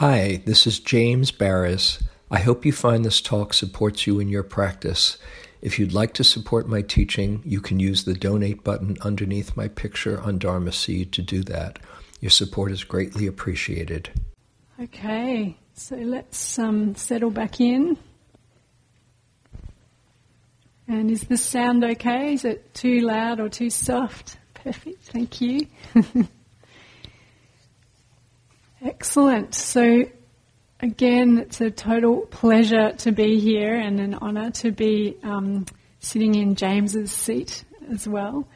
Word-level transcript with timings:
Hi, 0.00 0.40
this 0.46 0.66
is 0.66 0.80
James 0.80 1.30
Baraz. 1.30 2.02
I 2.30 2.38
hope 2.38 2.64
you 2.64 2.72
find 2.72 3.04
this 3.04 3.20
talk 3.20 3.52
supports 3.52 4.06
you 4.06 4.18
in 4.18 4.28
your 4.28 4.42
practice. 4.42 5.18
If 5.60 5.78
you'd 5.78 5.92
like 5.92 6.14
to 6.14 6.24
support 6.24 6.66
my 6.66 6.80
teaching, 6.80 7.42
you 7.44 7.60
can 7.60 7.78
use 7.78 8.04
the 8.04 8.14
donate 8.14 8.64
button 8.64 8.96
underneath 9.02 9.58
my 9.58 9.68
picture 9.68 10.18
on 10.18 10.38
Dharma 10.38 10.72
Seed 10.72 11.12
to 11.12 11.20
do 11.20 11.42
that. 11.42 11.80
Your 12.18 12.30
support 12.30 12.72
is 12.72 12.82
greatly 12.82 13.26
appreciated. 13.26 14.08
Okay, 14.80 15.58
so 15.74 15.96
let's 15.96 16.58
um, 16.58 16.94
settle 16.94 17.30
back 17.30 17.60
in. 17.60 17.98
And 20.88 21.10
is 21.10 21.24
the 21.24 21.36
sound 21.36 21.84
okay? 21.84 22.32
Is 22.32 22.46
it 22.46 22.72
too 22.72 23.02
loud 23.02 23.38
or 23.38 23.50
too 23.50 23.68
soft? 23.68 24.38
Perfect, 24.54 25.02
thank 25.02 25.42
you. 25.42 25.66
Excellent. 28.82 29.54
So, 29.54 30.06
again, 30.80 31.38
it's 31.38 31.60
a 31.60 31.70
total 31.70 32.22
pleasure 32.22 32.92
to 32.92 33.12
be 33.12 33.38
here 33.38 33.74
and 33.74 34.00
an 34.00 34.14
honour 34.14 34.52
to 34.52 34.72
be 34.72 35.18
um, 35.22 35.66
sitting 35.98 36.34
in 36.34 36.54
James's 36.54 37.12
seat 37.12 37.64
as 37.92 38.08
well. 38.08 38.48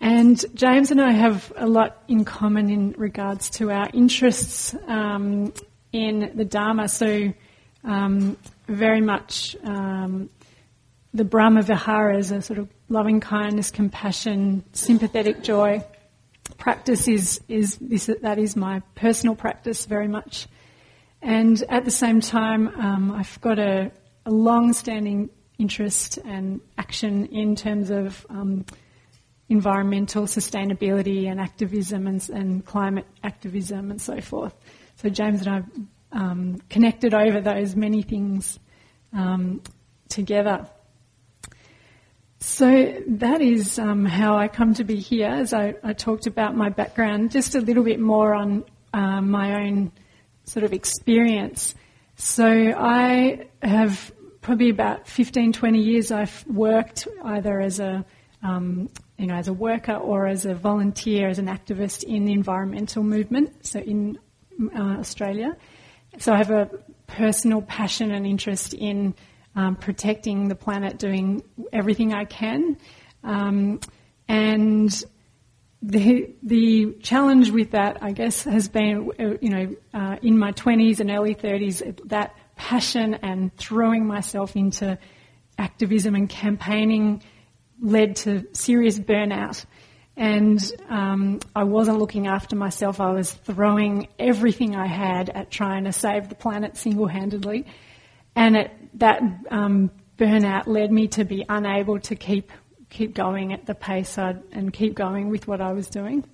And 0.00 0.44
James 0.54 0.90
and 0.90 1.00
I 1.00 1.12
have 1.12 1.52
a 1.54 1.68
lot 1.68 2.02
in 2.08 2.24
common 2.24 2.68
in 2.68 2.96
regards 2.98 3.48
to 3.50 3.70
our 3.70 3.88
interests 3.94 4.74
um, 4.88 5.52
in 5.92 6.32
the 6.34 6.44
Dharma. 6.44 6.88
So, 6.88 7.32
um, 7.84 8.36
very 8.66 9.00
much 9.00 9.54
um, 9.62 10.30
the 11.12 11.24
Brahma 11.24 11.62
Viharas, 11.62 12.32
a 12.32 12.42
sort 12.42 12.58
of 12.58 12.68
loving 12.88 13.20
kindness, 13.20 13.70
compassion, 13.70 14.64
sympathetic 14.72 15.44
joy 15.44 15.84
practice 16.58 17.08
is, 17.08 17.40
is 17.48 17.76
this, 17.80 18.10
that 18.22 18.38
is 18.38 18.56
my 18.56 18.80
personal 18.94 19.34
practice 19.34 19.86
very 19.86 20.08
much. 20.08 20.46
And 21.22 21.62
at 21.68 21.84
the 21.84 21.90
same 21.90 22.20
time, 22.20 22.68
um, 22.68 23.12
I've 23.12 23.40
got 23.40 23.58
a, 23.58 23.90
a 24.26 24.30
long-standing 24.30 25.30
interest 25.58 26.18
and 26.18 26.60
action 26.76 27.26
in 27.26 27.56
terms 27.56 27.90
of 27.90 28.26
um, 28.28 28.66
environmental 29.48 30.24
sustainability 30.24 31.30
and 31.30 31.40
activism 31.40 32.06
and, 32.06 32.28
and, 32.30 32.64
climate 32.64 33.06
activism 33.22 33.90
and 33.90 34.00
so 34.00 34.20
forth. 34.20 34.54
So 34.96 35.08
James 35.08 35.46
and 35.46 35.48
I 36.12 36.18
um, 36.18 36.60
connected 36.70 37.14
over 37.14 37.40
those 37.40 37.76
many 37.76 38.02
things 38.02 38.58
um, 39.12 39.62
together. 40.08 40.66
So 42.46 43.02
that 43.08 43.40
is 43.40 43.78
um, 43.78 44.04
how 44.04 44.36
I 44.36 44.48
come 44.48 44.74
to 44.74 44.84
be 44.84 44.96
here. 44.96 45.28
As 45.28 45.54
I, 45.54 45.76
I, 45.82 45.94
talked 45.94 46.26
about 46.26 46.54
my 46.54 46.68
background, 46.68 47.30
just 47.30 47.54
a 47.54 47.60
little 47.60 47.82
bit 47.82 47.98
more 47.98 48.34
on 48.34 48.64
uh, 48.92 49.22
my 49.22 49.64
own 49.64 49.90
sort 50.44 50.62
of 50.62 50.74
experience. 50.74 51.74
So 52.16 52.46
I 52.46 53.48
have 53.62 54.12
probably 54.42 54.68
about 54.68 55.08
15, 55.08 55.54
20 55.54 55.78
years. 55.78 56.12
I've 56.12 56.46
worked 56.46 57.08
either 57.24 57.60
as 57.62 57.80
a 57.80 58.04
um, 58.42 58.90
you 59.16 59.26
know, 59.26 59.34
as 59.36 59.48
a 59.48 59.54
worker 59.54 59.94
or 59.94 60.26
as 60.26 60.44
a 60.44 60.54
volunteer, 60.54 61.28
as 61.28 61.38
an 61.38 61.46
activist 61.46 62.04
in 62.04 62.26
the 62.26 62.34
environmental 62.34 63.02
movement, 63.02 63.64
so 63.66 63.80
in 63.80 64.18
uh, 64.76 64.98
Australia. 64.98 65.56
So 66.18 66.34
I 66.34 66.36
have 66.36 66.50
a 66.50 66.70
personal 67.06 67.62
passion 67.62 68.10
and 68.10 68.26
interest 68.26 68.74
in 68.74 69.14
um, 69.56 69.76
protecting 69.76 70.48
the 70.48 70.54
planet, 70.54 70.98
doing 70.98 71.42
everything 71.72 72.12
I 72.12 72.24
can. 72.24 72.76
Um, 73.22 73.80
and 74.28 75.04
the 75.82 76.34
the 76.42 76.94
challenge 77.02 77.50
with 77.50 77.72
that, 77.72 78.02
I 78.02 78.12
guess, 78.12 78.44
has 78.44 78.68
been, 78.68 79.10
you 79.40 79.50
know, 79.50 79.76
uh, 79.92 80.16
in 80.22 80.38
my 80.38 80.52
20s 80.52 81.00
and 81.00 81.10
early 81.10 81.34
30s, 81.34 82.08
that 82.08 82.34
passion 82.56 83.14
and 83.14 83.54
throwing 83.56 84.06
myself 84.06 84.56
into 84.56 84.98
activism 85.58 86.14
and 86.14 86.28
campaigning 86.28 87.22
led 87.80 88.16
to 88.16 88.46
serious 88.52 88.98
burnout. 88.98 89.64
And 90.16 90.60
um, 90.88 91.40
I 91.56 91.64
wasn't 91.64 91.98
looking 91.98 92.28
after 92.28 92.54
myself. 92.54 93.00
I 93.00 93.10
was 93.10 93.32
throwing 93.32 94.08
everything 94.18 94.76
I 94.76 94.86
had 94.86 95.28
at 95.28 95.50
trying 95.50 95.84
to 95.84 95.92
save 95.92 96.28
the 96.28 96.36
planet 96.36 96.76
single 96.76 97.08
handedly. 97.08 97.66
And 98.36 98.56
it, 98.56 98.70
that 98.94 99.22
um, 99.50 99.90
burnout 100.18 100.66
led 100.66 100.92
me 100.92 101.08
to 101.08 101.24
be 101.24 101.44
unable 101.48 102.00
to 102.00 102.14
keep 102.14 102.50
keep 102.90 103.14
going 103.14 103.52
at 103.52 103.66
the 103.66 103.74
pace 103.74 104.18
I'd, 104.18 104.40
and 104.52 104.72
keep 104.72 104.94
going 104.94 105.28
with 105.28 105.48
what 105.48 105.60
I 105.60 105.72
was 105.72 105.88
doing. 105.88 106.24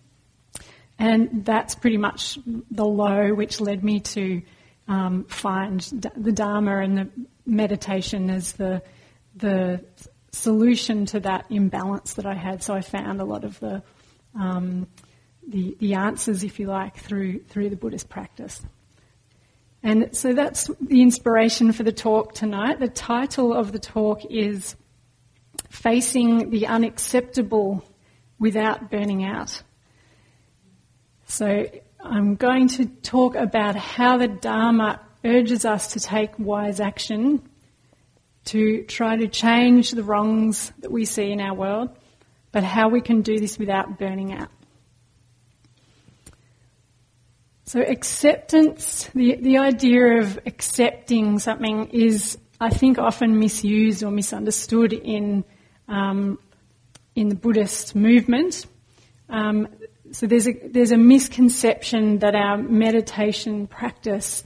And 0.98 1.44
that's 1.46 1.74
pretty 1.74 1.96
much 1.96 2.38
the 2.70 2.84
low 2.84 3.32
which 3.32 3.60
led 3.60 3.82
me 3.82 4.00
to 4.00 4.42
um, 4.86 5.24
find 5.24 5.80
the 5.80 6.32
Dharma 6.32 6.78
and 6.80 6.98
the 6.98 7.10
meditation 7.46 8.28
as 8.28 8.52
the 8.52 8.82
the 9.36 9.82
solution 10.32 11.06
to 11.06 11.20
that 11.20 11.46
imbalance 11.50 12.14
that 12.14 12.26
I 12.26 12.34
had. 12.34 12.62
So 12.62 12.74
I 12.74 12.82
found 12.82 13.20
a 13.20 13.24
lot 13.24 13.44
of 13.44 13.58
the 13.60 13.82
um, 14.38 14.86
the, 15.46 15.76
the 15.80 15.94
answers, 15.94 16.44
if 16.44 16.60
you 16.60 16.66
like, 16.66 16.96
through 16.96 17.44
through 17.44 17.70
the 17.70 17.76
Buddhist 17.76 18.08
practice. 18.08 18.60
And 19.82 20.14
so 20.14 20.34
that's 20.34 20.70
the 20.80 21.00
inspiration 21.00 21.72
for 21.72 21.82
the 21.82 21.92
talk 21.92 22.34
tonight. 22.34 22.80
The 22.80 22.88
title 22.88 23.54
of 23.54 23.72
the 23.72 23.78
talk 23.78 24.24
is 24.28 24.76
Facing 25.70 26.50
the 26.50 26.66
Unacceptable 26.66 27.82
Without 28.38 28.90
Burning 28.90 29.24
Out. 29.24 29.62
So 31.26 31.66
I'm 31.98 32.34
going 32.34 32.68
to 32.68 32.86
talk 32.86 33.36
about 33.36 33.76
how 33.76 34.18
the 34.18 34.28
Dharma 34.28 35.00
urges 35.24 35.64
us 35.64 35.92
to 35.94 36.00
take 36.00 36.38
wise 36.38 36.80
action 36.80 37.42
to 38.46 38.84
try 38.84 39.16
to 39.16 39.28
change 39.28 39.90
the 39.92 40.02
wrongs 40.02 40.72
that 40.80 40.90
we 40.90 41.04
see 41.04 41.30
in 41.30 41.40
our 41.40 41.54
world, 41.54 41.90
but 42.52 42.64
how 42.64 42.88
we 42.88 43.00
can 43.00 43.22
do 43.22 43.38
this 43.38 43.58
without 43.58 43.98
burning 43.98 44.32
out. 44.32 44.48
So 47.70 47.80
acceptance, 47.80 49.08
the, 49.14 49.36
the 49.36 49.58
idea 49.58 50.18
of 50.18 50.40
accepting 50.44 51.38
something 51.38 51.90
is, 51.90 52.36
I 52.60 52.70
think, 52.70 52.98
often 52.98 53.38
misused 53.38 54.02
or 54.02 54.10
misunderstood 54.10 54.92
in 54.92 55.44
um, 55.86 56.40
in 57.14 57.28
the 57.28 57.36
Buddhist 57.36 57.94
movement. 57.94 58.66
Um, 59.28 59.68
so 60.10 60.26
there's 60.26 60.48
a 60.48 60.52
there's 60.52 60.90
a 60.90 60.96
misconception 60.96 62.18
that 62.18 62.34
our 62.34 62.56
meditation 62.56 63.68
practice, 63.68 64.42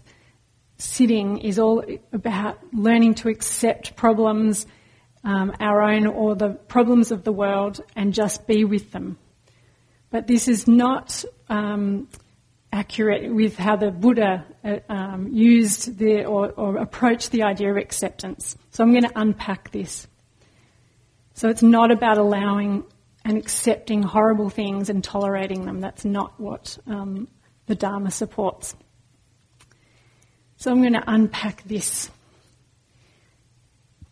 sitting, 0.76 1.38
is 1.38 1.58
all 1.58 1.82
about 2.12 2.58
learning 2.74 3.14
to 3.14 3.30
accept 3.30 3.96
problems, 3.96 4.66
um, 5.24 5.50
our 5.60 5.80
own 5.80 6.06
or 6.06 6.34
the 6.34 6.50
problems 6.50 7.10
of 7.10 7.24
the 7.24 7.32
world, 7.32 7.80
and 7.96 8.12
just 8.12 8.46
be 8.46 8.66
with 8.66 8.92
them. 8.92 9.16
But 10.10 10.26
this 10.26 10.46
is 10.46 10.68
not 10.68 11.24
um, 11.48 12.06
accurate 12.74 13.32
with 13.32 13.56
how 13.56 13.76
the 13.76 13.90
Buddha 13.92 14.44
uh, 14.64 14.78
um, 14.88 15.28
used 15.32 15.96
the 15.96 16.24
or, 16.24 16.50
or 16.50 16.76
approached 16.78 17.30
the 17.30 17.44
idea 17.44 17.70
of 17.70 17.76
acceptance. 17.76 18.58
So 18.70 18.82
I'm 18.82 18.90
going 18.90 19.04
to 19.04 19.12
unpack 19.14 19.70
this. 19.70 20.08
So 21.34 21.48
it's 21.48 21.62
not 21.62 21.92
about 21.92 22.18
allowing 22.18 22.84
and 23.24 23.38
accepting 23.38 24.02
horrible 24.02 24.50
things 24.50 24.90
and 24.90 25.02
tolerating 25.04 25.64
them. 25.64 25.80
That's 25.80 26.04
not 26.04 26.38
what 26.38 26.76
um, 26.86 27.28
the 27.66 27.76
Dharma 27.76 28.10
supports. 28.10 28.74
So 30.56 30.72
I'm 30.72 30.80
going 30.80 30.94
to 30.94 31.04
unpack 31.06 31.62
this. 31.64 32.10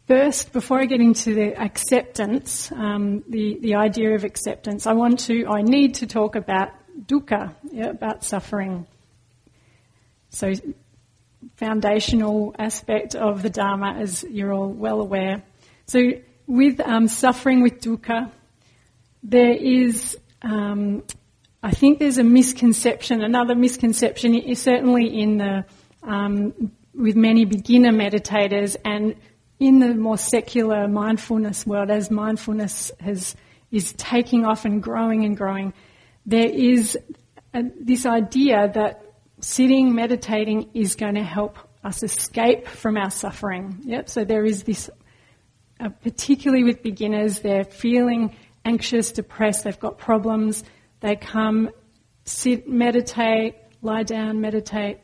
First, 0.06 0.52
before 0.52 0.80
I 0.80 0.86
get 0.86 1.00
into 1.00 1.34
the 1.34 1.60
acceptance, 1.60 2.70
um, 2.72 3.24
the, 3.28 3.58
the 3.60 3.74
idea 3.74 4.14
of 4.14 4.24
acceptance, 4.24 4.86
I 4.86 4.92
want 4.92 5.20
to, 5.20 5.46
I 5.46 5.62
need 5.62 5.96
to 5.96 6.06
talk 6.06 6.36
about 6.36 6.70
dukkha, 7.06 7.54
yeah, 7.72 7.88
about 7.88 8.22
suffering. 8.22 8.86
So, 10.30 10.52
foundational 11.56 12.54
aspect 12.58 13.14
of 13.14 13.42
the 13.42 13.50
Dharma, 13.50 13.94
as 13.98 14.24
you're 14.24 14.52
all 14.52 14.68
well 14.68 15.00
aware. 15.00 15.42
So, 15.86 16.12
with 16.46 16.80
um, 16.80 17.08
suffering 17.08 17.62
with 17.62 17.80
dukkha, 17.80 18.30
there 19.22 19.52
is, 19.52 20.18
um, 20.42 21.02
I 21.62 21.70
think 21.70 21.98
there's 21.98 22.18
a 22.18 22.24
misconception, 22.24 23.22
another 23.22 23.54
misconception, 23.54 24.34
is 24.34 24.60
certainly 24.60 25.06
in 25.06 25.38
the, 25.38 25.64
um, 26.02 26.72
with 26.94 27.16
many 27.16 27.44
beginner 27.44 27.92
meditators 27.92 28.76
and 28.84 29.14
in 29.60 29.78
the 29.78 29.94
more 29.94 30.18
secular 30.18 30.88
mindfulness 30.88 31.64
world, 31.66 31.88
as 31.88 32.10
mindfulness 32.10 32.90
has, 33.00 33.36
is 33.70 33.92
taking 33.92 34.44
off 34.44 34.64
and 34.64 34.82
growing 34.82 35.24
and 35.24 35.36
growing, 35.36 35.72
there 36.26 36.50
is 36.50 36.98
a, 37.54 37.62
this 37.80 38.06
idea 38.06 38.70
that 38.74 39.04
sitting, 39.40 39.94
meditating 39.94 40.70
is 40.74 40.94
going 40.94 41.14
to 41.14 41.22
help 41.22 41.58
us 41.84 42.02
escape 42.02 42.68
from 42.68 42.96
our 42.96 43.10
suffering. 43.10 43.78
Yep. 43.84 44.08
So 44.08 44.24
there 44.24 44.44
is 44.44 44.62
this, 44.62 44.88
uh, 45.80 45.88
particularly 45.88 46.64
with 46.64 46.82
beginners, 46.82 47.40
they're 47.40 47.64
feeling 47.64 48.36
anxious, 48.64 49.12
depressed, 49.12 49.64
they've 49.64 49.78
got 49.78 49.98
problems. 49.98 50.62
They 51.00 51.16
come, 51.16 51.70
sit, 52.24 52.68
meditate, 52.68 53.56
lie 53.80 54.04
down, 54.04 54.40
meditate, 54.40 55.00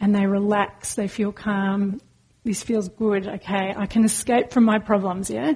and 0.00 0.14
they 0.14 0.26
relax, 0.26 0.94
they 0.94 1.06
feel 1.06 1.30
calm. 1.30 2.00
This 2.42 2.62
feels 2.62 2.88
good, 2.88 3.28
okay, 3.28 3.74
I 3.76 3.86
can 3.86 4.04
escape 4.04 4.50
from 4.50 4.64
my 4.64 4.78
problems, 4.78 5.30
yeah? 5.30 5.52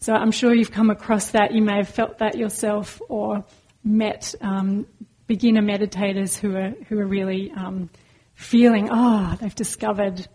So 0.00 0.12
I'm 0.12 0.32
sure 0.32 0.52
you've 0.52 0.72
come 0.72 0.90
across 0.90 1.30
that. 1.30 1.54
You 1.54 1.62
may 1.62 1.76
have 1.76 1.88
felt 1.88 2.18
that 2.18 2.36
yourself 2.36 3.00
or 3.08 3.44
met 3.82 4.34
um, 4.42 4.86
beginner 5.26 5.62
meditators 5.62 6.38
who 6.38 6.56
are, 6.56 6.74
who 6.88 6.98
are 6.98 7.06
really 7.06 7.52
um, 7.52 7.90
feeling, 8.34 8.88
oh, 8.90 9.36
they've 9.40 9.54
discovered 9.54 10.26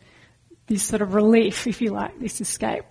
this 0.68 0.84
sort 0.84 1.02
of 1.02 1.14
relief, 1.14 1.68
if 1.68 1.82
you 1.82 1.92
like, 1.92 2.20
this 2.20 2.42
escape. 2.42 2.86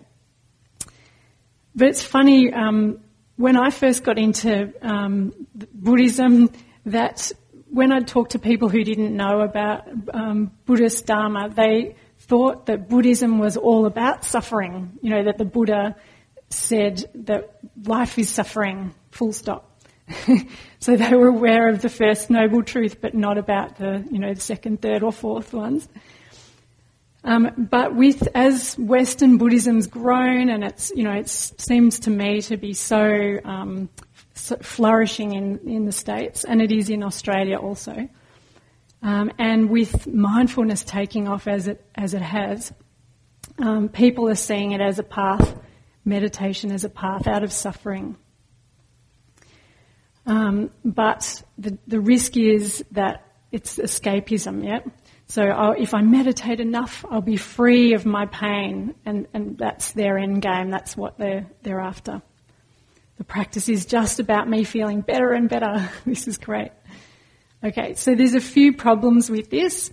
But 1.75 1.89
it's 1.89 2.03
funny, 2.03 2.53
um, 2.53 3.00
when 3.37 3.56
I 3.56 3.71
first 3.71 4.03
got 4.03 4.19
into 4.19 4.73
um, 4.83 5.33
Buddhism, 5.73 6.50
that 6.87 7.31
when 7.71 7.93
I'd 7.93 8.09
talk 8.09 8.31
to 8.31 8.39
people 8.39 8.69
who 8.69 8.83
didn't 8.83 9.15
know 9.17 9.43
about 9.43 9.89
um, 10.12 10.50
Buddhist 10.67 11.06
Dharma, 11.06 11.49
they 11.49 11.95
thought 12.21 12.67
that 12.67 12.89
Buddhism 12.89 13.39
was 13.39 13.56
all 13.56 13.87
about 13.87 14.25
suffering. 14.25 14.99
You 15.03 15.11
know, 15.11 15.25
that 15.25 15.39
the 15.39 15.45
Buddha 15.45 15.95
said 16.50 17.05
that 17.15 17.59
life 17.85 18.19
is 18.19 18.29
suffering, 18.29 18.95
full 19.11 19.33
stop. 19.33 19.68
so 20.81 20.97
they 20.97 21.15
were 21.15 21.29
aware 21.29 21.69
of 21.69 21.83
the 21.83 21.89
first 21.89 22.31
noble 22.31 22.63
truth, 22.63 23.01
but 23.01 23.15
not 23.15 23.39
about 23.39 23.77
the, 23.77 24.07
you 24.11 24.19
know, 24.19 24.33
the 24.33 24.41
second, 24.41 24.81
third, 24.81 25.03
or 25.03 25.13
fourth 25.13 25.53
ones. 25.53 25.89
Um, 27.25 27.69
but 27.71 27.95
with 27.95 28.29
as 28.35 28.75
Western 28.79 29.39
Buddhism's 29.39 29.87
grown, 29.87 30.49
and 30.49 30.63
it's 30.63 30.93
you 30.95 31.03
know 31.03 31.13
it 31.13 31.29
seems 31.29 31.99
to 32.01 32.11
me 32.11 32.41
to 32.43 32.57
be 32.57 32.75
so, 32.75 33.39
um, 33.45 33.89
so 34.35 34.57
flourishing 34.57 35.35
in 35.35 35.59
in 35.69 35.85
the 35.85 35.93
states, 35.93 36.45
and 36.45 36.63
it 36.63 36.71
is 36.71 36.89
in 36.91 37.03
Australia 37.03 37.57
also. 37.57 38.09
Um, 39.03 39.31
and 39.39 39.69
with 39.69 40.07
mindfulness 40.07 40.83
taking 40.85 41.29
off 41.29 41.49
as 41.49 41.67
it 41.67 41.85
as 41.95 42.15
it 42.15 42.23
has, 42.23 42.73
um, 43.59 43.89
people 43.89 44.29
are 44.29 44.37
seeing 44.37 44.73
it 44.73 44.81
as 44.81 44.99
a 44.99 45.05
path, 45.05 45.59
meditation 46.05 46.71
as 46.71 46.85
a 46.85 46.89
path 46.89 47.27
out 47.27 47.43
of 47.43 47.53
suffering. 47.53 48.17
Um, 50.29 50.71
but 50.85 51.43
the 51.57 51.77
the 51.89 51.99
risk 51.99 52.37
is 52.37 52.85
that 52.93 53.25
it's 53.51 53.79
escapism. 53.79 54.65
Yeah. 54.65 54.81
So 55.27 55.43
I'll, 55.43 55.73
if 55.73 55.93
I 55.93 56.01
meditate 56.01 56.59
enough, 56.61 57.05
I'll 57.11 57.21
be 57.21 57.37
free 57.37 57.93
of 57.93 58.07
my 58.07 58.25
pain, 58.27 58.95
and, 59.05 59.27
and 59.35 59.59
that's 59.59 59.93
their 59.93 60.17
end 60.17 60.41
game. 60.41 60.71
That's 60.71 60.97
what 60.97 61.19
they're, 61.19 61.47
they're 61.63 61.81
after. 61.81 62.23
The 63.19 63.25
practice 63.25 63.69
is 63.69 63.85
just 63.85 64.21
about 64.21 64.49
me 64.49 64.65
feeling 64.65 65.03
better 65.03 65.33
and 65.33 65.49
better. 65.49 65.91
this 66.07 66.29
is 66.29 66.39
great. 66.39 66.71
Okay, 67.63 67.93
so 67.93 68.15
there's 68.15 68.35
a 68.35 68.41
few 68.41 68.73
problems 68.73 69.29
with 69.29 69.51
this. 69.51 69.93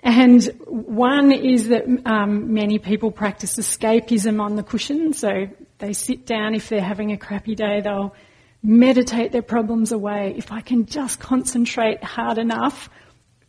And 0.00 0.44
one 0.66 1.32
is 1.32 1.68
that 1.68 1.84
um, 2.04 2.52
many 2.52 2.78
people 2.78 3.10
practice 3.10 3.56
escapism 3.56 4.40
on 4.40 4.56
the 4.56 4.62
cushion. 4.62 5.14
So 5.14 5.48
they 5.78 5.94
sit 5.94 6.26
down 6.26 6.54
if 6.54 6.68
they're 6.68 6.82
having 6.82 7.12
a 7.12 7.16
crappy 7.16 7.54
day, 7.54 7.80
they'll 7.80 8.14
meditate 8.62 9.32
their 9.32 9.42
problems 9.42 9.92
away. 9.92 10.34
If 10.36 10.52
I 10.52 10.60
can 10.60 10.86
just 10.86 11.20
concentrate 11.20 12.02
hard 12.02 12.38
enough, 12.38 12.90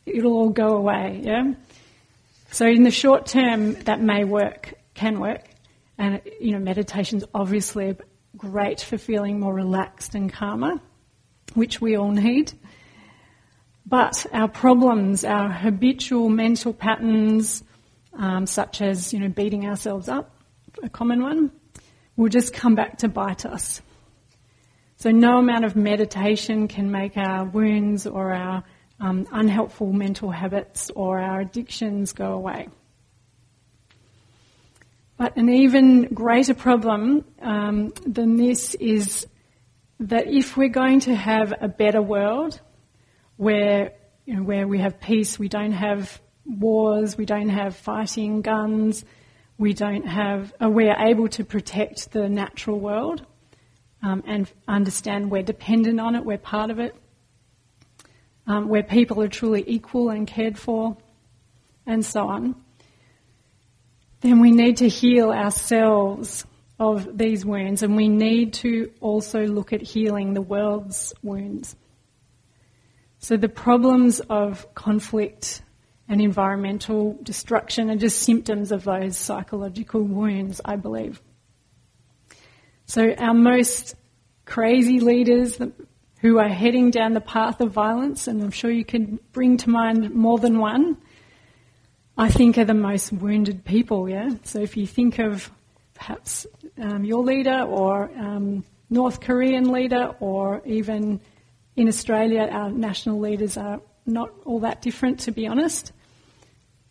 it'll 0.06 0.34
all 0.34 0.50
go 0.50 0.78
away, 0.78 1.22
yeah? 1.24 1.54
So 2.52 2.66
in 2.66 2.84
the 2.84 2.92
short 2.92 3.26
term, 3.26 3.74
that 3.84 4.02
may 4.02 4.24
work, 4.24 4.74
can 4.94 5.20
work. 5.20 5.44
And, 5.98 6.22
you 6.40 6.52
know, 6.52 6.60
meditation's 6.60 7.24
obviously 7.34 7.96
great 8.36 8.82
for 8.82 8.98
feeling 8.98 9.40
more 9.40 9.54
relaxed 9.54 10.16
and 10.16 10.32
calmer, 10.32 10.80
which 11.56 11.82
we 11.82 11.98
all 11.98 12.12
need. 12.12 12.54
But 13.86 14.26
our 14.34 14.48
problems, 14.48 15.24
our 15.24 15.50
habitual 15.50 16.30
mental 16.30 16.74
patterns, 16.74 17.64
um, 18.14 18.46
such 18.46 18.82
as, 18.82 19.14
you 19.14 19.20
know, 19.20 19.30
beating 19.30 19.66
ourselves 19.66 20.08
up, 20.08 20.36
a 20.84 20.90
common 20.90 21.22
one, 21.22 21.52
will 22.16 22.30
just 22.30 22.54
come 22.54 22.76
back 22.76 23.00
to 23.00 23.08
bite 23.08 23.46
us. 23.46 23.82
So 25.00 25.12
no 25.12 25.38
amount 25.38 25.64
of 25.64 25.76
meditation 25.76 26.68
can 26.68 26.90
make 26.90 27.18
our 27.18 27.46
wounds 27.46 28.08
or 28.08 28.34
our 28.34 28.64
um, 29.00 29.28
unhelpful 29.32 29.94
mental 29.94 30.32
habits 30.32 30.90
or 30.90 31.20
our 31.20 31.42
addictions 31.42 32.14
go 32.14 32.34
away. 32.34 32.70
But 35.18 35.36
an 35.36 35.50
even 35.50 36.14
greater 36.16 36.56
problem 36.56 37.26
um, 37.44 37.94
than 38.08 38.38
this 38.38 38.74
is 38.74 39.28
that 40.00 40.28
if 40.28 40.58
we're 40.58 40.68
going 40.70 41.02
to 41.02 41.16
have 41.16 41.54
a 41.62 41.68
better 41.68 42.02
world 42.02 42.60
where, 43.36 43.94
you 44.26 44.36
know, 44.36 44.44
where 44.44 44.68
we 44.68 44.80
have 44.80 45.00
peace, 45.00 45.38
we 45.38 45.48
don't 45.48 45.74
have 45.74 46.20
wars, 46.44 47.16
we 47.16 47.26
don't 47.26 47.50
have 47.50 47.76
fighting 47.76 48.42
guns, 48.42 49.06
we 49.60 49.74
don't 49.74 50.08
have, 50.08 50.54
uh, 50.60 50.68
we're 50.68 50.98
able 50.98 51.28
to 51.30 51.44
protect 51.44 52.12
the 52.14 52.28
natural 52.28 52.80
world 52.80 53.24
um, 54.02 54.24
and 54.26 54.52
understand 54.68 55.32
we're 55.32 55.44
dependent 55.44 56.00
on 56.00 56.16
it, 56.16 56.26
we're 56.26 56.38
part 56.38 56.70
of 56.70 56.80
it, 56.80 56.96
um, 58.46 58.70
where 58.70 58.84
people 58.84 59.22
are 59.22 59.28
truly 59.28 59.64
equal 59.68 60.10
and 60.10 60.28
cared 60.28 60.58
for, 60.58 60.98
and 61.86 62.06
so 62.06 62.28
on, 62.28 62.56
then 64.22 64.40
we 64.40 64.52
need 64.52 64.78
to 64.78 64.90
heal 64.90 65.32
ourselves 65.32 66.46
of 66.80 67.18
these 67.18 67.46
wounds 67.46 67.82
and 67.82 67.96
we 67.96 68.08
need 68.08 68.54
to 68.54 68.92
also 69.00 69.46
look 69.46 69.74
at 69.74 69.82
healing 69.82 70.34
the 70.34 70.42
world's 70.42 71.14
wounds. 71.24 71.76
So 73.20 73.36
the 73.36 73.50
problems 73.50 74.20
of 74.20 74.74
conflict 74.76 75.62
and 76.08 76.22
environmental 76.22 77.18
destruction 77.24 77.90
are 77.90 77.96
just 77.96 78.22
symptoms 78.22 78.72
of 78.72 78.84
those 78.84 79.18
psychological 79.18 80.02
wounds, 80.02 80.62
I 80.64 80.76
believe. 80.76 81.22
So 82.88 83.14
our 83.18 83.34
most 83.34 83.96
crazy 84.46 85.00
leaders, 85.00 85.60
who 86.20 86.40
are 86.40 86.48
heading 86.48 86.90
down 86.90 87.14
the 87.14 87.22
path 87.22 87.62
of 87.62 87.72
violence, 87.72 88.28
and 88.28 88.42
I'm 88.42 88.52
sure 88.52 88.72
you 88.72 88.86
can 88.86 89.20
bring 89.34 89.58
to 89.58 89.70
mind 89.70 90.14
more 90.14 90.40
than 90.40 90.58
one, 90.58 90.98
I 92.18 92.30
think 92.30 92.58
are 92.58 92.66
the 92.66 92.74
most 92.74 93.14
wounded 93.14 93.64
people, 93.66 94.10
yeah? 94.10 94.30
So 94.44 94.60
if 94.60 94.76
you 94.76 94.88
think 94.88 95.20
of 95.20 95.52
perhaps 95.94 96.48
um, 96.82 97.04
your 97.04 97.24
leader 97.24 97.62
or 97.62 98.10
um, 98.18 98.64
North 98.90 99.22
Korean 99.22 99.72
leader 99.72 100.16
or 100.20 100.62
even 100.66 101.20
in 101.76 101.88
Australia, 101.88 102.48
our 102.52 102.72
national 102.72 103.20
leaders 103.20 103.58
are 103.58 103.80
not 104.06 104.32
all 104.46 104.62
that 104.62 104.82
different, 104.82 105.20
to 105.22 105.32
be 105.32 105.46
honest. 105.46 105.92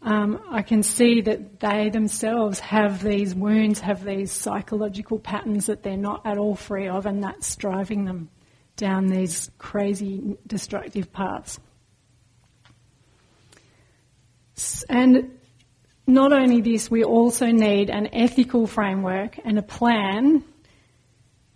Um, 0.07 0.41
I 0.53 0.63
can 0.63 0.85
see 0.85 1.21
that 1.23 1.59
they 1.59 1.91
themselves 1.91 2.61
have 2.61 3.03
these 3.03 3.35
wounds, 3.35 3.81
have 3.81 4.05
these 4.05 4.31
psychological 4.31 5.19
patterns 5.19 5.67
that 5.67 5.83
they're 5.83 5.97
not 5.97 6.25
at 6.25 6.39
all 6.39 6.55
free 6.55 6.87
of, 6.87 7.07
and 7.07 7.25
that's 7.25 7.57
driving 7.57 8.05
them 8.05 8.31
down 8.77 9.09
these 9.09 9.51
crazy 9.59 10.37
destructive 10.47 11.13
paths. 11.13 11.59
And 14.89 15.41
not 16.07 16.33
only 16.33 16.61
this, 16.61 16.89
we 16.89 17.03
also 17.03 17.47
need 17.47 17.91
an 17.91 18.11
ethical 18.13 18.69
framework 18.69 19.41
and 19.45 19.59
a 19.59 19.63
plan 19.63 20.45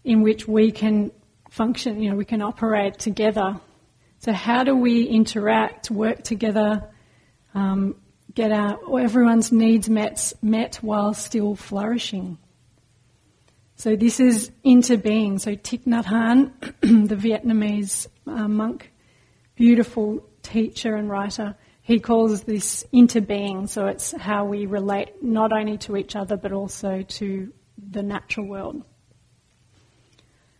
in 0.02 0.22
which 0.22 0.48
we 0.48 0.72
can 0.72 1.12
function, 1.50 2.02
you 2.02 2.10
know, 2.10 2.16
we 2.16 2.24
can 2.24 2.42
operate 2.42 2.98
together. 2.98 3.60
So 4.18 4.32
how 4.32 4.64
do 4.64 4.74
we 4.74 5.04
interact, 5.04 5.88
work 5.88 6.24
together, 6.24 6.90
um, 7.54 7.94
get 8.34 8.52
our 8.52 8.78
everyone's 9.00 9.52
needs 9.52 9.88
met, 9.88 10.32
met 10.42 10.76
while 10.76 11.14
still 11.14 11.54
flourishing? 11.54 12.38
So 13.76 13.96
this 13.96 14.20
is 14.20 14.50
interbeing. 14.64 15.40
So 15.40 15.52
Thich 15.52 15.84
Nhat 15.86 16.04
Hanh, 16.04 16.52
the 17.08 17.16
Vietnamese 17.16 18.08
uh, 18.26 18.46
monk, 18.46 18.92
beautiful 19.56 20.22
teacher 20.42 20.96
and 20.96 21.08
writer, 21.08 21.56
he 21.80 21.98
calls 21.98 22.42
this 22.42 22.84
interbeing. 22.92 23.68
So 23.68 23.86
it's 23.86 24.12
how 24.12 24.44
we 24.44 24.66
relate 24.66 25.22
not 25.22 25.52
only 25.52 25.78
to 25.78 25.96
each 25.96 26.14
other 26.14 26.36
but 26.36 26.52
also 26.52 27.02
to 27.02 27.52
the 27.78 28.02
natural 28.02 28.46
world. 28.46 28.84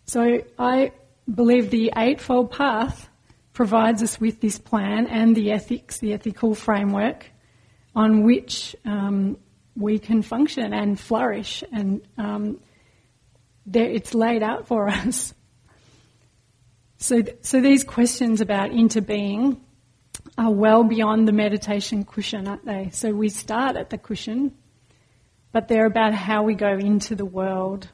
So 0.07 0.43
I 0.59 0.93
believe 1.33 1.71
the 1.71 1.93
Eightfold 1.97 2.50
Path 2.50 3.09
provides 3.53 4.03
us 4.03 4.19
with 4.19 4.41
this 4.41 4.59
plan 4.59 5.07
and 5.07 5.37
the 5.37 5.53
ethics, 5.53 5.99
the 5.99 6.15
ethical 6.15 6.55
framework 6.55 7.31
on 8.00 8.23
which 8.23 8.75
um, 8.87 9.37
we 9.76 9.99
can 9.99 10.23
function 10.23 10.73
and 10.73 10.99
flourish 10.99 11.62
and 11.71 12.00
um, 12.16 12.59
it's 13.71 14.14
laid 14.14 14.42
out 14.42 14.66
for 14.66 14.88
us. 15.04 15.35
So, 16.97 17.23
so 17.42 17.61
these 17.61 17.85
questions 17.85 18.40
about 18.40 18.71
interbeing 18.71 19.61
are 20.38 20.50
well 20.50 20.83
beyond 20.83 21.28
the 21.28 21.33
meditation 21.33 22.04
cushion, 22.04 22.49
aren't 22.49 22.64
they? 22.64 22.88
So 22.90 23.12
we 23.12 23.28
start 23.28 23.76
at 23.76 23.90
the 23.90 23.99
cushion, 23.99 24.54
but 25.52 25.69
they're 25.69 25.87
about 25.87 26.14
how 26.14 26.42
we 26.42 26.54
go 26.54 26.78
into 26.78 27.14
the 27.14 27.26
world 27.26 27.87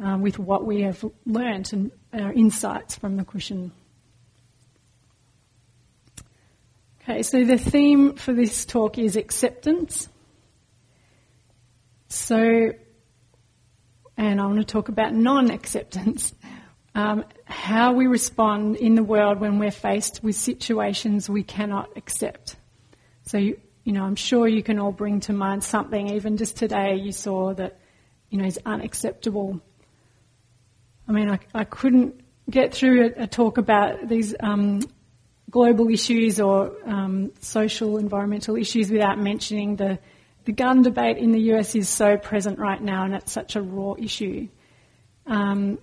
um, 0.00 0.22
with 0.22 0.40
what 0.40 0.66
we 0.66 0.82
have 0.82 1.04
learnt 1.24 1.72
and 1.72 1.92
our 2.12 2.32
insights 2.32 2.96
from 2.96 3.16
the 3.16 3.24
cushion. 3.24 3.70
Okay, 7.08 7.22
so 7.22 7.44
the 7.44 7.56
theme 7.56 8.16
for 8.16 8.32
this 8.32 8.64
talk 8.64 8.98
is 8.98 9.14
acceptance. 9.14 10.08
So, 12.08 12.72
and 14.16 14.40
I 14.40 14.46
want 14.46 14.58
to 14.58 14.64
talk 14.64 14.88
about 14.88 15.14
non 15.14 15.52
acceptance. 15.52 16.34
Um, 16.96 17.24
how 17.44 17.92
we 17.92 18.08
respond 18.08 18.74
in 18.74 18.96
the 18.96 19.04
world 19.04 19.38
when 19.38 19.60
we're 19.60 19.70
faced 19.70 20.24
with 20.24 20.34
situations 20.34 21.30
we 21.30 21.44
cannot 21.44 21.96
accept. 21.96 22.56
So, 23.22 23.38
you, 23.38 23.60
you 23.84 23.92
know, 23.92 24.02
I'm 24.02 24.16
sure 24.16 24.48
you 24.48 24.64
can 24.64 24.80
all 24.80 24.90
bring 24.90 25.20
to 25.20 25.32
mind 25.32 25.62
something, 25.62 26.08
even 26.08 26.38
just 26.38 26.56
today 26.56 26.96
you 26.96 27.12
saw 27.12 27.54
that, 27.54 27.78
you 28.30 28.38
know, 28.38 28.46
is 28.46 28.58
unacceptable. 28.66 29.60
I 31.06 31.12
mean, 31.12 31.30
I, 31.30 31.38
I 31.54 31.62
couldn't 31.62 32.20
get 32.50 32.74
through 32.74 33.12
a, 33.16 33.22
a 33.24 33.26
talk 33.28 33.58
about 33.58 34.08
these 34.08 34.34
um, 34.40 34.80
global 35.50 35.88
issues 35.90 36.40
or 36.40 36.72
um, 36.84 37.32
social, 37.40 37.98
environmental 37.98 38.56
issues 38.56 38.90
without 38.90 39.18
mentioning 39.18 39.76
the, 39.76 39.98
the 40.44 40.52
gun 40.52 40.82
debate 40.82 41.18
in 41.18 41.32
the 41.32 41.40
US 41.52 41.74
is 41.74 41.88
so 41.88 42.16
present 42.16 42.58
right 42.58 42.82
now 42.82 43.04
and 43.04 43.14
it's 43.14 43.32
such 43.32 43.56
a 43.56 43.62
raw 43.62 43.94
issue. 43.98 44.48
Um, 45.26 45.78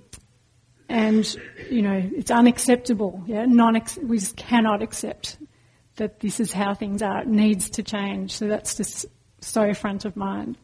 and, 0.89 1.36
you 1.70 1.82
know, 1.82 2.10
it's 2.15 2.32
unacceptable. 2.32 3.24
Yeah? 3.25 3.46
Non 3.46 3.82
we 4.03 4.20
cannot 4.36 4.82
accept 4.82 5.38
that 5.96 6.20
this 6.20 6.39
is 6.39 6.51
how 6.51 6.74
things 6.74 7.01
are. 7.01 7.22
It 7.22 7.27
needs 7.27 7.70
to 7.72 7.84
change. 7.84 8.32
So 8.32 8.48
that's 8.48 8.75
just 8.75 9.05
so 9.39 9.74
front 9.74 10.05
of 10.05 10.15
mind. 10.15 10.58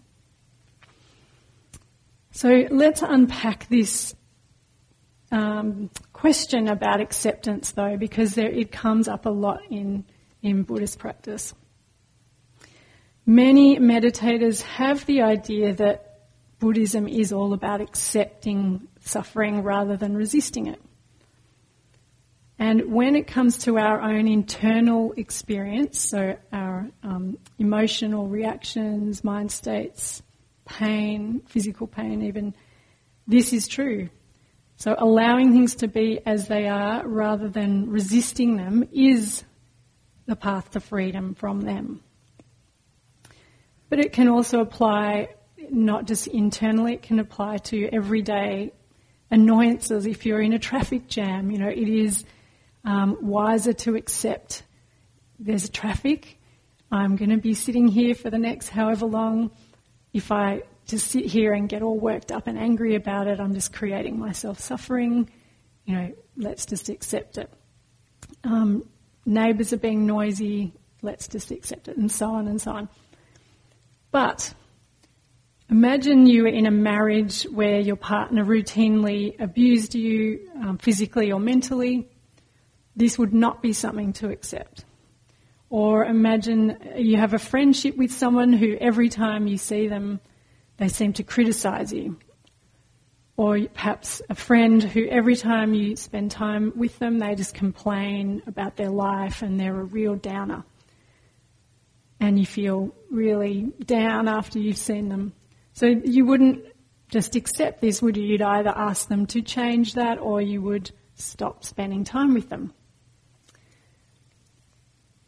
So 2.32 2.68
let's 2.70 3.02
unpack 3.02 3.68
this 3.70 4.16
um, 5.32 5.90
question 6.14 6.68
about 6.68 7.02
acceptance, 7.02 7.72
though, 7.72 7.98
because 7.98 8.36
there, 8.36 8.50
it 8.50 8.72
comes 8.72 9.08
up 9.08 9.26
a 9.26 9.30
lot 9.30 9.62
in, 9.70 10.06
in 10.42 10.64
Buddhist 10.64 11.00
practice. 11.00 11.54
Many 13.26 13.78
meditators 13.78 14.62
have 14.64 15.06
the 15.06 15.22
idea 15.22 15.74
that 15.76 16.22
Buddhism 16.60 17.08
is 17.08 17.32
all 17.32 17.54
about 17.54 17.80
accepting 17.80 18.88
suffering 19.02 19.64
rather 19.64 19.96
than 19.98 20.16
resisting 20.16 20.68
it. 20.68 20.82
And 22.58 22.92
when 22.92 23.16
it 23.16 23.28
comes 23.28 23.60
to 23.60 23.78
our 23.78 24.02
own 24.02 24.28
internal 24.28 25.14
experience, 25.16 26.00
so 26.00 26.36
our 26.52 26.90
um, 27.04 27.38
emotional 27.58 28.28
reactions, 28.28 29.24
mind 29.24 29.52
states, 29.52 30.22
pain, 30.66 31.42
physical 31.48 31.88
pain, 31.88 32.22
even, 32.24 32.54
this 33.26 33.54
is 33.54 33.68
true. 33.68 34.10
So 34.80 34.96
allowing 34.98 35.52
things 35.52 35.76
to 35.76 35.90
be 35.90 36.22
as 36.26 36.48
they 36.48 36.70
are 36.70 37.06
rather 37.06 37.50
than 37.50 37.90
resisting 37.90 38.56
them 38.56 38.88
is 38.94 39.44
the 40.26 40.38
path 40.38 40.72
to 40.72 40.80
freedom 40.80 41.36
from 41.36 41.60
them. 41.62 42.02
But 43.90 44.00
it 44.00 44.14
can 44.14 44.30
also 44.30 44.62
apply 44.62 45.36
not 45.70 46.08
just 46.08 46.28
internally, 46.28 46.94
it 46.94 47.02
can 47.02 47.20
apply 47.20 47.58
to 47.58 47.90
everyday 47.92 48.72
annoyances. 49.30 50.06
If 50.06 50.26
you're 50.26 50.42
in 50.42 50.54
a 50.54 50.60
traffic 50.60 51.10
jam, 51.10 51.52
you 51.52 51.58
know, 51.58 51.68
it 51.68 51.90
is 51.90 52.24
um, 52.86 53.18
wiser 53.20 53.74
to 53.74 53.96
accept 53.96 54.64
there's 55.40 55.70
traffic. 55.70 56.40
I'm 56.90 57.18
going 57.18 57.32
to 57.32 57.38
be 57.38 57.54
sitting 57.54 57.90
here 57.90 58.16
for 58.16 58.30
the 58.30 58.40
next 58.40 58.70
however 58.70 59.08
long. 59.08 59.52
If 60.14 60.32
I 60.32 60.62
to 60.90 61.00
sit 61.00 61.26
here 61.26 61.54
and 61.54 61.70
get 61.70 61.82
all 61.82 62.00
worked 62.00 62.32
up 62.32 62.48
and 62.48 62.58
angry 62.58 62.96
about 62.96 63.28
it. 63.28 63.40
I'm 63.40 63.54
just 63.54 63.74
creating 63.74 64.20
myself 64.20 64.60
suffering. 64.60 65.30
You 65.86 65.96
know, 65.96 66.12
let's 66.38 66.66
just 66.66 66.90
accept 66.90 67.38
it. 67.38 67.52
Um, 68.44 68.88
neighbours 69.26 69.74
are 69.74 69.78
being 69.78 70.06
noisy. 70.06 70.74
Let's 71.02 71.28
just 71.28 71.52
accept 71.52 71.88
it, 71.88 71.98
and 71.98 72.12
so 72.12 72.32
on 72.32 72.48
and 72.48 72.62
so 72.62 72.72
on. 72.72 72.90
But 74.12 74.54
imagine 75.70 76.26
you 76.26 76.44
were 76.44 76.50
in 76.50 76.66
a 76.66 76.72
marriage 76.72 77.44
where 77.44 77.80
your 77.80 77.96
partner 77.96 78.44
routinely 78.44 79.40
abused 79.40 79.96
you 79.96 80.50
um, 80.56 80.78
physically 80.78 81.32
or 81.32 81.40
mentally. 81.40 82.10
This 82.96 83.18
would 83.18 83.34
not 83.34 83.62
be 83.62 83.72
something 83.72 84.14
to 84.14 84.30
accept. 84.30 84.84
Or 85.70 86.04
imagine 86.04 86.78
you 86.98 87.18
have 87.18 87.34
a 87.34 87.40
friendship 87.40 87.96
with 87.96 88.12
someone 88.12 88.52
who 88.52 88.76
every 88.76 89.10
time 89.10 89.48
you 89.48 89.58
see 89.58 89.88
them, 89.88 90.20
they 90.80 90.88
seem 90.88 91.14
to 91.14 91.24
criticize 91.24 91.94
you. 91.94 92.18
Or 93.36 93.60
perhaps 93.74 94.22
a 94.30 94.36
friend 94.36 94.82
who 94.82 95.08
every 95.08 95.36
time 95.36 95.74
you 95.74 95.96
spend 95.96 96.32
time 96.32 96.74
with 96.76 96.98
them, 97.00 97.20
they 97.20 97.36
just 97.36 97.54
complain 97.54 98.42
about 98.48 98.76
their 98.76 98.90
life 98.90 99.42
and 99.42 99.60
they're 99.60 99.80
a 99.80 99.84
real 99.84 100.16
downer. 100.16 100.64
And 102.20 102.40
you 102.40 102.46
feel 102.46 102.94
really 103.12 103.72
down 103.86 104.28
after 104.28 104.60
you've 104.60 104.78
seen 104.78 105.10
them. 105.10 105.34
So 105.74 105.86
you 105.86 106.26
wouldn't 106.26 106.66
just 107.10 107.36
accept 107.36 107.82
this, 107.82 108.02
would 108.02 108.18
you? 108.18 108.24
You'd 108.24 108.42
either 108.42 108.74
ask 108.76 109.08
them 109.08 109.26
to 109.28 109.42
change 109.42 109.94
that 109.94 110.18
or 110.20 110.42
you 110.42 110.62
would 110.62 110.92
stop 111.16 111.64
spending 111.64 112.04
time 112.04 112.34
with 112.34 112.50
them. 112.50 112.74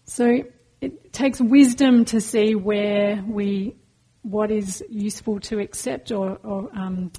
So 0.06 0.44
it 0.82 1.14
takes 1.14 1.40
wisdom 1.40 2.06
to 2.06 2.20
see 2.20 2.56
where 2.56 3.24
we 3.26 3.76
what 4.24 4.52
is 4.52 4.84
useful 4.90 5.40
to 5.42 5.60
accept 5.60 6.12
or, 6.12 6.38
or 6.44 6.70
um, 6.74 7.12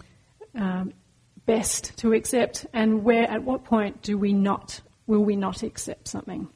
um, 0.54 0.92
best 1.46 1.96
to 1.98 2.12
accept, 2.12 2.66
and 2.72 3.02
where 3.04 3.28
at 3.28 3.42
what 3.42 3.64
point 3.64 4.02
do 4.02 4.16
we 4.16 4.32
not 4.32 4.80
will 5.06 5.24
we 5.24 5.36
not 5.36 5.62
accept 5.62 6.08
something? 6.08 6.48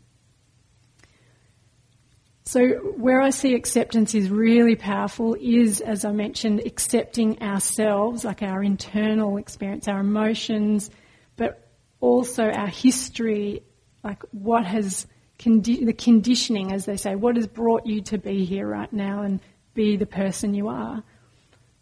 So 2.45 2.69
where 2.97 3.21
I 3.21 3.31
see 3.31 3.55
acceptance 3.55 4.15
is 4.15 4.31
really 4.31 4.77
powerful 4.77 5.37
is, 5.41 5.81
as 5.81 6.05
I 6.05 6.13
mentioned, 6.13 6.63
accepting 6.65 7.43
ourselves, 7.43 8.25
like 8.25 8.41
our 8.41 8.63
internal 8.63 9.37
experience, 9.37 9.89
our 9.89 9.99
emotions, 9.99 10.91
but 11.35 11.69
also 12.01 12.49
our 12.49 12.69
history, 12.69 13.65
like 14.05 14.23
what 14.31 14.65
has 14.65 15.09
condi- 15.41 15.85
the 15.85 15.93
conditioning, 15.93 16.73
as 16.73 16.85
they 16.85 16.97
say, 16.97 17.17
what 17.17 17.35
has 17.35 17.49
brought 17.49 17.85
you 17.85 18.01
to 18.03 18.19
be 18.19 18.45
here 18.45 18.69
right 18.69 18.93
now, 18.93 19.23
and 19.23 19.41
be 19.77 19.97
the 19.97 20.07
person 20.07 20.55
you 20.55 20.67
are, 20.69 21.05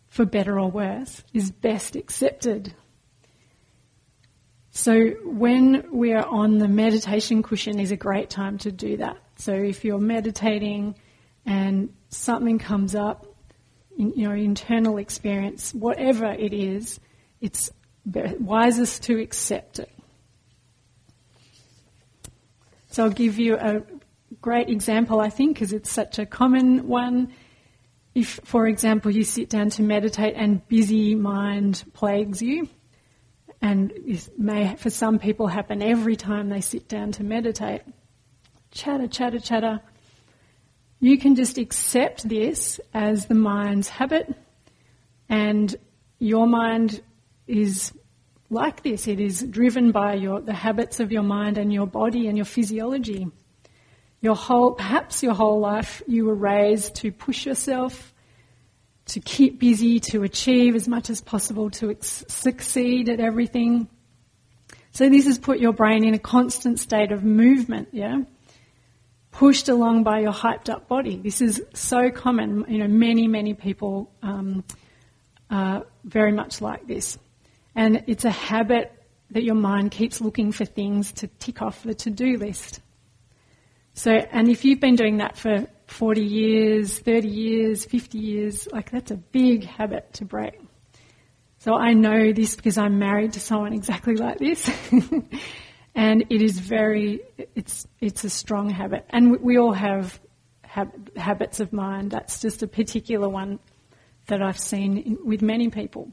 for 0.09 0.27
better 0.27 0.61
or 0.61 0.71
worse, 0.71 1.25
is 1.33 1.51
best 1.51 1.97
accepted. 1.97 2.75
So 4.71 5.11
when 5.25 5.87
we 5.93 6.13
are 6.13 6.27
on 6.27 6.59
the 6.59 6.69
meditation 6.69 7.43
cushion 7.43 7.81
is 7.81 7.93
a 7.93 7.97
great 7.97 8.29
time 8.29 8.59
to 8.59 8.73
do 8.73 8.99
that. 8.99 9.17
So 9.37 9.53
if 9.53 9.85
you're 9.85 9.99
meditating 9.99 10.97
and 11.47 11.95
something 12.09 12.59
comes 12.59 12.95
up 12.95 13.27
in 13.97 14.13
your 14.15 14.35
internal 14.35 14.99
experience, 14.99 15.73
whatever 15.73 16.27
it 16.27 16.53
is, 16.53 16.99
it's 17.41 17.71
wisest 18.05 19.05
to 19.05 19.21
accept 19.21 19.79
it. 19.79 19.91
So 22.91 23.05
I'll 23.05 23.11
give 23.11 23.39
you 23.39 23.57
a 23.57 23.83
great 24.41 24.69
example, 24.69 25.21
I 25.21 25.31
think, 25.31 25.55
because 25.55 25.73
it's 25.73 25.91
such 25.91 26.19
a 26.19 26.27
common 26.27 26.87
one 26.87 27.33
if, 28.15 28.41
for 28.45 28.67
example, 28.67 29.11
you 29.11 29.25
sit 29.25 29.51
down 29.51 29.71
to 29.71 29.83
meditate 29.83 30.35
and 30.37 30.67
busy 30.69 31.15
mind 31.15 31.85
plagues 31.95 32.41
you, 32.41 32.69
and 33.61 33.93
this 34.07 34.31
may 34.39 34.77
for 34.77 34.91
some 34.91 35.19
people 35.19 35.47
happen 35.47 35.83
every 35.83 36.17
time 36.17 36.49
they 36.49 36.61
sit 36.61 36.89
down 36.89 37.13
to 37.13 37.25
meditate, 37.25 37.83
chatter, 38.71 39.09
chatter, 39.09 39.41
chatter, 39.41 39.81
you 41.01 41.19
can 41.19 41.35
just 41.35 41.59
accept 41.59 42.29
this 42.29 42.81
as 42.93 43.27
the 43.27 43.35
mind's 43.35 43.89
habit, 43.89 44.33
and 45.29 45.75
your 46.19 46.47
mind 46.47 47.03
is 47.47 47.93
like 48.49 48.83
this. 48.83 49.09
It 49.09 49.21
is 49.21 49.43
driven 49.43 49.91
by 49.91 50.15
your, 50.15 50.41
the 50.41 50.55
habits 50.55 51.01
of 51.01 51.11
your 51.11 51.23
mind 51.23 51.59
and 51.59 51.73
your 51.73 51.87
body 51.87 52.29
and 52.29 52.39
your 52.39 52.47
physiology. 52.47 53.27
Your 54.25 54.35
whole, 54.35 54.73
perhaps 54.73 55.23
your 55.23 55.35
whole 55.35 55.61
life, 55.61 56.03
you 56.07 56.25
were 56.25 56.35
raised 56.35 56.95
to 56.95 57.13
push 57.13 57.45
yourself, 57.45 58.15
to 59.09 59.21
keep 59.21 59.61
busy, 59.61 60.01
to 60.01 60.23
achieve 60.23 60.75
as 60.75 60.89
much 60.89 61.11
as 61.11 61.21
possible, 61.21 61.69
to 61.73 61.91
ex- 61.91 62.25
succeed 62.29 63.11
at 63.11 63.21
everything. 63.21 63.87
So 64.93 65.11
this 65.11 65.27
has 65.27 65.39
put 65.39 65.59
your 65.59 65.75
brain 65.75 66.05
in 66.05 66.15
a 66.15 66.19
constant 66.19 66.81
state 66.81 67.13
of 67.13 67.23
movement, 67.23 67.89
yeah? 67.93 68.23
Pushed 69.31 69.69
along 69.69 70.05
by 70.05 70.21
your 70.21 70.33
hyped 70.33 70.71
up 70.71 70.89
body. 70.89 71.17
This 71.23 71.43
is 71.43 71.63
so 71.75 72.11
common. 72.11 72.65
You 72.67 72.79
know, 72.79 72.89
many, 72.89 73.29
many 73.29 73.53
people 73.53 74.11
um, 74.23 74.65
are 75.51 75.85
very 76.03 76.33
much 76.33 76.63
like 76.63 76.87
this. 76.87 77.19
And 77.75 78.05
it's 78.07 78.25
a 78.25 78.31
habit 78.31 78.91
that 79.33 79.43
your 79.43 79.55
mind 79.55 79.91
keeps 79.91 80.23
looking 80.23 80.51
for 80.51 80.65
things 80.65 81.13
to 81.13 81.27
tick 81.27 81.61
off 81.61 81.83
the 81.83 81.95
to-do 81.95 82.39
list. 82.39 82.81
So, 83.95 84.13
and 84.13 84.49
if 84.49 84.65
you've 84.65 84.81
been 84.81 84.97
doing 84.97 85.19
that 85.19 85.37
for 85.37 85.67
40 85.87 86.21
years, 86.21 86.99
30 86.99 87.29
years, 87.29 87.85
50 87.85 88.19
years, 88.19 88.69
like 88.73 88.91
that's 88.91 89.11
a 89.11 89.17
big 89.17 89.65
habit 89.65 90.13
to 90.15 90.25
break. 90.25 90.61
So 91.59 91.75
I 91.75 91.95
know 91.95 92.33
this 92.33 92.57
because 92.57 92.77
I'm 92.77 92.99
married 92.99 93.35
to 93.35 93.41
someone 93.41 93.73
exactly 93.73 94.17
like 94.17 94.39
this. 94.39 94.71
And 95.95 96.25
it 96.29 96.43
is 96.43 96.59
very, 96.59 97.21
it's, 97.55 97.87
it's 98.01 98.25
a 98.25 98.31
strong 98.31 98.69
habit. 98.69 99.07
And 99.11 99.41
we, 99.41 99.59
all 99.59 99.73
have 99.73 100.21
hab- 100.63 101.17
habits 101.17 101.61
of 101.61 101.73
mind. 101.73 102.11
That's 102.11 102.41
just 102.41 102.63
a 102.65 102.67
particular 102.67 103.29
one 103.29 103.61
that 104.27 104.43
I've 104.43 104.59
seen 104.59 104.99
in, 104.99 105.19
with 105.25 105.41
many 105.41 105.71
people. 105.71 106.11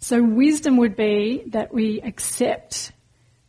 So 0.00 0.20
wisdom 0.20 0.78
would 0.78 0.96
be 0.96 1.44
that 1.48 1.72
we 1.72 2.00
accept 2.00 2.90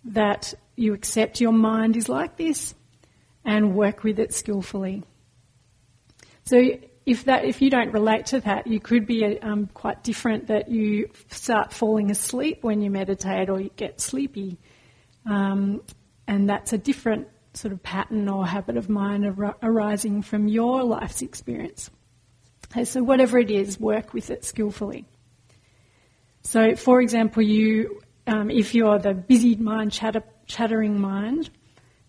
that 0.05 0.53
you 0.75 0.93
accept 0.93 1.41
your 1.41 1.53
mind 1.53 1.97
is 1.97 2.07
like 2.07 2.37
this 2.37 2.75
and 3.45 3.75
work 3.75 4.03
with 4.03 4.19
it 4.19 4.33
skillfully. 4.33 5.03
So 6.45 6.61
if 7.05 7.25
that 7.25 7.45
if 7.45 7.61
you 7.61 7.69
don't 7.69 7.91
relate 7.91 8.27
to 8.27 8.39
that, 8.41 8.67
you 8.67 8.79
could 8.79 9.05
be 9.05 9.39
um, 9.41 9.67
quite 9.73 10.03
different. 10.03 10.47
That 10.47 10.69
you 10.69 11.09
start 11.29 11.73
falling 11.73 12.11
asleep 12.11 12.59
when 12.63 12.81
you 12.81 12.89
meditate, 12.89 13.49
or 13.49 13.59
you 13.59 13.69
get 13.75 13.99
sleepy, 13.99 14.57
um, 15.25 15.81
and 16.27 16.49
that's 16.49 16.73
a 16.73 16.77
different 16.77 17.27
sort 17.53 17.73
of 17.73 17.83
pattern 17.83 18.27
or 18.29 18.47
habit 18.47 18.77
of 18.77 18.89
mind 18.89 19.25
ar- 19.25 19.57
arising 19.61 20.21
from 20.21 20.47
your 20.47 20.83
life's 20.83 21.21
experience. 21.21 21.89
Okay, 22.71 22.85
so 22.85 23.03
whatever 23.03 23.37
it 23.37 23.51
is, 23.51 23.79
work 23.79 24.13
with 24.13 24.31
it 24.31 24.43
skillfully. 24.43 25.05
So, 26.41 26.75
for 26.75 27.01
example, 27.01 27.43
you 27.43 28.01
um, 28.27 28.49
if 28.49 28.73
you're 28.73 28.99
the 28.99 29.13
busy 29.13 29.55
mind, 29.55 29.91
chatter, 29.91 30.23
chattering 30.47 30.99
mind, 30.99 31.49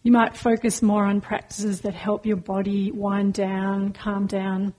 you 0.04 0.12
might 0.12 0.37
focus 0.37 0.82
more 0.82 1.06
on 1.06 1.23
practices 1.23 1.80
that 1.80 1.94
help 1.94 2.26
your 2.26 2.37
body 2.37 2.92
wind 2.92 3.32
down, 3.32 3.94
calm 3.94 4.26
down. 4.26 4.75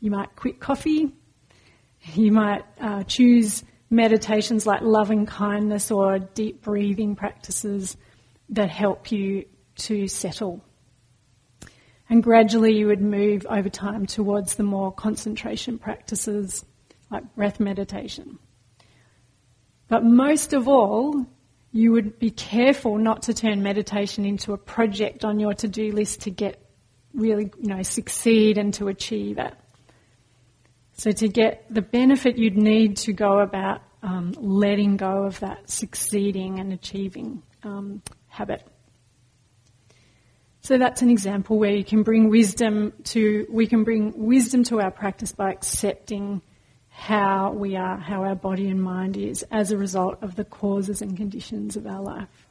You 0.00 0.10
might 0.10 0.34
quit 0.34 0.58
coffee. 0.58 1.12
You 2.14 2.32
might 2.32 2.64
uh, 2.80 3.04
choose 3.04 3.62
meditations 3.90 4.66
like 4.66 4.82
loving 4.82 5.24
kindness 5.24 5.92
or 5.92 6.18
deep 6.18 6.62
breathing 6.62 7.14
practices 7.14 7.96
that 8.48 8.68
help 8.68 9.12
you 9.12 9.44
to 9.76 10.08
settle. 10.08 10.64
And 12.10 12.20
gradually 12.20 12.76
you 12.76 12.88
would 12.88 13.00
move 13.00 13.46
over 13.48 13.68
time 13.68 14.04
towards 14.04 14.56
the 14.56 14.64
more 14.64 14.90
concentration 14.90 15.78
practices 15.78 16.64
like 17.08 17.36
breath 17.36 17.60
meditation. 17.60 18.40
But 19.86 20.02
most 20.02 20.52
of 20.52 20.66
all, 20.66 21.24
you 21.76 21.92
would 21.92 22.18
be 22.18 22.30
careful 22.30 22.96
not 22.96 23.22
to 23.24 23.34
turn 23.34 23.62
meditation 23.62 24.24
into 24.24 24.54
a 24.54 24.56
project 24.56 25.24
on 25.24 25.38
your 25.38 25.52
to-do 25.52 25.92
list 25.92 26.22
to 26.22 26.30
get 26.30 26.58
really, 27.12 27.50
you 27.60 27.68
know, 27.68 27.82
succeed 27.82 28.56
and 28.56 28.72
to 28.74 28.88
achieve 28.88 29.38
it. 29.38 29.54
So 30.94 31.12
to 31.12 31.28
get 31.28 31.66
the 31.68 31.82
benefit 31.82 32.38
you'd 32.38 32.56
need 32.56 32.96
to 32.98 33.12
go 33.12 33.40
about 33.40 33.82
um, 34.02 34.32
letting 34.38 34.96
go 34.96 35.24
of 35.24 35.40
that 35.40 35.68
succeeding 35.68 36.58
and 36.58 36.72
achieving 36.72 37.42
um, 37.62 38.02
habit. 38.28 38.66
So 40.62 40.78
that's 40.78 41.02
an 41.02 41.10
example 41.10 41.58
where 41.58 41.72
you 41.72 41.84
can 41.84 42.02
bring 42.02 42.30
wisdom 42.30 42.94
to, 43.04 43.46
we 43.50 43.66
can 43.66 43.84
bring 43.84 44.12
wisdom 44.16 44.64
to 44.64 44.80
our 44.80 44.90
practice 44.90 45.32
by 45.32 45.52
accepting 45.52 46.40
how 46.96 47.52
we 47.52 47.76
are, 47.76 47.98
how 47.98 48.24
our 48.24 48.34
body 48.34 48.70
and 48.70 48.82
mind 48.82 49.18
is 49.18 49.44
as 49.50 49.70
a 49.70 49.76
result 49.76 50.16
of 50.22 50.34
the 50.34 50.44
causes 50.44 51.02
and 51.02 51.14
conditions 51.14 51.76
of 51.76 51.86
our 51.86 52.00
life. 52.00 52.48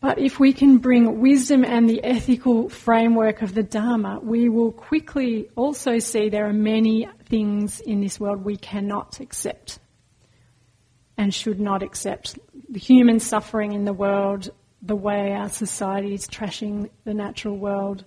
But 0.00 0.18
if 0.18 0.40
we 0.40 0.52
can 0.52 0.78
bring 0.78 1.20
wisdom 1.20 1.64
and 1.64 1.88
the 1.88 2.02
ethical 2.02 2.68
framework 2.68 3.40
of 3.40 3.54
the 3.54 3.62
Dharma, 3.62 4.18
we 4.20 4.48
will 4.48 4.72
quickly 4.72 5.48
also 5.54 6.00
see 6.00 6.28
there 6.28 6.48
are 6.48 6.52
many 6.52 7.08
things 7.26 7.78
in 7.78 8.00
this 8.00 8.18
world 8.18 8.44
we 8.44 8.56
cannot 8.56 9.20
accept 9.20 9.78
and 11.16 11.32
should 11.32 11.60
not 11.60 11.84
accept. 11.84 12.36
The 12.68 12.80
human 12.80 13.20
suffering 13.20 13.72
in 13.72 13.84
the 13.84 13.92
world, 13.92 14.50
the 14.82 14.96
way 14.96 15.32
our 15.32 15.50
society 15.50 16.14
is 16.14 16.26
trashing 16.26 16.90
the 17.04 17.14
natural 17.14 17.56
world, 17.56 18.04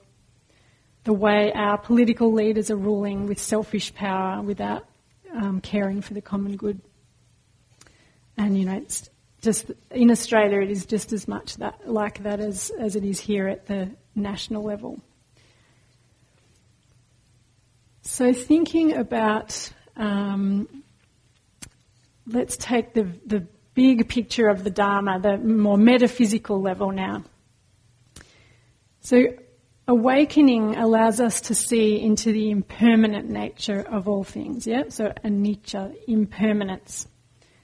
the 1.04 1.14
way 1.14 1.52
our 1.54 1.78
political 1.78 2.32
leaders 2.32 2.70
are 2.70 2.76
ruling 2.76 3.26
with 3.26 3.40
selfish 3.40 3.94
power 3.94 4.42
without 4.42 4.86
um, 5.34 5.62
caring 5.62 6.02
for 6.02 6.14
the 6.14 6.22
common 6.22 6.56
good. 6.56 6.82
And, 8.38 8.58
you 8.58 8.66
know, 8.66 8.76
it's 8.76 9.10
just 9.42 9.72
in 9.92 10.12
Australia, 10.12 10.62
it 10.62 10.70
is 10.70 10.86
just 10.86 11.14
as 11.14 11.28
much 11.28 11.58
that, 11.58 11.90
like 11.90 12.24
that 12.24 12.40
as, 12.40 12.72
as 12.80 12.96
it 12.96 13.04
is 13.04 13.20
here 13.20 13.48
at 13.48 13.68
the 13.68 13.92
national 14.16 14.64
level. 14.64 15.00
So, 18.02 18.34
thinking 18.34 18.96
about, 18.96 19.72
um, 19.96 20.84
let's 22.26 22.58
take 22.58 22.94
the, 22.94 23.04
the 23.26 23.48
big 23.76 24.10
picture 24.10 24.48
of 24.48 24.64
the 24.64 24.70
Dharma, 24.70 25.20
the 25.20 25.38
more 25.38 25.78
metaphysical 25.78 26.62
level 26.62 26.92
now. 26.92 27.24
So, 29.02 29.26
Awakening 29.90 30.76
allows 30.76 31.20
us 31.20 31.42
to 31.42 31.56
see 31.56 32.00
into 32.00 32.32
the 32.32 32.52
impermanent 32.52 33.28
nature 33.28 33.82
of 33.90 34.08
all 34.08 34.24
things, 34.24 34.68
yeah? 34.68 34.84
So, 34.90 35.12
anicca, 35.26 35.96
impermanence. 36.08 37.08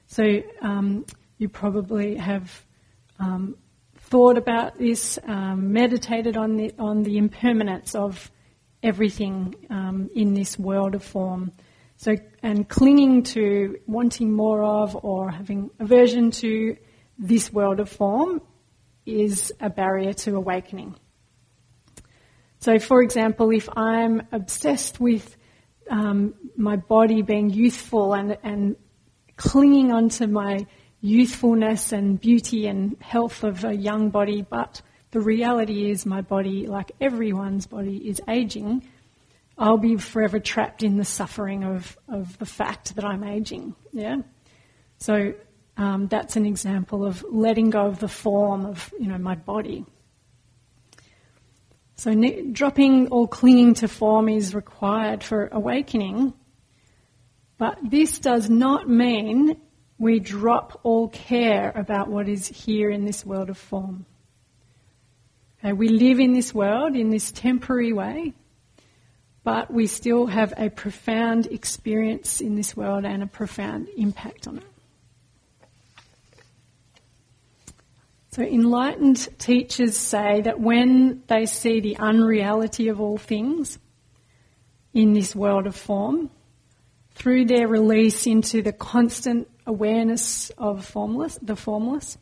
So, 0.08 0.42
um, 0.60 1.06
you 1.38 1.50
probably 1.50 2.16
have 2.16 2.66
um, 3.20 3.58
thought 3.98 4.40
about 4.40 4.80
this, 4.80 5.20
um, 5.28 5.72
meditated 5.72 6.36
on 6.36 6.56
the, 6.56 6.74
on 6.80 7.04
the 7.04 7.20
impermanence 7.20 7.94
of 7.94 8.32
everything 8.82 9.54
um, 9.70 10.10
in 10.16 10.34
this 10.34 10.58
world 10.58 10.96
of 10.96 11.04
form. 11.04 11.52
So, 11.98 12.16
and 12.42 12.68
clinging 12.68 13.22
to 13.36 13.78
wanting 13.86 14.34
more 14.34 14.64
of 14.64 14.98
or 15.06 15.30
having 15.30 15.70
aversion 15.80 16.32
to 16.42 16.76
this 17.20 17.54
world 17.54 17.80
of 17.80 17.88
form 17.88 18.42
is 19.06 19.54
a 19.62 19.70
barrier 19.70 20.14
to 20.14 20.36
awakening. 20.36 20.96
So, 22.66 22.80
for 22.80 23.04
example, 23.04 23.52
if 23.52 23.70
I'm 23.78 24.24
obsessed 24.32 25.00
with 25.00 25.38
um, 25.88 26.34
my 26.58 26.78
body 26.78 27.22
being 27.22 27.52
youthful 27.52 28.16
and, 28.16 28.40
and 28.42 28.76
clinging 29.36 29.92
onto 29.92 30.26
my 30.26 30.66
youthfulness 31.00 31.92
and 31.92 32.20
beauty 32.20 32.66
and 32.66 32.98
health 33.00 33.44
of 33.44 33.64
a 33.66 33.76
young 33.76 34.10
body, 34.10 34.42
but 34.42 34.82
the 35.12 35.20
reality 35.20 35.92
is 35.92 36.08
my 36.08 36.22
body, 36.22 36.66
like 36.66 36.92
everyone's 37.00 37.68
body, 37.68 37.98
is 37.98 38.20
aging, 38.28 38.84
I'll 39.60 39.78
be 39.78 39.98
forever 39.98 40.40
trapped 40.40 40.82
in 40.82 40.98
the 40.98 41.06
suffering 41.06 41.64
of, 41.64 41.96
of 42.08 42.36
the 42.40 42.48
fact 42.48 42.96
that 42.96 43.06
I'm 43.06 43.24
aging. 43.24 43.76
Yeah? 43.94 44.24
So 44.98 45.36
um, 45.78 46.08
that's 46.08 46.36
an 46.36 46.48
example 46.48 47.06
of 47.06 47.24
letting 47.30 47.70
go 47.70 47.86
of 47.86 48.00
the 48.00 48.08
form 48.08 48.66
of, 48.66 48.92
you 49.00 49.06
know, 49.06 49.20
my 49.20 49.36
body. 49.36 49.86
So 51.96 52.14
dropping 52.52 53.08
or 53.10 53.28
clinging 53.28 53.76
to 53.76 53.88
form 53.88 54.28
is 54.28 54.54
required 54.54 55.24
for 55.24 55.48
awakening. 55.48 56.34
But 57.58 57.78
this 57.90 58.20
does 58.20 58.50
not 58.50 58.90
mean 58.90 59.58
we 59.98 60.20
drop 60.20 60.82
all 60.84 61.08
care 61.08 61.72
about 61.74 62.10
what 62.10 62.28
is 62.28 62.48
here 62.48 62.90
in 62.90 63.06
this 63.06 63.26
world 63.26 63.50
of 63.50 63.58
form. 63.58 64.06
Okay, 65.60 65.72
we 65.72 65.88
live 65.88 66.20
in 66.20 66.34
this 66.34 66.54
world 66.54 66.98
in 66.98 67.12
this 67.12 67.32
temporary 67.32 67.94
way, 67.94 68.34
but 69.46 69.72
we 69.72 69.88
still 69.88 70.26
have 70.28 70.54
a 70.58 70.70
profound 70.70 71.48
experience 71.48 72.42
in 72.42 72.56
this 72.56 72.76
world 72.76 73.06
and 73.06 73.24
a 73.24 73.28
profound 73.28 73.88
impact 73.96 74.50
on 74.50 74.58
it. 74.58 74.75
So, 78.36 78.44
enlightened 78.44 79.30
teachers 79.40 79.98
say 79.98 80.42
that 80.42 80.60
when 80.60 81.24
they 81.28 81.46
see 81.46 81.80
the 81.80 81.96
unreality 81.96 82.90
of 82.90 83.00
all 83.00 83.16
things 83.16 83.80
in 84.94 85.14
this 85.14 85.34
world 85.34 85.68
of 85.68 85.74
form, 85.78 86.30
through 87.14 87.46
their 87.46 87.70
release 87.70 88.28
into 88.28 88.62
the 88.62 88.74
constant 88.74 89.48
awareness 89.66 90.50
of 90.58 90.84
formless, 90.84 91.40
the 91.42 91.56
formless, 91.56 92.18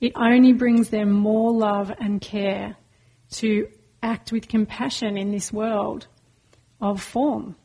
it 0.00 0.12
only 0.14 0.52
brings 0.52 0.90
them 0.90 1.10
more 1.10 1.52
love 1.52 1.90
and 1.98 2.20
care 2.20 2.76
to 3.32 3.66
act 4.00 4.30
with 4.30 4.46
compassion 4.46 5.18
in 5.18 5.32
this 5.32 5.52
world 5.52 6.06
of 6.80 7.02
form, 7.02 7.56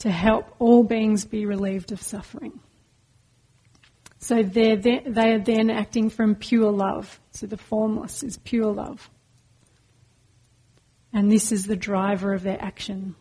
to 0.00 0.10
help 0.10 0.54
all 0.58 0.84
beings 0.84 1.24
be 1.24 1.46
relieved 1.46 1.90
of 1.90 2.02
suffering. 2.02 2.60
So 4.22 4.42
they're 4.42 4.76
they 4.76 5.32
are 5.32 5.38
then 5.38 5.70
acting 5.70 6.10
from 6.10 6.34
pure 6.34 6.70
love. 6.70 7.18
So 7.30 7.46
the 7.46 7.56
formless 7.56 8.22
is 8.22 8.36
pure 8.36 8.72
love. 8.72 9.10
And 11.12 11.32
this 11.32 11.50
is 11.50 11.66
the 11.66 11.74
driver 11.74 12.34
of 12.34 12.42
their 12.42 12.62
action. 12.62 13.16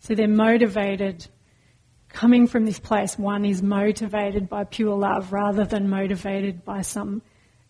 So 0.00 0.14
they're 0.14 0.28
motivated, 0.28 1.26
coming 2.10 2.46
from 2.46 2.66
this 2.66 2.78
place, 2.78 3.18
one 3.18 3.44
is 3.44 3.62
motivated 3.62 4.48
by 4.48 4.64
pure 4.64 4.94
love 4.94 5.32
rather 5.32 5.64
than 5.64 5.88
motivated 5.88 6.64
by 6.64 6.82
some, 6.82 7.22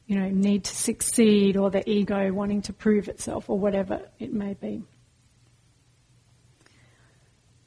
you 0.06 0.18
know, 0.18 0.28
need 0.28 0.64
to 0.64 0.74
succeed 0.74 1.56
or 1.56 1.70
the 1.70 1.88
ego 1.88 2.32
wanting 2.32 2.62
to 2.62 2.72
prove 2.72 3.08
itself 3.08 3.48
or 3.48 3.58
whatever 3.58 4.08
it 4.18 4.32
may 4.32 4.54
be. 4.54 4.82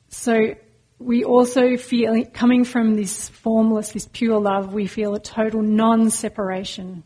So 0.10 0.56
we 1.00 1.24
also 1.24 1.76
feel, 1.76 2.26
coming 2.26 2.64
from 2.64 2.96
this 2.96 3.28
formless, 3.30 3.90
this 3.90 4.08
pure 4.12 4.40
love, 4.40 4.74
we 4.74 4.88
feel 4.88 5.14
a 5.14 5.20
total 5.20 5.62
non 5.62 6.10
separation. 6.10 7.04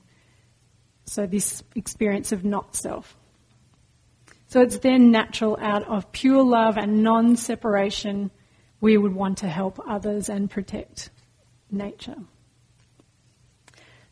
So, 1.06 1.26
this 1.26 1.64
experience 1.76 2.32
of 2.32 2.46
not 2.46 2.76
self. 2.76 3.18
So, 4.48 4.62
it's 4.62 4.78
then 4.80 5.12
natural 5.12 5.58
out 5.60 5.88
of 5.88 6.12
pure 6.12 6.44
love 6.44 6.78
and 6.78 7.04
non 7.04 7.36
separation, 7.36 8.30
we 8.80 8.96
would 8.96 9.14
want 9.14 9.40
to 9.40 9.48
help 9.48 9.80
others 9.88 10.30
and 10.30 10.50
protect 10.50 11.10
nature. 11.72 12.18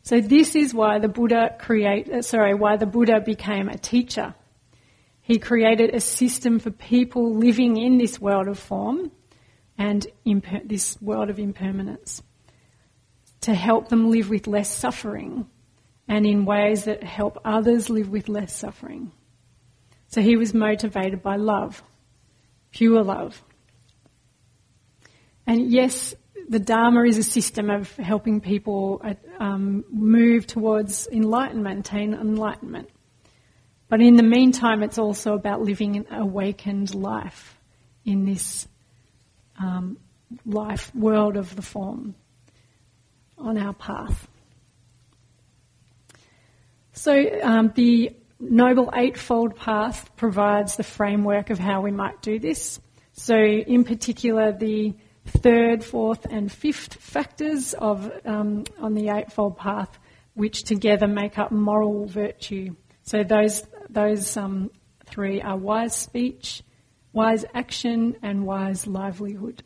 So, 0.02 0.20
this 0.20 0.56
is 0.56 0.74
why 0.74 0.98
the 0.98 1.08
Buddha 1.08 1.54
create, 1.56 2.10
uh, 2.10 2.22
sorry, 2.22 2.54
why 2.54 2.78
the 2.78 2.86
Buddha 2.86 3.20
became 3.20 3.68
a 3.68 3.78
teacher. 3.78 4.34
He 5.20 5.38
created 5.38 5.94
a 5.94 6.00
system 6.00 6.58
for 6.58 6.70
people 6.72 7.36
living 7.36 7.76
in 7.76 7.98
this 7.98 8.20
world 8.20 8.48
of 8.48 8.58
form 8.58 9.12
and 9.78 10.06
imper- 10.26 10.68
this 10.68 11.00
world 11.00 11.30
of 11.30 11.38
impermanence 11.38 12.22
to 13.42 13.54
help 13.54 13.88
them 13.88 14.10
live 14.10 14.28
with 14.28 14.46
less 14.46 14.74
suffering 14.74 15.46
and 16.08 16.26
in 16.26 16.44
ways 16.44 16.84
that 16.84 17.04
help 17.04 17.38
others 17.44 17.88
live 17.88 18.08
with 18.08 18.28
less 18.28 18.54
suffering. 18.54 19.12
So 20.08 20.20
he 20.20 20.36
was 20.36 20.52
motivated 20.52 21.22
by 21.22 21.36
love, 21.36 21.82
pure 22.72 23.04
love. 23.04 23.40
And 25.46 25.70
yes, 25.70 26.14
the 26.48 26.58
Dharma 26.58 27.04
is 27.04 27.18
a 27.18 27.22
system 27.22 27.70
of 27.70 27.94
helping 27.96 28.40
people 28.40 29.02
um, 29.38 29.84
move 29.90 30.46
towards 30.46 31.06
enlightenment, 31.08 31.80
attain 31.80 32.14
enlightenment. 32.14 32.88
But 33.88 34.00
in 34.00 34.16
the 34.16 34.22
meantime, 34.22 34.82
it's 34.82 34.98
also 34.98 35.34
about 35.34 35.62
living 35.62 35.96
an 35.96 36.06
awakened 36.10 36.94
life 36.94 37.58
in 38.04 38.24
this 38.24 38.66
um, 39.58 39.98
life 40.44 40.94
world 40.94 41.36
of 41.36 41.54
the 41.56 41.62
form 41.62 42.14
on 43.36 43.56
our 43.58 43.74
path. 43.74 44.28
So 46.92 47.24
um, 47.42 47.72
the 47.74 48.16
Noble 48.40 48.90
Eightfold 48.94 49.56
Path 49.56 50.14
provides 50.16 50.76
the 50.76 50.82
framework 50.82 51.50
of 51.50 51.58
how 51.58 51.80
we 51.80 51.90
might 51.90 52.22
do 52.22 52.38
this. 52.38 52.80
So, 53.12 53.36
in 53.36 53.82
particular, 53.82 54.52
the 54.52 54.94
third, 55.26 55.84
fourth, 55.84 56.24
and 56.30 56.50
fifth 56.50 56.94
factors 56.94 57.74
of 57.74 58.10
um, 58.24 58.64
on 58.78 58.94
the 58.94 59.08
Eightfold 59.08 59.56
Path, 59.56 59.98
which 60.34 60.62
together 60.62 61.08
make 61.08 61.36
up 61.38 61.50
moral 61.50 62.06
virtue. 62.06 62.76
So 63.02 63.24
those 63.24 63.66
those 63.88 64.36
um, 64.36 64.70
three 65.06 65.40
are 65.42 65.56
wise 65.56 65.96
speech, 65.96 66.62
wise 67.18 67.44
action, 67.52 68.16
and 68.22 68.46
wise 68.46 68.86
livelihood. 68.86 69.64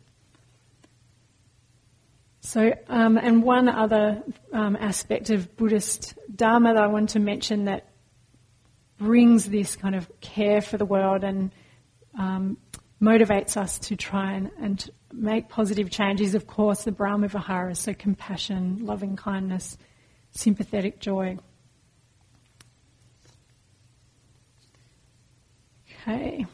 So, 2.40 2.72
um, 2.88 3.18
and 3.18 3.42
one 3.42 3.68
other 3.68 4.22
um, 4.54 4.74
aspect 4.74 5.28
of 5.28 5.54
Buddhist 5.54 6.14
Dharma 6.34 6.72
that 6.72 6.82
I 6.82 6.86
want 6.86 7.10
to 7.10 7.20
mention 7.20 7.66
that 7.66 7.90
brings 8.96 9.44
this 9.44 9.76
kind 9.76 9.94
of 9.94 10.10
care 10.22 10.62
for 10.62 10.78
the 10.78 10.86
world 10.86 11.24
and 11.24 11.52
um, 12.18 12.56
motivates 13.02 13.58
us 13.58 13.78
to 13.80 13.96
try 13.96 14.32
and, 14.32 14.50
and 14.58 14.90
make 15.12 15.50
positive 15.50 15.90
changes, 15.90 16.34
of 16.34 16.46
course, 16.46 16.84
the 16.84 16.92
Brahma 16.92 17.28
Viharas, 17.28 17.80
so 17.80 17.92
compassion, 17.92 18.78
loving 18.86 19.14
kindness, 19.14 19.76
sympathetic 20.30 21.00
joy. 21.00 21.36
Okay. 26.00 26.46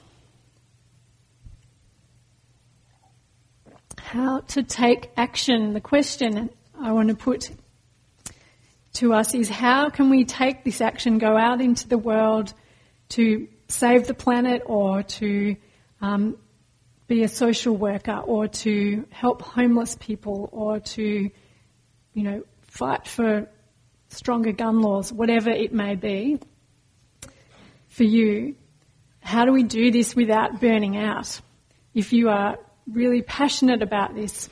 How 4.09 4.41
to 4.41 4.63
take 4.63 5.11
action. 5.19 5.75
The 5.75 5.83
question 5.83 6.49
I 6.81 6.93
want 6.93 7.11
to 7.11 7.15
put 7.15 7.51
to 8.95 9.13
us 9.13 9.35
is 9.35 9.51
how 9.51 9.91
can 9.91 10.09
we 10.09 10.25
take 10.25 10.65
this 10.65 10.81
action, 10.81 11.19
go 11.19 11.37
out 11.37 11.61
into 11.61 11.87
the 11.87 11.99
world 11.99 12.55
to 13.11 13.49
save 13.69 14.07
the 14.07 14.15
planet 14.15 14.63
or 14.65 15.03
to 15.03 15.57
um, 16.01 16.39
be 17.07 17.23
a 17.23 17.29
social 17.29 17.77
worker 17.77 18.17
or 18.17 18.49
to 18.49 19.05
help 19.11 19.43
homeless 19.43 19.95
people 20.01 20.49
or 20.53 20.81
to, 20.81 21.29
you 22.15 22.23
know, 22.23 22.45
fight 22.63 23.07
for 23.07 23.47
stronger 24.09 24.53
gun 24.53 24.81
laws, 24.81 25.13
whatever 25.13 25.51
it 25.51 25.75
may 25.75 25.97
be 25.97 26.41
for 27.89 28.05
you. 28.05 28.57
How 29.21 29.45
do 29.45 29.53
we 29.53 29.65
do 29.65 29.91
this 29.91 30.17
without 30.17 30.63
burning 30.63 30.97
out? 30.97 31.43
If 31.93 32.15
you 32.15 32.31
are 32.31 32.57
really 32.91 33.23
passionate 33.23 33.83
about 33.83 34.15
this 34.15 34.49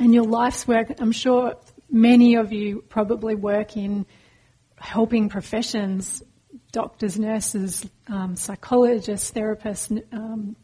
and 0.00 0.14
your 0.14 0.24
life's 0.24 0.66
work, 0.66 0.88
I'm 0.98 1.12
sure 1.12 1.56
many 1.90 2.36
of 2.36 2.52
you 2.52 2.82
probably 2.88 3.34
work 3.34 3.76
in 3.76 4.06
helping 4.78 5.28
professions, 5.28 6.22
doctors, 6.72 7.18
nurses, 7.18 7.86
um, 8.08 8.34
psychologists, 8.34 9.30
therapists, 9.30 10.02
um, 10.12 10.56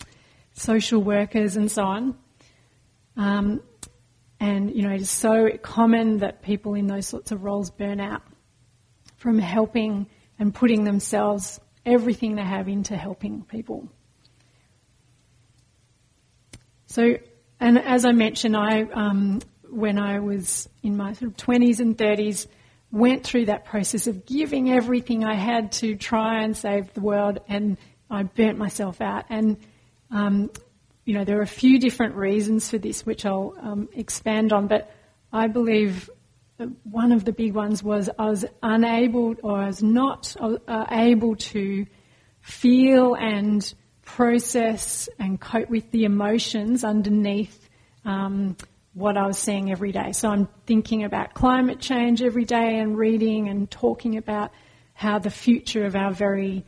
social 0.54 1.02
workers, 1.02 1.56
and 1.56 1.70
so 1.70 1.82
on. 1.82 2.18
Um, 3.18 3.62
and, 4.40 4.74
you 4.74 4.82
know, 4.82 4.94
it 4.94 5.02
is 5.02 5.10
so 5.10 5.50
common 5.62 6.18
that 6.18 6.42
people 6.42 6.74
in 6.74 6.86
those 6.86 7.06
sorts 7.06 7.30
of 7.30 7.44
roles 7.44 7.70
burn 7.70 8.00
out 8.00 8.22
from 9.16 9.38
helping 9.38 10.06
and 10.38 10.54
putting 10.54 10.84
themselves 10.84 11.60
everything 11.84 12.36
they 12.36 12.42
have 12.42 12.68
into 12.68 12.96
helping 12.96 13.42
people. 13.42 13.90
So, 16.96 17.18
and 17.60 17.78
as 17.78 18.06
I 18.06 18.12
mentioned, 18.12 18.56
I, 18.56 18.84
um, 18.84 19.42
when 19.68 19.98
I 19.98 20.20
was 20.20 20.66
in 20.82 20.96
my 20.96 21.12
sort 21.12 21.30
of 21.30 21.36
20s 21.36 21.78
and 21.78 21.94
30s, 21.94 22.46
went 22.90 23.22
through 23.22 23.44
that 23.46 23.66
process 23.66 24.06
of 24.06 24.24
giving 24.24 24.72
everything 24.72 25.22
I 25.22 25.34
had 25.34 25.72
to 25.72 25.94
try 25.96 26.42
and 26.42 26.56
save 26.56 26.94
the 26.94 27.02
world, 27.02 27.40
and 27.48 27.76
I 28.08 28.22
burnt 28.22 28.56
myself 28.56 29.02
out. 29.02 29.26
And, 29.28 29.58
um, 30.10 30.50
you 31.04 31.12
know, 31.12 31.26
there 31.26 31.38
are 31.38 31.42
a 31.42 31.46
few 31.46 31.78
different 31.78 32.14
reasons 32.14 32.70
for 32.70 32.78
this, 32.78 33.04
which 33.04 33.26
I'll 33.26 33.54
um, 33.60 33.90
expand 33.92 34.54
on, 34.54 34.66
but 34.66 34.90
I 35.34 35.48
believe 35.48 36.08
one 36.84 37.12
of 37.12 37.26
the 37.26 37.32
big 37.32 37.52
ones 37.52 37.82
was 37.82 38.08
I 38.18 38.30
was 38.30 38.46
unable 38.62 39.34
or 39.42 39.58
I 39.58 39.66
was 39.66 39.82
not 39.82 40.34
uh, 40.40 40.86
able 40.90 41.36
to 41.36 41.84
feel 42.40 43.16
and 43.16 43.74
process 44.06 45.10
and 45.18 45.38
cope 45.38 45.68
with 45.68 45.90
the 45.90 46.04
emotions 46.04 46.82
underneath 46.82 47.68
um, 48.06 48.56
what 48.94 49.18
I 49.18 49.26
was 49.26 49.36
seeing 49.36 49.70
every 49.70 49.92
day. 49.92 50.12
So 50.12 50.30
I'm 50.30 50.48
thinking 50.66 51.04
about 51.04 51.34
climate 51.34 51.80
change 51.80 52.22
every 52.22 52.46
day 52.46 52.78
and 52.78 52.96
reading 52.96 53.50
and 53.50 53.70
talking 53.70 54.16
about 54.16 54.52
how 54.94 55.18
the 55.18 55.30
future 55.30 55.84
of 55.84 55.94
our 55.94 56.12
very 56.12 56.64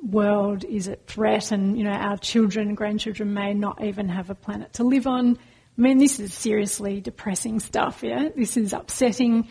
world 0.00 0.64
is 0.64 0.86
at 0.86 1.06
threat 1.06 1.52
and 1.52 1.78
you 1.78 1.84
know 1.84 1.92
our 1.92 2.16
children 2.16 2.68
and 2.68 2.76
grandchildren 2.76 3.32
may 3.34 3.54
not 3.54 3.84
even 3.84 4.08
have 4.08 4.30
a 4.30 4.34
planet 4.34 4.72
to 4.72 4.82
live 4.82 5.06
on 5.06 5.38
I 5.76 5.80
mean, 5.80 5.98
this 5.98 6.20
is 6.20 6.34
seriously 6.34 7.00
depressing 7.00 7.58
stuff, 7.60 8.02
yeah? 8.02 8.28
This 8.36 8.56
is 8.56 8.72
upsetting. 8.72 9.48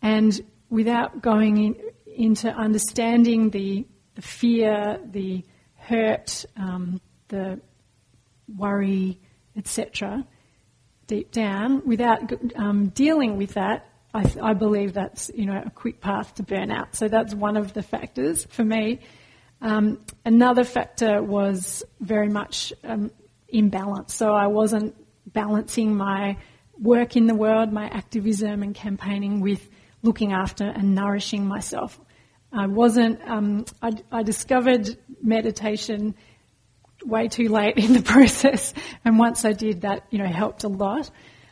And 0.00 0.40
without 0.70 1.20
going 1.20 1.58
in, 1.58 1.76
into 2.06 2.50
understanding 2.50 3.50
the, 3.50 3.86
the, 4.14 4.22
fear, 4.22 4.98
the 5.04 5.44
hurt, 5.88 6.44
um, 6.56 7.00
the 7.28 7.60
worry, 8.56 9.20
etc., 9.56 10.26
deep 11.06 11.32
down, 11.32 11.82
without 11.86 12.20
um, 12.54 12.88
dealing 12.88 13.38
with 13.38 13.54
that, 13.54 13.86
I, 14.12 14.22
th- 14.24 14.38
I, 14.42 14.52
believe 14.52 14.92
that's 14.94 15.30
you 15.34 15.46
know 15.46 15.62
a 15.64 15.70
quick 15.70 16.00
path 16.00 16.34
to 16.34 16.42
burnout. 16.42 16.94
So 16.94 17.08
that's 17.08 17.34
one 17.34 17.56
of 17.56 17.72
the 17.72 17.82
factors 17.82 18.44
for 18.50 18.64
me. 18.64 19.00
Um, 19.60 20.00
another 20.24 20.64
factor 20.64 21.22
was 21.22 21.84
very 22.00 22.28
much 22.28 22.72
um, 22.84 23.10
imbalance. 23.48 24.14
So 24.14 24.32
I 24.32 24.46
wasn't 24.46 24.94
balancing 25.32 25.96
my 25.96 26.36
work 26.80 27.16
in 27.16 27.26
the 27.26 27.34
world, 27.34 27.72
my 27.72 27.88
activism 27.88 28.62
and 28.62 28.74
campaigning 28.74 29.40
with 29.40 29.68
looking 30.02 30.32
after 30.32 30.64
and 30.64 30.94
nourishing 30.94 31.46
myself. 31.46 31.98
I 32.52 32.66
wasn't, 32.66 33.20
um, 33.28 33.66
I, 33.82 33.92
I, 34.10 34.22
discovered 34.22 34.96
meditation 35.22 36.14
way 37.04 37.28
too 37.28 37.48
late 37.48 37.76
in 37.76 37.92
the 37.92 38.02
process, 38.14 38.74
and 39.04 39.18
once 39.18 39.44
I 39.44 39.52
did, 39.52 39.82
that, 39.82 40.06
you 40.10 40.18
know, 40.18 40.26
helped 40.26 40.64
a 40.64 40.68
lot. 40.68 41.10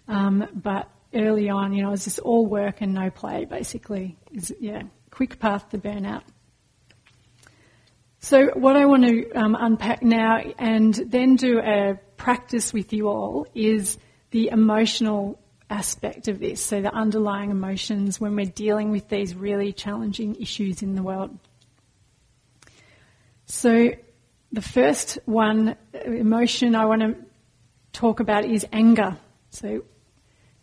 Um, 0.08 0.48
but 0.54 0.90
early 1.14 1.48
on, 1.48 1.72
you 1.72 1.82
know, 1.82 1.88
it 1.88 1.92
was 1.92 2.04
just 2.04 2.18
all 2.18 2.46
work 2.46 2.80
and 2.80 2.94
no 2.94 3.10
play, 3.10 3.44
basically. 3.44 4.16
Yeah, 4.60 4.82
quick 5.10 5.38
path 5.38 5.68
to 5.70 5.78
burnout. 5.78 6.22
So, 8.18 8.48
what 8.54 8.76
I 8.76 8.86
want 8.86 9.06
to 9.06 9.30
um, 9.32 9.56
unpack 9.58 10.02
now 10.02 10.38
and 10.58 10.94
then 10.94 11.36
do 11.36 11.60
a 11.60 11.98
practice 12.16 12.72
with 12.72 12.92
you 12.92 13.08
all 13.08 13.46
is 13.54 13.98
the 14.30 14.48
emotional 14.48 15.38
aspect 15.70 16.26
of 16.26 16.40
this. 16.40 16.60
So, 16.60 16.80
the 16.80 16.92
underlying 16.92 17.50
emotions 17.50 18.20
when 18.20 18.34
we're 18.34 18.46
dealing 18.46 18.90
with 18.90 19.08
these 19.08 19.34
really 19.34 19.72
challenging 19.72 20.34
issues 20.36 20.82
in 20.82 20.94
the 20.96 21.02
world. 21.02 21.38
So, 23.46 23.92
the 24.52 24.62
first 24.62 25.18
one, 25.24 25.76
emotion 25.92 26.74
I 26.74 26.84
want 26.86 27.02
to 27.02 27.16
talk 27.92 28.20
about 28.20 28.44
is 28.44 28.66
anger. 28.72 29.16
So 29.50 29.84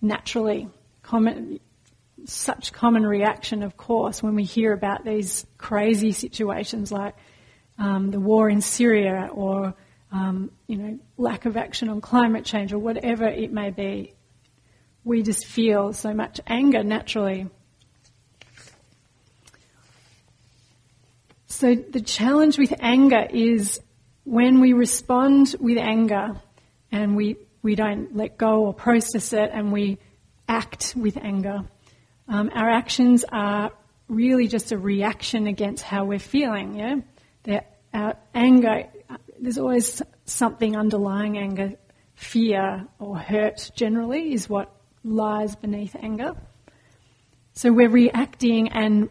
naturally, 0.01 0.69
common, 1.01 1.59
such 2.25 2.71
common 2.71 3.05
reaction, 3.05 3.63
of 3.63 3.75
course, 3.75 4.21
when 4.21 4.35
we 4.35 4.43
hear 4.43 4.73
about 4.73 5.03
these 5.03 5.45
crazy 5.57 6.11
situations 6.11 6.91
like 6.91 7.15
um, 7.77 8.11
the 8.11 8.19
war 8.19 8.49
in 8.49 8.61
Syria 8.61 9.29
or 9.33 9.73
um, 10.11 10.51
you 10.67 10.77
know 10.77 10.99
lack 11.17 11.45
of 11.45 11.57
action 11.57 11.89
on 11.89 11.99
climate 11.99 12.45
change 12.45 12.71
or 12.71 12.79
whatever 12.79 13.25
it 13.25 13.51
may 13.51 13.71
be. 13.71 14.13
We 15.03 15.23
just 15.23 15.45
feel 15.45 15.91
so 15.93 16.13
much 16.13 16.39
anger 16.45 16.83
naturally. 16.83 17.49
So 21.53 21.75
the 21.75 22.01
challenge 22.01 22.57
with 22.57 22.73
anger 22.79 23.27
is 23.29 23.79
when 24.23 24.59
we 24.59 24.73
respond 24.73 25.55
with 25.59 25.77
anger 25.77 26.41
and 26.91 27.15
we, 27.15 27.37
we 27.61 27.75
don't 27.75 28.15
let 28.15 28.39
go 28.39 28.65
or 28.65 28.73
process 28.73 29.33
it 29.33 29.51
and 29.53 29.71
we 29.71 29.99
act 30.47 30.95
with 30.97 31.15
anger, 31.15 31.59
um, 32.27 32.49
our 32.55 32.71
actions 32.71 33.23
are 33.31 33.69
really 34.07 34.47
just 34.47 34.71
a 34.71 34.79
reaction 34.79 35.45
against 35.45 35.83
how 35.83 36.05
we're 36.05 36.17
feeling. 36.17 36.79
Yeah, 36.79 36.95
They're, 37.43 37.65
our 37.93 38.17
anger. 38.33 38.85
There's 39.39 39.59
always 39.59 40.01
something 40.25 40.75
underlying 40.75 41.37
anger, 41.37 41.73
fear 42.15 42.87
or 42.97 43.15
hurt. 43.15 43.69
Generally, 43.75 44.33
is 44.33 44.49
what 44.49 44.75
lies 45.03 45.55
beneath 45.55 45.95
anger. 46.01 46.33
So 47.53 47.71
we're 47.71 47.91
reacting 47.91 48.69
and 48.69 49.09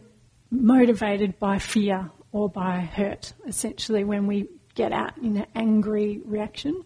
motivated 0.51 1.39
by 1.39 1.59
fear 1.59 2.11
or 2.33 2.49
by 2.49 2.81
hurt, 2.81 3.31
essentially, 3.47 4.03
when 4.03 4.27
we 4.27 4.49
get 4.75 4.91
out 4.91 5.17
in 5.19 5.37
an 5.37 5.45
angry 5.55 6.19
reaction. 6.25 6.83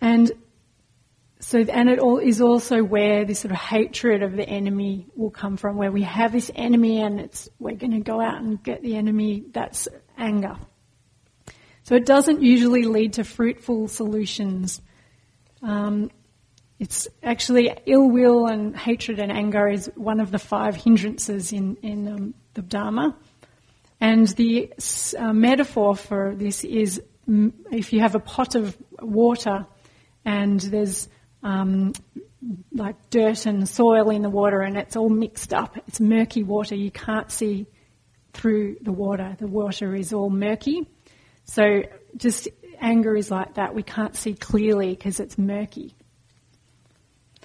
And 0.00 0.32
so, 1.38 1.60
and 1.60 1.88
it 1.88 2.00
all 2.00 2.18
is 2.18 2.40
also 2.40 2.82
where 2.82 3.24
this 3.24 3.40
sort 3.40 3.52
of 3.52 3.58
hatred 3.58 4.22
of 4.22 4.32
the 4.32 4.46
enemy 4.46 5.06
will 5.14 5.30
come 5.30 5.56
from, 5.56 5.76
where 5.76 5.92
we 5.92 6.02
have 6.02 6.32
this 6.32 6.50
enemy 6.56 7.00
and 7.00 7.20
it's, 7.20 7.48
we're 7.60 7.76
going 7.76 7.92
to 7.92 8.00
go 8.00 8.20
out 8.20 8.42
and 8.42 8.62
get 8.62 8.82
the 8.82 8.96
enemy. 8.96 9.44
That's 9.52 9.86
anger. 10.18 10.56
So 11.84 11.94
it 11.94 12.04
doesn't 12.04 12.42
usually 12.42 12.82
lead 12.82 13.12
to 13.14 13.24
fruitful 13.24 13.86
solutions. 13.86 14.82
Um, 15.62 16.10
it's 16.80 17.06
actually 17.22 17.72
ill 17.86 18.10
will 18.10 18.46
and 18.46 18.76
hatred 18.76 19.20
and 19.20 19.30
anger 19.30 19.68
is 19.68 19.88
one 19.94 20.18
of 20.18 20.32
the 20.32 20.40
five 20.40 20.74
hindrances 20.74 21.52
in, 21.52 21.76
in 21.76 22.08
um, 22.08 22.34
the 22.54 22.62
Dharma. 22.62 23.16
And 24.00 24.28
the 24.28 24.72
uh, 25.18 25.32
metaphor 25.32 25.96
for 25.96 26.34
this 26.34 26.64
is 26.64 27.02
if 27.72 27.92
you 27.92 28.00
have 28.00 28.14
a 28.14 28.20
pot 28.20 28.54
of 28.54 28.76
water 29.00 29.66
and 30.24 30.60
there's 30.60 31.08
um, 31.42 31.92
like 32.72 33.10
dirt 33.10 33.46
and 33.46 33.68
soil 33.68 34.10
in 34.10 34.22
the 34.22 34.30
water 34.30 34.60
and 34.60 34.76
it's 34.76 34.96
all 34.96 35.08
mixed 35.08 35.52
up, 35.54 35.76
it's 35.86 36.00
murky 36.00 36.42
water, 36.42 36.74
you 36.74 36.90
can't 36.90 37.30
see 37.30 37.66
through 38.32 38.76
the 38.82 38.92
water. 38.92 39.34
The 39.38 39.46
water 39.46 39.94
is 39.94 40.12
all 40.12 40.30
murky. 40.30 40.86
So 41.44 41.82
just 42.16 42.48
anger 42.80 43.16
is 43.16 43.30
like 43.30 43.54
that. 43.54 43.74
We 43.74 43.82
can't 43.82 44.14
see 44.14 44.34
clearly 44.34 44.90
because 44.90 45.20
it's 45.20 45.38
murky. 45.38 45.94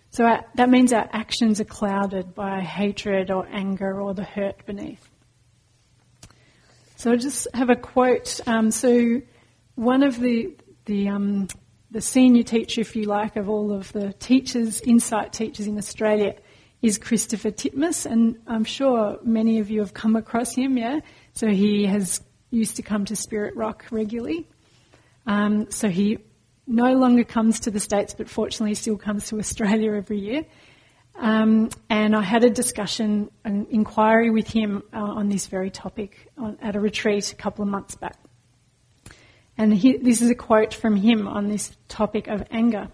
So 0.10 0.26
our, 0.26 0.46
that 0.56 0.70
means 0.70 0.92
our 0.92 1.08
actions 1.14 1.62
are 1.62 1.66
clouded 1.66 2.36
by 2.36 2.60
hatred 2.60 3.32
or 3.32 3.48
anger 3.50 4.02
or 4.02 4.14
the 4.14 4.26
hurt 4.26 4.66
beneath. 4.66 5.11
So 7.02 7.12
I 7.12 7.16
just 7.16 7.48
have 7.56 7.72
a 7.72 7.76
quote. 7.76 8.40
Um, 8.46 8.70
so 8.70 9.24
one 9.74 10.04
of 10.04 10.20
the 10.20 10.56
the 10.86 11.10
um, 11.10 11.48
the 11.90 12.00
senior 12.00 12.44
teacher, 12.44 12.82
if 12.82 12.96
you 12.96 13.06
like, 13.06 13.38
of 13.38 13.50
all 13.50 13.72
of 13.72 13.92
the 13.92 14.14
teachers, 14.14 14.82
insight 14.82 15.34
teachers 15.34 15.66
in 15.66 15.80
Australia, 15.80 16.36
is 16.84 17.00
Christopher 17.00 17.50
Titmuss, 17.50 18.06
and 18.06 18.38
I'm 18.46 18.66
sure 18.66 19.18
many 19.24 19.58
of 19.58 19.72
you 19.72 19.80
have 19.80 19.96
come 19.96 20.16
across 20.16 20.54
him. 20.54 20.78
Yeah, 20.78 21.00
so 21.34 21.48
he 21.48 21.88
has 21.88 22.22
used 22.52 22.76
to 22.76 22.84
come 22.84 23.06
to 23.06 23.16
Spirit 23.16 23.56
Rock 23.56 23.86
regularly. 23.90 24.48
Um, 25.26 25.72
so 25.72 25.90
he 25.90 26.20
no 26.68 26.94
longer 26.94 27.24
comes 27.24 27.62
to 27.62 27.72
the 27.72 27.80
States, 27.80 28.14
but 28.14 28.30
fortunately 28.30 28.76
still 28.76 28.98
comes 28.98 29.28
to 29.30 29.40
Australia 29.40 29.94
every 29.94 30.20
year. 30.20 30.46
Um, 31.22 31.70
and 31.88 32.16
I 32.16 32.24
had 32.24 32.44
a 32.44 32.50
discussion, 32.50 33.30
an 33.46 33.68
inquiry 33.70 34.32
with 34.32 34.48
him 34.48 34.82
uh, 34.92 34.98
on 34.98 35.30
this 35.30 35.46
very 35.46 35.70
topic 35.70 36.28
on, 36.36 36.58
at 36.64 36.76
a 36.76 36.80
retreat 36.80 37.32
a 37.32 37.36
couple 37.36 37.62
of 37.62 37.70
months 37.70 37.94
back. 37.94 38.18
And 39.56 39.72
he, 39.72 39.98
this 39.98 40.24
is 40.24 40.32
a 40.32 40.36
quote 40.36 40.74
from 40.74 40.96
him 40.96 41.28
on 41.28 41.48
this 41.48 41.78
topic 41.88 42.28
of 42.28 42.44
anger. 42.50 42.88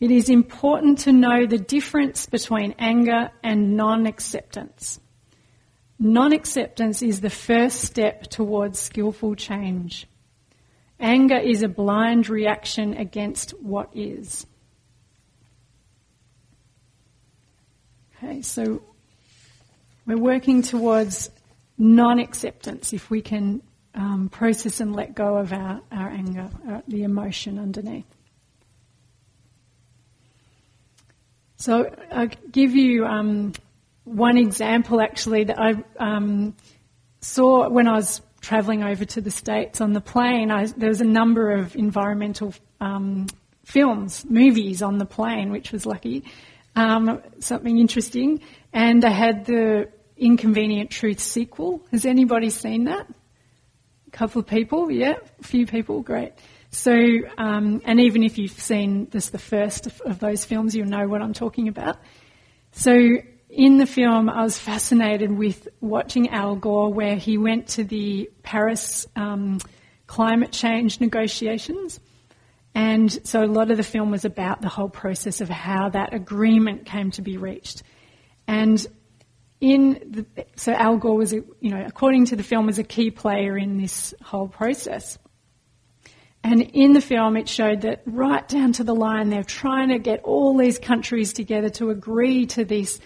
It 0.00 0.10
is 0.10 0.28
important 0.28 0.98
to 1.00 1.12
know 1.12 1.46
the 1.46 1.58
difference 1.58 2.26
between 2.26 2.74
anger 2.76 3.30
and 3.44 3.76
non 3.76 4.06
acceptance. 4.06 4.98
Non 5.96 6.32
acceptance 6.32 7.02
is 7.02 7.20
the 7.20 7.30
first 7.30 7.82
step 7.82 8.22
towards 8.22 8.80
skillful 8.80 9.36
change. 9.36 10.08
Anger 10.98 11.38
is 11.38 11.62
a 11.62 11.68
blind 11.68 12.28
reaction 12.28 12.94
against 12.94 13.52
what 13.62 13.90
is. 13.94 14.44
Okay, 18.22 18.42
so 18.42 18.82
we're 20.04 20.18
working 20.18 20.60
towards 20.60 21.30
non 21.78 22.18
acceptance 22.18 22.92
if 22.92 23.08
we 23.08 23.22
can 23.22 23.62
um, 23.94 24.28
process 24.28 24.80
and 24.80 24.94
let 24.94 25.14
go 25.14 25.38
of 25.38 25.54
our, 25.54 25.80
our 25.90 26.08
anger, 26.08 26.50
our, 26.68 26.74
uh, 26.76 26.80
the 26.86 27.04
emotion 27.04 27.58
underneath. 27.58 28.04
So 31.56 31.94
I'll 32.12 32.28
give 32.50 32.74
you 32.74 33.06
um, 33.06 33.54
one 34.04 34.36
example 34.36 35.00
actually 35.00 35.44
that 35.44 35.58
I 35.58 35.82
um, 35.98 36.54
saw 37.22 37.70
when 37.70 37.88
I 37.88 37.94
was 37.94 38.20
travelling 38.42 38.82
over 38.84 39.06
to 39.06 39.20
the 39.22 39.30
States 39.30 39.80
on 39.80 39.94
the 39.94 40.00
plane. 40.02 40.50
I, 40.50 40.66
there 40.66 40.90
was 40.90 41.00
a 41.00 41.06
number 41.06 41.52
of 41.52 41.74
environmental 41.74 42.52
um, 42.82 43.28
films, 43.64 44.26
movies 44.28 44.82
on 44.82 44.98
the 44.98 45.06
plane, 45.06 45.50
which 45.50 45.72
was 45.72 45.86
lucky 45.86 46.24
um, 46.76 47.22
something 47.40 47.78
interesting. 47.78 48.40
And 48.72 49.04
I 49.04 49.10
had 49.10 49.46
the 49.46 49.88
Inconvenient 50.16 50.90
Truth 50.90 51.20
sequel. 51.20 51.84
Has 51.90 52.04
anybody 52.04 52.50
seen 52.50 52.84
that? 52.84 53.06
A 54.06 54.10
couple 54.10 54.40
of 54.40 54.46
people, 54.46 54.90
yeah, 54.90 55.14
a 55.40 55.42
few 55.42 55.66
people, 55.66 56.02
great. 56.02 56.32
So, 56.70 56.94
um, 57.36 57.80
and 57.84 58.00
even 58.00 58.22
if 58.22 58.38
you've 58.38 58.52
seen 58.52 59.08
this, 59.10 59.30
the 59.30 59.38
first 59.38 59.86
of, 59.86 60.18
those 60.20 60.44
films, 60.44 60.74
you'll 60.74 60.88
know 60.88 61.08
what 61.08 61.22
I'm 61.22 61.32
talking 61.32 61.68
about. 61.68 61.98
So, 62.72 62.96
in 63.48 63.78
the 63.78 63.86
film, 63.86 64.28
I 64.28 64.42
was 64.42 64.56
fascinated 64.56 65.32
with 65.32 65.66
watching 65.80 66.28
Al 66.28 66.54
Gore, 66.54 66.92
where 66.92 67.16
he 67.16 67.38
went 67.38 67.68
to 67.68 67.84
the 67.84 68.30
Paris 68.44 69.06
um, 69.16 69.58
climate 70.06 70.52
change 70.52 71.00
negotiations 71.00 71.98
and 72.80 73.26
so 73.28 73.44
a 73.44 73.44
lot 73.44 73.70
of 73.70 73.76
the 73.76 73.82
film 73.82 74.10
was 74.10 74.24
about 74.24 74.62
the 74.62 74.70
whole 74.70 74.88
process 74.88 75.42
of 75.42 75.50
how 75.50 75.90
that 75.90 76.14
agreement 76.14 76.86
came 76.86 77.10
to 77.10 77.20
be 77.20 77.36
reached. 77.36 77.82
And 78.48 78.84
in 79.60 80.00
the, 80.34 80.46
so 80.56 80.72
Al 80.72 80.96
Gore 80.96 81.18
was, 81.18 81.34
a, 81.34 81.42
you 81.60 81.70
know, 81.72 81.84
according 81.86 82.24
to 82.26 82.36
the 82.36 82.42
film, 82.42 82.64
was 82.64 82.78
a 82.78 82.82
key 82.82 83.10
player 83.10 83.58
in 83.58 83.76
this 83.76 84.14
whole 84.22 84.48
process. 84.48 85.18
And 86.42 86.62
in 86.62 86.94
the 86.94 87.02
film, 87.02 87.36
it 87.36 87.50
showed 87.50 87.82
that 87.82 88.00
right 88.06 88.48
down 88.48 88.72
to 88.72 88.84
the 88.84 88.94
line, 88.94 89.28
they're 89.28 89.44
trying 89.44 89.90
to 89.90 89.98
get 89.98 90.22
all 90.24 90.56
these 90.56 90.78
countries 90.78 91.34
together 91.34 91.68
to 91.68 91.90
agree 91.90 92.46
to 92.46 92.64
this 92.64 92.98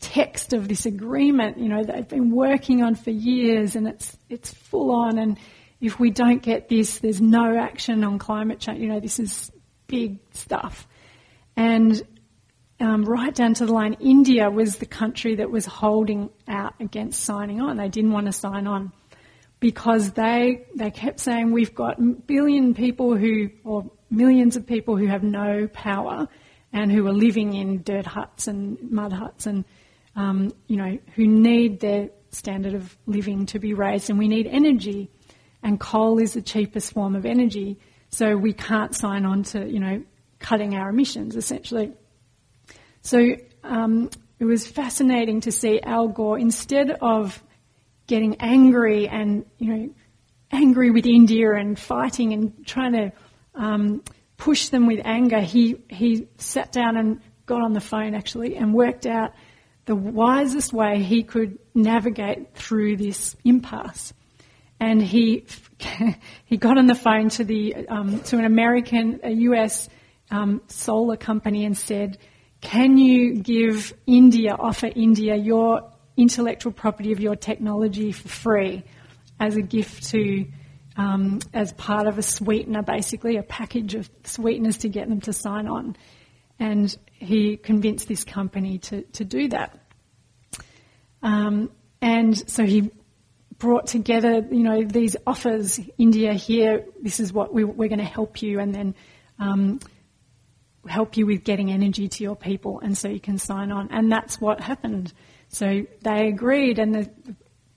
text 0.00 0.52
of 0.52 0.66
this 0.66 0.84
agreement, 0.84 1.58
you 1.58 1.68
know, 1.68 1.84
they've 1.84 2.08
been 2.08 2.32
working 2.32 2.82
on 2.82 2.96
for 2.96 3.10
years 3.10 3.76
and 3.76 3.86
it's, 3.86 4.18
it's 4.28 4.52
full 4.52 4.90
on 4.90 5.16
and 5.16 5.38
if 5.82 5.98
we 5.98 6.10
don't 6.10 6.40
get 6.40 6.68
this, 6.68 7.00
there's 7.00 7.20
no 7.20 7.58
action 7.58 8.04
on 8.04 8.18
climate 8.18 8.60
change. 8.60 8.80
You 8.80 8.88
know, 8.88 9.00
this 9.00 9.18
is 9.18 9.50
big 9.88 10.18
stuff. 10.30 10.86
And 11.56 12.00
um, 12.78 13.04
right 13.04 13.34
down 13.34 13.54
to 13.54 13.66
the 13.66 13.72
line, 13.72 13.96
India 14.00 14.48
was 14.48 14.76
the 14.76 14.86
country 14.86 15.34
that 15.36 15.50
was 15.50 15.66
holding 15.66 16.30
out 16.46 16.74
against 16.78 17.24
signing 17.24 17.60
on. 17.60 17.76
They 17.76 17.88
didn't 17.88 18.12
want 18.12 18.26
to 18.26 18.32
sign 18.32 18.68
on 18.68 18.92
because 19.58 20.12
they 20.12 20.66
they 20.76 20.90
kept 20.90 21.20
saying 21.20 21.52
we've 21.52 21.74
got 21.74 21.96
billion 22.26 22.74
people 22.74 23.16
who 23.16 23.50
or 23.64 23.90
millions 24.10 24.56
of 24.56 24.66
people 24.66 24.96
who 24.96 25.06
have 25.06 25.22
no 25.22 25.68
power 25.68 26.28
and 26.72 26.90
who 26.90 27.06
are 27.06 27.12
living 27.12 27.54
in 27.54 27.82
dirt 27.82 28.06
huts 28.06 28.48
and 28.48 28.90
mud 28.90 29.12
huts 29.12 29.46
and 29.46 29.64
um, 30.16 30.52
you 30.66 30.76
know 30.76 30.98
who 31.14 31.26
need 31.26 31.78
their 31.80 32.10
standard 32.30 32.74
of 32.74 32.96
living 33.06 33.46
to 33.46 33.60
be 33.60 33.72
raised 33.74 34.10
and 34.10 34.18
we 34.18 34.26
need 34.26 34.48
energy 34.48 35.08
and 35.62 35.78
coal 35.78 36.18
is 36.18 36.34
the 36.34 36.42
cheapest 36.42 36.92
form 36.92 37.14
of 37.14 37.24
energy, 37.24 37.78
so 38.08 38.36
we 38.36 38.52
can't 38.52 38.94
sign 38.94 39.24
on 39.24 39.44
to, 39.44 39.66
you 39.66 39.80
know, 39.80 40.02
cutting 40.38 40.74
our 40.74 40.90
emissions 40.90 41.36
essentially. 41.36 41.92
So 43.02 43.36
um, 43.62 44.10
it 44.38 44.44
was 44.44 44.66
fascinating 44.66 45.42
to 45.42 45.52
see 45.52 45.80
Al 45.80 46.08
Gore 46.08 46.38
instead 46.38 46.90
of 47.00 47.42
getting 48.06 48.36
angry 48.40 49.08
and 49.08 49.46
you 49.58 49.74
know 49.74 49.94
angry 50.50 50.90
with 50.90 51.06
India 51.06 51.52
and 51.54 51.78
fighting 51.78 52.32
and 52.32 52.66
trying 52.66 52.92
to 52.92 53.12
um, 53.54 54.02
push 54.36 54.68
them 54.68 54.86
with 54.86 55.00
anger, 55.04 55.40
he, 55.40 55.76
he 55.88 56.28
sat 56.36 56.72
down 56.72 56.96
and 56.96 57.20
got 57.46 57.62
on 57.62 57.72
the 57.72 57.80
phone 57.80 58.14
actually 58.14 58.56
and 58.56 58.74
worked 58.74 59.06
out 59.06 59.32
the 59.84 59.96
wisest 59.96 60.72
way 60.72 61.02
he 61.02 61.22
could 61.22 61.58
navigate 61.74 62.54
through 62.54 62.96
this 62.96 63.36
impasse. 63.44 64.12
And 64.82 65.00
he, 65.00 65.46
he 66.44 66.56
got 66.56 66.76
on 66.76 66.88
the 66.88 66.96
phone 66.96 67.28
to, 67.30 67.44
the, 67.44 67.86
um, 67.86 68.18
to 68.24 68.36
an 68.36 68.44
American, 68.44 69.20
a 69.22 69.30
US 69.30 69.88
um, 70.28 70.60
solar 70.66 71.16
company 71.16 71.64
and 71.64 71.78
said, 71.78 72.18
can 72.60 72.98
you 72.98 73.36
give 73.36 73.94
India, 74.08 74.56
offer 74.58 74.88
India 74.88 75.36
your 75.36 75.92
intellectual 76.16 76.72
property 76.72 77.12
of 77.12 77.20
your 77.20 77.36
technology 77.36 78.10
for 78.10 78.28
free 78.28 78.82
as 79.38 79.56
a 79.56 79.62
gift 79.62 80.10
to, 80.10 80.46
um, 80.96 81.38
as 81.54 81.72
part 81.74 82.08
of 82.08 82.18
a 82.18 82.22
sweetener, 82.22 82.82
basically, 82.82 83.36
a 83.36 83.42
package 83.44 83.94
of 83.94 84.10
sweeteners 84.24 84.78
to 84.78 84.88
get 84.88 85.08
them 85.08 85.20
to 85.20 85.32
sign 85.32 85.68
on. 85.68 85.96
And 86.58 86.96
he 87.12 87.56
convinced 87.56 88.08
this 88.08 88.24
company 88.24 88.78
to, 88.78 89.02
to 89.02 89.24
do 89.24 89.48
that. 89.50 89.78
Um, 91.22 91.70
and 92.00 92.36
so 92.50 92.64
he 92.64 92.90
brought 93.62 93.86
together, 93.86 94.44
you 94.50 94.64
know, 94.64 94.82
these 94.82 95.16
offers. 95.24 95.78
India, 95.96 96.32
here, 96.32 96.84
this 97.00 97.20
is 97.20 97.32
what 97.32 97.54
we, 97.54 97.62
are 97.62 97.66
going 97.66 97.98
to 97.98 98.04
help 98.04 98.42
you, 98.42 98.58
and 98.58 98.74
then 98.74 98.92
um, 99.38 99.78
help 100.88 101.16
you 101.16 101.26
with 101.26 101.44
getting 101.44 101.70
energy 101.70 102.08
to 102.08 102.24
your 102.24 102.34
people, 102.34 102.80
and 102.80 102.98
so 102.98 103.08
you 103.08 103.20
can 103.20 103.38
sign 103.38 103.70
on. 103.70 103.88
And 103.92 104.10
that's 104.10 104.40
what 104.40 104.60
happened. 104.60 105.12
So 105.46 105.86
they 106.02 106.26
agreed, 106.26 106.80
and 106.80 106.92
the, 106.92 107.10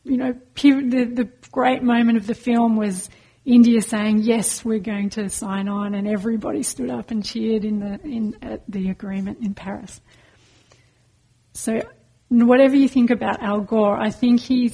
you 0.03 0.17
know, 0.17 0.33
the, 0.55 1.05
the 1.05 1.29
great 1.51 1.83
moment 1.83 2.17
of 2.17 2.25
the 2.25 2.33
film 2.33 2.77
was 2.77 3.07
India 3.45 3.79
saying, 3.79 4.23
"Yes, 4.23 4.65
we're 4.65 4.79
going 4.79 5.11
to 5.11 5.29
sign 5.29 5.69
on," 5.69 5.93
and 5.93 6.07
everybody 6.07 6.63
stood 6.63 6.89
up 6.89 7.11
and 7.11 7.23
cheered 7.23 7.63
in 7.63 7.79
the 7.79 7.99
in 8.03 8.35
at 8.41 8.63
the 8.67 8.89
agreement 8.89 9.37
in 9.43 9.53
Paris. 9.53 10.01
So, 11.53 11.79
whatever 12.29 12.75
you 12.75 12.89
think 12.89 13.11
about 13.11 13.43
Al 13.43 13.61
Gore, 13.61 13.95
I 13.95 14.09
think 14.09 14.39
he 14.39 14.73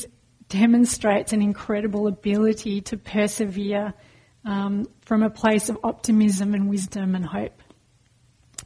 demonstrates 0.51 1.31
an 1.31 1.41
incredible 1.41 2.07
ability 2.07 2.81
to 2.81 2.97
persevere 2.97 3.93
um, 4.43 4.85
from 5.01 5.23
a 5.23 5.29
place 5.29 5.69
of 5.69 5.77
optimism 5.83 6.53
and 6.53 6.69
wisdom 6.69 7.15
and 7.15 7.25
hope 7.25 7.61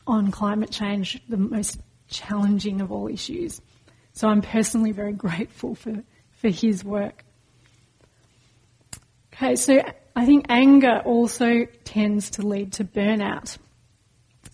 on 0.07 0.31
climate 0.31 0.71
change, 0.71 1.21
the 1.29 1.37
most 1.37 1.79
challenging 2.07 2.81
of 2.81 2.91
all 2.91 3.07
issues. 3.07 3.61
So 4.13 4.27
I'm 4.27 4.41
personally 4.41 4.91
very 4.91 5.13
grateful 5.27 5.75
for, 5.75 6.03
for 6.31 6.49
his 6.49 6.83
work. 6.83 7.23
Okay, 9.33 9.55
so 9.55 9.83
I 10.15 10.25
think 10.25 10.45
anger 10.49 11.01
also 11.05 11.65
tends 11.83 12.31
to 12.31 12.47
lead 12.47 12.73
to 12.73 12.83
burnout. 12.83 13.57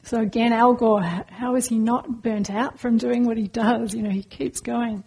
So 0.03 0.19
again, 0.19 0.51
Al 0.51 0.73
Gore, 0.73 1.01
how 1.01 1.55
is 1.55 1.67
he 1.67 1.77
not 1.77 2.23
burnt 2.23 2.49
out 2.49 2.79
from 2.79 2.97
doing 2.97 3.25
what 3.25 3.37
he 3.37 3.47
does? 3.47 3.93
You 3.93 4.01
know, 4.01 4.09
he 4.09 4.23
keeps 4.23 4.59
going. 4.59 5.03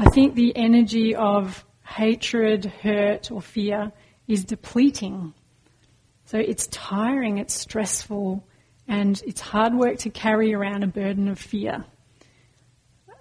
I 0.00 0.08
think 0.08 0.34
the 0.34 0.56
energy 0.56 1.14
of 1.14 1.62
hatred, 1.84 2.64
hurt, 2.64 3.30
or 3.30 3.42
fear 3.42 3.92
is 4.26 4.46
depleting. 4.46 5.34
So 6.24 6.38
it's 6.38 6.68
tiring, 6.68 7.36
it's 7.36 7.52
stressful, 7.52 8.42
and 8.88 9.22
it's 9.26 9.42
hard 9.42 9.74
work 9.74 9.98
to 9.98 10.08
carry 10.08 10.54
around 10.54 10.84
a 10.84 10.86
burden 10.86 11.28
of 11.28 11.38
fear 11.38 11.84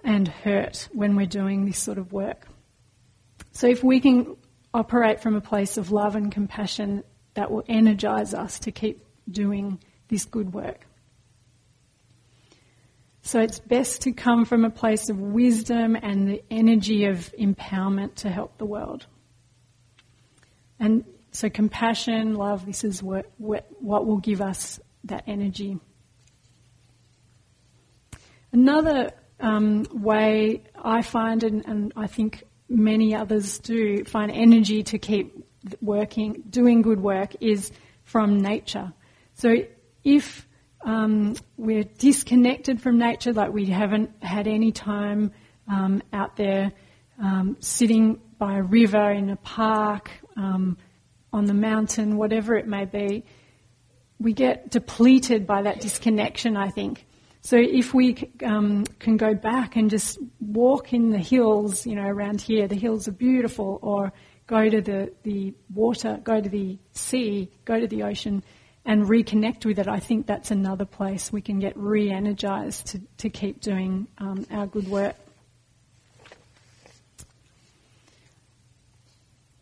and 0.05 0.25
hurt 0.25 0.87
when 0.93 1.17
we're 1.17 1.25
doing 1.25 1.65
this 1.65 1.79
sort 1.79 1.97
of 1.97 2.13
work. 2.13 2.47
So 3.51 3.67
if 3.67 3.83
we 3.83 3.99
can 3.99 4.37
operate 4.73 5.19
from 5.19 5.35
a 5.35 5.41
place 5.41 5.75
of 5.75 5.91
love 5.91 6.15
and 6.15 6.31
compassion, 6.31 7.03
that 7.33 7.51
will 7.51 7.65
energize 7.67 8.33
us 8.33 8.57
to 8.59 8.71
keep 8.71 9.03
doing 9.29 9.79
this 10.07 10.23
good 10.23 10.53
work. 10.53 10.85
So 13.29 13.39
it's 13.39 13.59
best 13.59 14.01
to 14.01 14.11
come 14.11 14.43
from 14.43 14.65
a 14.65 14.71
place 14.71 15.07
of 15.07 15.19
wisdom 15.19 15.95
and 15.95 16.27
the 16.27 16.43
energy 16.49 17.05
of 17.05 17.31
empowerment 17.39 18.15
to 18.15 18.29
help 18.31 18.57
the 18.57 18.65
world. 18.65 19.05
And 20.79 21.03
so 21.29 21.47
compassion, 21.47 22.33
love, 22.33 22.65
this 22.65 22.83
is 22.83 23.03
what, 23.03 23.31
what, 23.37 23.67
what 23.79 24.07
will 24.07 24.17
give 24.17 24.41
us 24.41 24.79
that 25.03 25.25
energy. 25.27 25.77
Another 28.51 29.11
um, 29.39 29.85
way 29.93 30.63
I 30.75 31.03
find, 31.03 31.43
and, 31.43 31.63
and 31.67 31.93
I 31.95 32.07
think 32.07 32.45
many 32.67 33.13
others 33.13 33.59
do, 33.59 34.05
find 34.05 34.31
energy 34.31 34.81
to 34.85 34.97
keep 34.97 35.35
working, 35.81 36.45
doing 36.49 36.81
good 36.81 36.99
work 36.99 37.35
is 37.41 37.71
from 38.01 38.41
nature. 38.41 38.91
So 39.35 39.55
if 40.03 40.47
um, 40.81 41.35
we're 41.57 41.83
disconnected 41.83 42.81
from 42.81 42.97
nature, 42.97 43.33
like 43.33 43.51
we 43.51 43.65
haven't 43.65 44.23
had 44.23 44.47
any 44.47 44.71
time 44.71 45.31
um, 45.67 46.01
out 46.13 46.35
there 46.35 46.71
um, 47.21 47.57
sitting 47.59 48.19
by 48.37 48.57
a 48.57 48.63
river, 48.63 49.11
in 49.11 49.29
a 49.29 49.35
park, 49.35 50.09
um, 50.37 50.77
on 51.31 51.45
the 51.45 51.53
mountain, 51.53 52.17
whatever 52.17 52.55
it 52.55 52.67
may 52.67 52.85
be, 52.85 53.23
we 54.19 54.33
get 54.33 54.69
depleted 54.69 55.45
by 55.45 55.61
that 55.61 55.79
disconnection, 55.81 56.57
I 56.57 56.69
think. 56.69 57.05
So 57.41 57.57
if 57.57 57.93
we 57.93 58.31
um, 58.43 58.85
can 58.99 59.15
go 59.17 59.33
back 59.33 59.75
and 59.75 59.89
just 59.89 60.17
walk 60.39 60.93
in 60.93 61.11
the 61.11 61.19
hills, 61.19 61.85
you 61.85 61.95
know, 61.95 62.07
around 62.07 62.41
here, 62.41 62.67
the 62.67 62.75
hills 62.75 63.07
are 63.07 63.13
beautiful, 63.13 63.79
or 63.81 64.11
go 64.47 64.67
to 64.67 64.81
the, 64.81 65.13
the 65.23 65.53
water, 65.73 66.19
go 66.23 66.41
to 66.41 66.49
the 66.49 66.77
sea, 66.91 67.49
go 67.63 67.79
to 67.79 67.87
the 67.87 68.03
ocean, 68.03 68.43
and 68.89 69.03
reconnect 69.03 69.65
with 69.65 69.77
it, 69.77 69.87
I 69.87 69.99
think 69.99 70.25
that's 70.25 70.49
another 70.49 70.83
place 70.83 71.31
we 71.31 71.41
can 71.41 71.59
get 71.59 71.77
re 71.77 72.09
energized 72.09 72.87
to, 72.87 73.01
to 73.19 73.29
keep 73.29 73.61
doing 73.61 74.07
um, 74.17 74.47
our 74.49 74.65
good 74.65 74.87
work. 74.87 75.15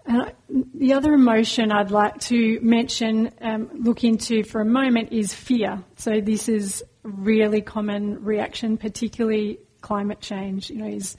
And 0.06 0.22
I, 0.22 0.32
the 0.74 0.94
other 0.94 1.14
emotion 1.14 1.74
I'd 1.74 1.92
like 1.92 2.18
to 2.22 2.62
mention, 2.62 3.32
um, 3.42 3.70
look 3.74 4.06
into 4.06 4.44
for 4.44 4.62
a 4.62 4.66
moment, 4.66 5.12
is 5.12 5.34
fear. 5.34 5.84
So 5.98 6.22
this 6.22 6.48
is 6.48 6.82
a 7.04 7.10
really 7.10 7.60
common 7.60 8.24
reaction, 8.24 8.78
particularly 8.78 9.60
climate 9.82 10.22
change. 10.22 10.70
You 10.70 10.78
know, 10.78 10.88
is 10.88 11.18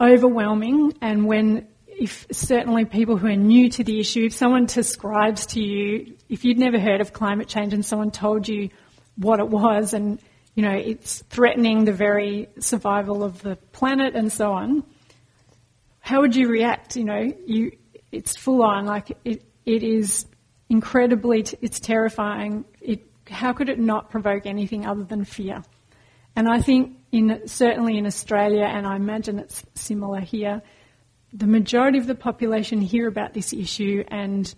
overwhelming, 0.00 0.94
and 1.00 1.26
when 1.26 1.68
if 1.98 2.26
certainly 2.32 2.84
people 2.84 3.16
who 3.16 3.28
are 3.28 3.36
new 3.36 3.68
to 3.70 3.84
the 3.84 4.00
issue, 4.00 4.26
if 4.26 4.34
someone 4.34 4.66
describes 4.66 5.46
to 5.46 5.60
you, 5.60 6.16
if 6.28 6.44
you'd 6.44 6.58
never 6.58 6.78
heard 6.78 7.00
of 7.00 7.12
climate 7.12 7.48
change 7.48 7.72
and 7.72 7.84
someone 7.84 8.10
told 8.10 8.48
you 8.48 8.70
what 9.16 9.38
it 9.38 9.48
was 9.48 9.94
and 9.94 10.20
you 10.56 10.62
know 10.62 10.72
it's 10.72 11.22
threatening 11.30 11.84
the 11.84 11.92
very 11.92 12.48
survival 12.58 13.22
of 13.22 13.42
the 13.42 13.56
planet 13.72 14.14
and 14.14 14.32
so 14.32 14.52
on, 14.52 14.84
how 16.00 16.20
would 16.20 16.36
you 16.36 16.48
react? 16.48 16.96
You 16.96 17.04
know, 17.04 17.32
you 17.46 17.72
it's 18.12 18.36
full 18.36 18.62
on, 18.62 18.86
like 18.86 19.16
it, 19.24 19.42
it 19.66 19.82
is 19.82 20.26
incredibly, 20.68 21.42
t- 21.42 21.58
it's 21.60 21.80
terrifying. 21.80 22.64
It, 22.80 23.06
how 23.28 23.52
could 23.52 23.68
it 23.68 23.78
not 23.78 24.10
provoke 24.10 24.46
anything 24.46 24.86
other 24.86 25.04
than 25.04 25.24
fear? 25.24 25.62
And 26.36 26.48
I 26.48 26.60
think 26.60 26.98
in, 27.12 27.46
certainly 27.46 27.98
in 27.98 28.06
Australia, 28.06 28.64
and 28.64 28.86
I 28.86 28.96
imagine 28.96 29.38
it's 29.38 29.64
similar 29.74 30.20
here, 30.20 30.62
the 31.34 31.46
majority 31.48 31.98
of 31.98 32.06
the 32.06 32.14
population 32.14 32.80
hear 32.80 33.08
about 33.08 33.34
this 33.34 33.52
issue 33.52 34.04
and 34.08 34.54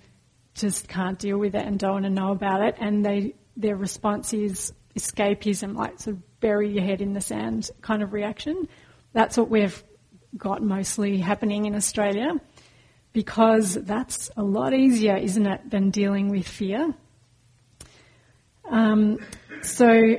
just 0.55 0.89
can't 0.89 1.19
deal 1.19 1.39
with 1.39 1.55
it 1.55 1.67
and 1.67 1.79
don't 1.79 1.93
want 1.93 2.05
to 2.05 2.11
know 2.11 2.33
about 2.33 2.63
it. 2.63 2.77
And 2.79 3.05
they, 3.05 3.35
their 3.57 3.77
response 3.77 4.35
is 4.35 4.73
escapism, 4.97 5.75
like 5.75 5.99
sort 5.99 6.17
of 6.17 6.41
bury 6.41 6.71
your 6.71 6.85
head 6.85 7.01
in 7.01 7.15
the 7.15 7.21
sand 7.21 7.71
kind 7.81 8.03
of 8.03 8.13
reaction. 8.13 8.69
That's 9.15 9.39
what 9.39 9.49
we've 9.49 9.83
got 10.37 10.63
mostly 10.63 11.19
happening 11.19 11.65
in 11.65 11.75
Australia 11.75 12.33
because 13.15 13.75
that's 13.75 14.31
a 14.37 14.43
lot 14.43 14.75
easier, 14.75 15.17
isn't 15.17 15.47
it, 15.47 15.71
than 15.71 15.91
dealing 15.91 16.29
with 16.29 16.47
fear. 16.47 16.95
Um, 18.69 19.19
so, 19.63 20.17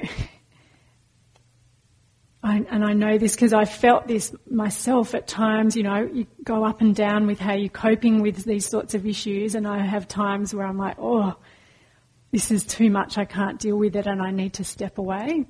I, 2.47 2.65
and 2.69 2.85
I 2.85 2.93
know 2.93 3.17
this 3.17 3.35
because 3.35 3.51
I 3.51 3.65
felt 3.65 4.07
this 4.07 4.33
myself 4.49 5.13
at 5.13 5.27
times. 5.27 5.75
You 5.75 5.83
know, 5.83 6.09
you 6.11 6.27
go 6.43 6.63
up 6.63 6.79
and 6.79 6.95
down 6.95 7.27
with 7.27 7.39
how 7.39 7.53
you're 7.53 7.67
coping 7.69 8.21
with 8.21 8.45
these 8.45 8.65
sorts 8.65 8.93
of 8.93 9.05
issues, 9.05 9.53
and 9.53 9.67
I 9.67 9.85
have 9.85 10.07
times 10.07 10.53
where 10.53 10.65
I'm 10.65 10.77
like, 10.77 10.95
oh, 10.97 11.35
this 12.31 12.49
is 12.49 12.65
too 12.65 12.89
much. 12.89 13.17
I 13.17 13.25
can't 13.25 13.59
deal 13.59 13.75
with 13.75 13.97
it, 13.97 14.07
and 14.07 14.21
I 14.21 14.31
need 14.31 14.53
to 14.53 14.63
step 14.63 14.97
away. 14.97 15.45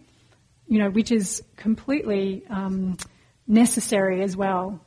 You 0.67 0.79
know, 0.79 0.89
which 0.89 1.11
is 1.11 1.43
completely 1.55 2.43
um, 2.49 2.97
necessary 3.47 4.23
as 4.23 4.35
well. 4.35 4.81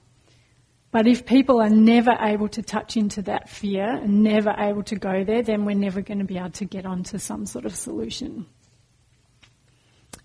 But 0.91 1.07
if 1.07 1.25
people 1.25 1.61
are 1.61 1.71
never 1.71 2.17
able 2.21 2.49
to 2.49 2.63
touch 2.63 2.97
into 2.97 3.23
that 3.23 3.49
fear 3.49 3.87
and 3.87 4.25
never 4.25 4.53
able 4.59 4.83
to 4.85 4.97
go 4.97 5.23
there, 5.23 5.43
then 5.43 5.65
we're 5.65 5.77
never 5.77 6.01
going 6.01 6.19
to 6.19 6.25
be 6.25 6.39
able 6.39 6.51
to 6.51 6.65
get 6.65 6.85
onto 6.85 7.19
some 7.19 7.47
sort 7.47 7.65
of 7.65 7.77
solution. 7.77 8.47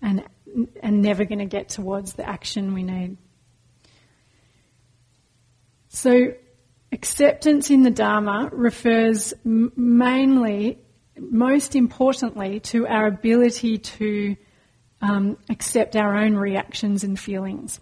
And, 0.02 0.24
and 0.82 1.02
never 1.02 1.24
going 1.24 1.38
to 1.38 1.46
get 1.46 1.68
towards 1.68 2.14
the 2.14 2.28
action 2.28 2.74
we 2.74 2.82
need. 2.82 3.16
So, 5.88 6.34
acceptance 6.92 7.70
in 7.70 7.82
the 7.82 7.90
Dharma 7.90 8.50
refers 8.52 9.32
mainly 9.44 10.78
most 11.18 11.74
importantly, 11.74 12.60
to 12.60 12.86
our 12.86 13.06
ability 13.06 13.78
to 13.78 14.36
um, 15.00 15.36
accept 15.48 15.96
our 15.96 16.16
own 16.16 16.36
reactions 16.36 17.04
and 17.04 17.18
feelings 17.18 17.80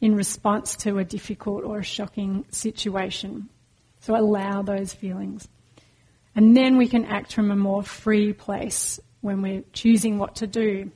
in 0.00 0.14
response 0.14 0.76
to 0.76 0.98
a 0.98 1.04
difficult 1.04 1.64
or 1.64 1.78
a 1.78 1.84
shocking 1.84 2.44
situation. 2.50 3.48
So 4.00 4.16
allow 4.16 4.62
those 4.62 4.92
feelings. 4.92 5.48
And 6.34 6.56
then 6.56 6.76
we 6.76 6.88
can 6.88 7.04
act 7.04 7.34
from 7.34 7.50
a 7.50 7.56
more 7.56 7.82
free 7.82 8.32
place 8.32 8.98
when 9.20 9.42
we're 9.42 9.64
choosing 9.72 10.18
what 10.18 10.36
to 10.36 10.46
do. 10.46 10.90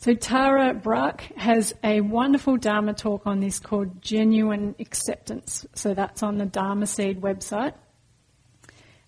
So 0.00 0.14
Tara 0.14 0.72
Brach 0.72 1.24
has 1.36 1.74
a 1.84 2.00
wonderful 2.00 2.56
Dharma 2.56 2.94
talk 2.94 3.26
on 3.26 3.40
this 3.40 3.58
called 3.58 4.00
Genuine 4.00 4.74
Acceptance. 4.78 5.66
So 5.74 5.92
that's 5.92 6.22
on 6.22 6.38
the 6.38 6.46
Dharma 6.46 6.86
Seed 6.86 7.20
website. 7.20 7.74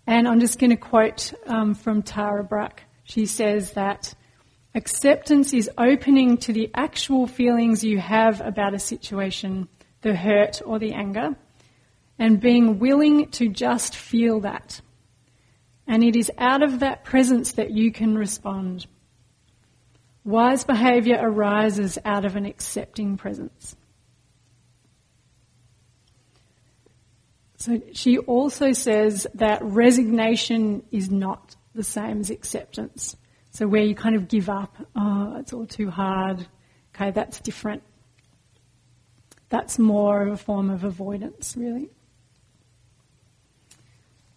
And 0.07 0.29
I'm 0.29 0.39
just 0.39 0.59
going 0.59 0.69
to 0.69 0.77
quote 0.77 1.33
um, 1.47 1.75
from 1.75 2.03
Tara 2.03 2.45
Brach. 2.45 2.83
She 3.05 3.25
says 3.25 3.73
that 3.73 4.13
acceptance 4.75 5.55
is 5.55 5.71
opening 5.79 6.37
to 6.39 6.53
the 6.53 6.71
actual 6.75 7.27
feelings 7.27 7.83
you 7.83 7.99
have 7.99 8.43
about 8.43 8.75
a 8.75 8.79
situation, 8.79 9.69
the 10.03 10.15
hurt 10.15 10.61
or 10.63 10.79
the 10.79 10.93
anger, 10.93 11.31
and 12.19 12.39
being 12.39 12.79
willing 12.79 13.31
to 13.31 13.49
just 13.49 13.97
feel 13.97 14.41
that. 14.41 14.83
And 15.87 16.05
it 16.05 16.17
is 16.17 16.31
out 16.37 16.63
of 16.63 16.81
that 16.81 17.03
presence 17.03 17.53
that 17.53 17.71
you 17.71 17.93
can 17.93 18.15
respond. 18.15 18.87
Wise 20.25 20.65
behaviour 20.65 21.19
arises 21.21 21.99
out 22.05 22.25
of 22.25 22.37
an 22.37 22.47
accepting 22.47 23.17
presence. 23.17 23.77
So 27.57 27.81
she 27.93 28.19
also 28.19 28.73
says 28.73 29.27
that 29.35 29.63
resignation 29.63 30.83
is 30.91 31.11
not 31.11 31.55
the 31.75 31.85
same 31.85 32.21
as 32.21 32.31
acceptance. 32.31 33.17
So 33.51 33.67
where 33.67 33.83
you 33.83 33.95
kind 33.95 34.17
of 34.17 34.29
give 34.29 34.49
up, 34.49 34.77
oh, 34.97 35.37
it's 35.39 35.53
all 35.53 35.67
too 35.67 35.91
hard. 35.91 36.47
Okay, 36.95 37.11
that's 37.11 37.41
different. 37.41 37.83
That's 39.49 39.79
more 39.79 40.23
of 40.23 40.33
a 40.33 40.37
form 40.37 40.71
of 40.71 40.85
avoidance, 40.85 41.57
really. 41.57 41.91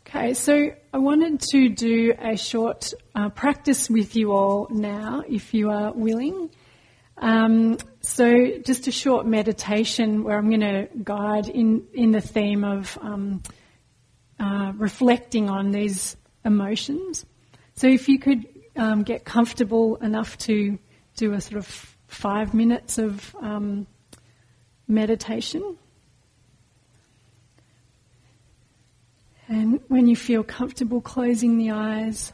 Okay, 0.07 0.35
so 0.35 0.69
I 0.93 0.99
wanted 0.99 1.41
to 1.49 1.67
do 1.67 2.13
a 2.19 2.37
short 2.37 2.93
uh, 3.15 3.29
practice 3.29 3.89
with 3.89 4.15
you 4.15 4.33
all 4.33 4.67
now, 4.69 5.23
if 5.27 5.55
you 5.55 5.71
are 5.71 5.93
willing. 5.93 6.51
Um, 7.17 7.79
so, 8.01 8.59
just 8.63 8.87
a 8.87 8.91
short 8.91 9.25
meditation 9.25 10.23
where 10.23 10.37
I'm 10.37 10.49
going 10.49 10.61
to 10.61 10.87
guide 11.03 11.49
in, 11.49 11.87
in 11.91 12.11
the 12.11 12.21
theme 12.21 12.63
of 12.63 12.99
um, 13.01 13.41
uh, 14.39 14.73
reflecting 14.75 15.49
on 15.49 15.71
these 15.71 16.15
emotions. 16.45 17.25
So, 17.73 17.87
if 17.87 18.07
you 18.07 18.19
could 18.19 18.45
um, 18.75 19.01
get 19.01 19.25
comfortable 19.25 19.95
enough 19.95 20.37
to 20.39 20.77
do 21.15 21.33
a 21.33 21.41
sort 21.41 21.57
of 21.57 21.95
five 22.05 22.53
minutes 22.53 22.99
of 22.99 23.35
um, 23.41 23.87
meditation. 24.87 25.77
And 29.47 29.79
when 29.87 30.07
you 30.07 30.15
feel 30.15 30.43
comfortable 30.43 31.01
closing 31.01 31.57
the 31.57 31.71
eyes, 31.71 32.33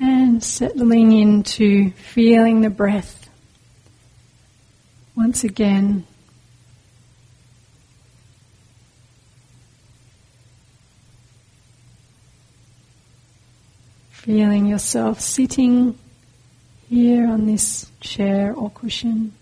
and 0.00 0.42
settling 0.42 1.12
into 1.12 1.90
feeling 1.90 2.60
the 2.60 2.70
breath 2.70 3.28
once 5.16 5.44
again. 5.44 6.04
Feeling 14.28 14.66
yourself 14.66 15.20
sitting 15.20 15.98
here 16.90 17.26
on 17.26 17.46
this 17.46 17.90
chair 18.00 18.52
or 18.54 18.68
cushion. 18.68 19.32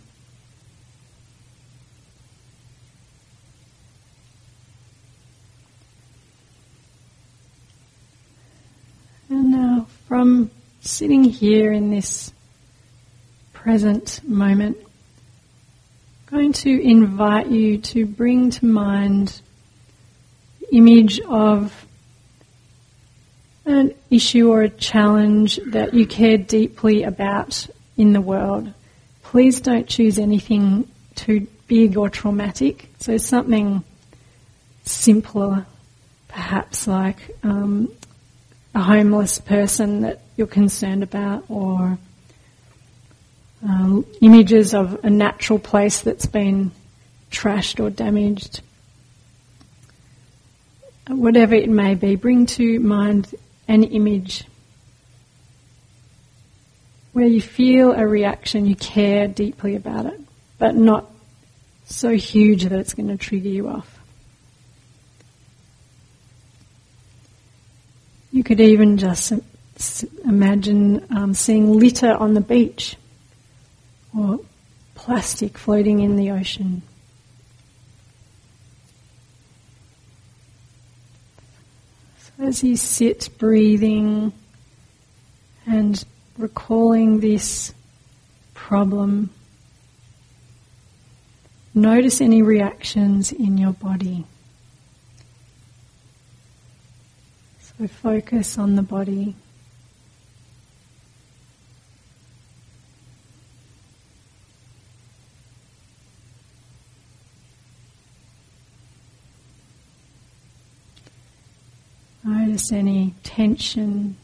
And 9.29 9.51
now, 9.51 9.89
from 10.07 10.53
sitting 10.83 11.25
here 11.25 11.73
in 11.73 11.91
this 11.91 12.33
present 13.53 14.21
moment, 14.23 14.77
I'm 16.31 16.39
going 16.39 16.53
to 16.53 16.71
invite 16.71 17.49
you 17.49 17.79
to 17.79 18.07
bring 18.07 18.51
to 18.51 18.67
mind 18.67 19.41
the 20.61 20.77
image 20.77 21.19
of 21.23 21.86
an 23.67 23.93
issue 24.11 24.49
or 24.49 24.63
a 24.63 24.69
challenge 24.69 25.59
that 25.67 25.93
you 25.93 26.07
care 26.07 26.39
deeply 26.39 27.03
about 27.03 27.67
in 27.97 28.13
the 28.13 28.21
world, 28.21 28.73
please 29.25 29.61
don't 29.61 29.89
choose 29.89 30.19
anything 30.19 30.89
too 31.17 31.47
big 31.67 31.97
or 31.97 32.09
traumatic. 32.09 32.89
So 33.01 33.17
something 33.17 33.83
simpler, 34.85 35.67
perhaps 36.29 36.87
like 36.87 37.19
um, 37.43 37.93
a 38.75 38.81
homeless 38.81 39.41
person 39.41 40.03
that 40.03 40.21
you're 40.37 40.47
concerned 40.47 41.03
about, 41.03 41.45
or 41.49 41.99
um, 43.65 44.07
images 44.21 44.75
of 44.75 45.05
a 45.05 45.11
natural 45.11 45.59
place 45.59 46.03
that's 46.03 46.27
been 46.27 46.71
trashed 47.33 47.83
or 47.83 47.91
damaged. 47.91 48.61
Whatever 51.09 51.55
it 51.55 51.69
may 51.69 51.95
be, 51.95 52.17
bring 52.17 52.47
to 52.47 52.79
mind 52.81 53.35
an 53.69 53.85
image 53.85 54.45
where 57.13 57.27
you 57.27 57.41
feel 57.41 57.93
a 57.93 58.07
reaction, 58.07 58.67
you 58.67 58.77
care 58.77 59.27
deeply 59.27 59.75
about 59.75 60.07
it, 60.07 60.21
but 60.59 60.75
not 60.75 61.11
so 61.87 62.11
huge 62.11 62.65
that 62.65 62.73
it's 62.73 62.95
going 62.95 63.09
to 63.09 63.17
trigger 63.17 63.49
you 63.49 63.69
off. 63.69 63.99
You 68.33 68.45
could 68.45 68.61
even 68.61 68.99
just 68.99 69.33
imagine 70.25 71.07
um, 71.11 71.33
seeing 71.33 71.73
litter 71.79 72.13
on 72.13 72.35
the 72.35 72.41
beach 72.41 72.97
or 74.15 74.41
plastic 74.95 75.57
floating 75.57 76.01
in 76.01 76.17
the 76.17 76.31
ocean. 76.33 76.83
As 82.39 82.63
you 82.63 82.77
sit 82.77 83.29
breathing 83.39 84.33
and 85.67 86.05
recalling 86.39 87.21
this 87.21 87.73
problem, 88.55 89.31
notice 91.75 92.21
any 92.21 92.43
reactions 92.43 93.33
in 93.33 93.59
your 93.59 93.73
body. 93.73 94.25
So 97.61 97.87
focus 97.87 98.59
on 98.59 98.77
the 98.77 98.83
body. 98.83 99.35
Notice 112.27 112.73
any 112.73 113.15
tension, 113.23 114.17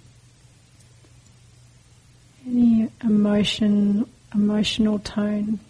any 2.45 2.91
emotion, 3.05 4.09
emotional 4.35 4.99
tone. 4.99 5.61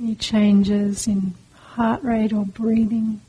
Any 0.00 0.16
changes 0.16 1.06
in 1.06 1.34
heart 1.54 2.02
rate 2.02 2.32
or 2.32 2.44
breathing. 2.44 3.20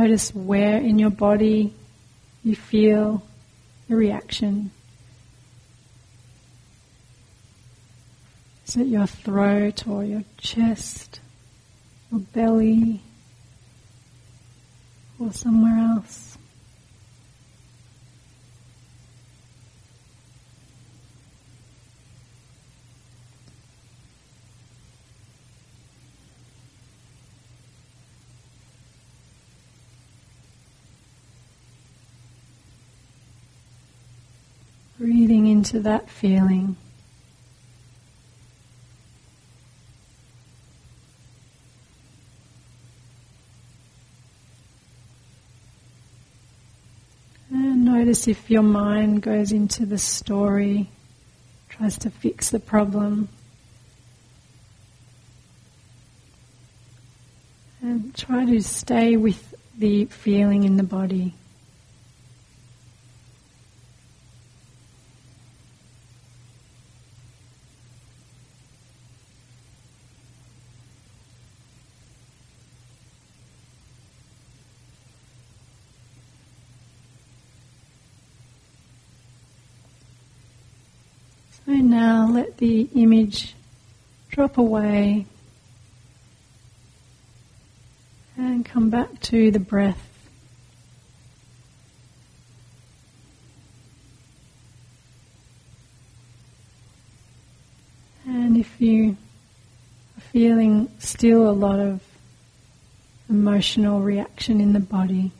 Notice 0.00 0.34
where 0.34 0.78
in 0.78 0.98
your 0.98 1.10
body 1.10 1.74
you 2.42 2.56
feel 2.56 3.22
the 3.86 3.96
reaction. 3.96 4.70
Is 8.66 8.78
it 8.78 8.86
your 8.86 9.06
throat 9.06 9.86
or 9.86 10.02
your 10.02 10.24
chest 10.38 11.20
or 12.10 12.20
belly 12.20 13.02
or 15.18 15.34
somewhere 15.34 15.76
else. 15.78 16.29
Breathing 35.00 35.46
into 35.46 35.80
that 35.80 36.10
feeling. 36.10 36.76
And 47.50 47.82
notice 47.82 48.28
if 48.28 48.50
your 48.50 48.62
mind 48.62 49.22
goes 49.22 49.52
into 49.52 49.86
the 49.86 49.96
story, 49.96 50.90
tries 51.70 51.96
to 52.00 52.10
fix 52.10 52.50
the 52.50 52.60
problem. 52.60 53.30
And 57.80 58.14
try 58.14 58.44
to 58.44 58.62
stay 58.62 59.16
with 59.16 59.54
the 59.78 60.04
feeling 60.04 60.64
in 60.64 60.76
the 60.76 60.82
body. 60.82 61.32
So 81.66 81.72
now 81.72 82.28
let 82.28 82.56
the 82.56 82.88
image 82.94 83.54
drop 84.30 84.58
away 84.58 85.26
and 88.36 88.64
come 88.64 88.90
back 88.90 89.20
to 89.20 89.50
the 89.50 89.60
breath. 89.60 90.06
And 98.26 98.56
if 98.56 98.80
you 98.80 99.16
are 100.16 100.20
feeling 100.32 100.90
still 100.98 101.48
a 101.48 101.52
lot 101.52 101.78
of 101.78 102.00
emotional 103.28 104.00
reaction 104.00 104.60
in 104.60 104.72
the 104.72 104.80
body, 104.80 105.30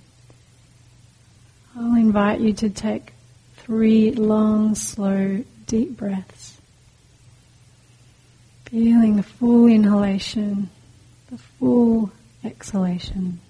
I'll 1.77 1.95
invite 1.95 2.41
you 2.41 2.53
to 2.55 2.69
take 2.69 3.13
three 3.57 4.11
long, 4.13 4.75
slow, 4.75 5.45
deep 5.71 5.97
breaths. 5.97 6.61
Feeling 8.65 9.15
the 9.15 9.23
full 9.23 9.69
inhalation, 9.69 10.69
the 11.31 11.39
full 11.39 12.11
exhalation. 12.45 13.41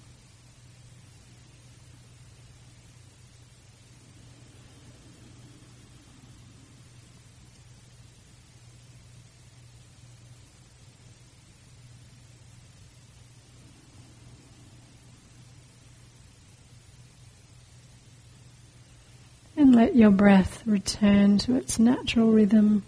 Let 19.81 19.95
your 19.95 20.11
breath 20.11 20.61
return 20.67 21.39
to 21.39 21.55
its 21.55 21.79
natural 21.79 22.31
rhythm. 22.31 22.83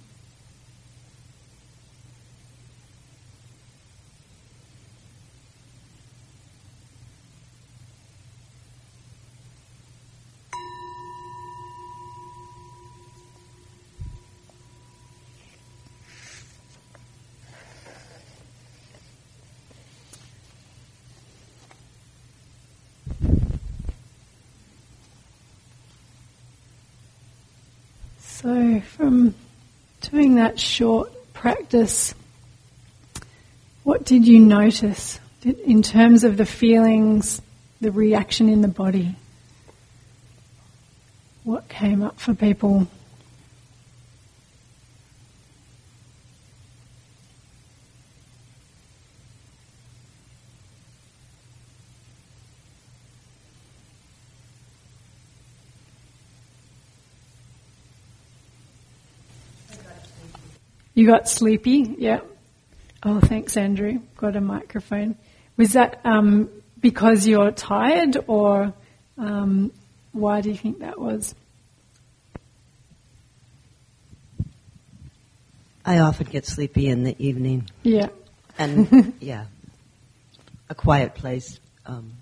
So, 28.43 28.72
from 28.83 29.35
doing 30.01 30.35
that 30.35 30.59
short 30.59 31.11
practice, 31.33 32.13
what 33.83 34.05
did 34.05 34.27
you 34.27 34.39
notice 34.39 35.19
in 35.43 35.81
terms 35.81 36.23
of 36.23 36.37
the 36.37 36.45
feelings, 36.45 37.41
the 37.81 37.91
reaction 37.91 38.47
in 38.47 38.61
the 38.61 38.67
body? 38.67 39.15
What 41.43 41.67
came 41.67 42.01
up 42.01 42.19
for 42.19 42.33
people? 42.33 42.87
You 60.93 61.07
got 61.07 61.27
sleepy, 61.29 61.95
yeah. 61.97 62.21
Oh, 63.03 63.19
thanks, 63.19 63.57
Andrew. 63.57 63.99
Got 64.17 64.35
a 64.35 64.41
microphone. 64.41 65.15
Was 65.57 65.73
that 65.73 65.99
um, 66.05 66.49
because 66.79 67.27
you're 67.27 67.51
tired, 67.51 68.17
or 68.27 68.73
um, 69.17 69.71
why 70.11 70.41
do 70.41 70.49
you 70.49 70.55
think 70.57 70.79
that 70.79 70.99
was? 70.99 71.35
I 75.85 75.99
often 75.99 76.27
get 76.27 76.45
sleepy 76.45 76.87
in 76.87 77.03
the 77.03 77.15
evening, 77.19 77.69
Yeah, 77.83 78.07
and 78.57 79.13
yeah, 79.19 79.45
a 80.69 80.75
quiet 80.75 81.13
place 81.13 81.59
um, 81.85 82.13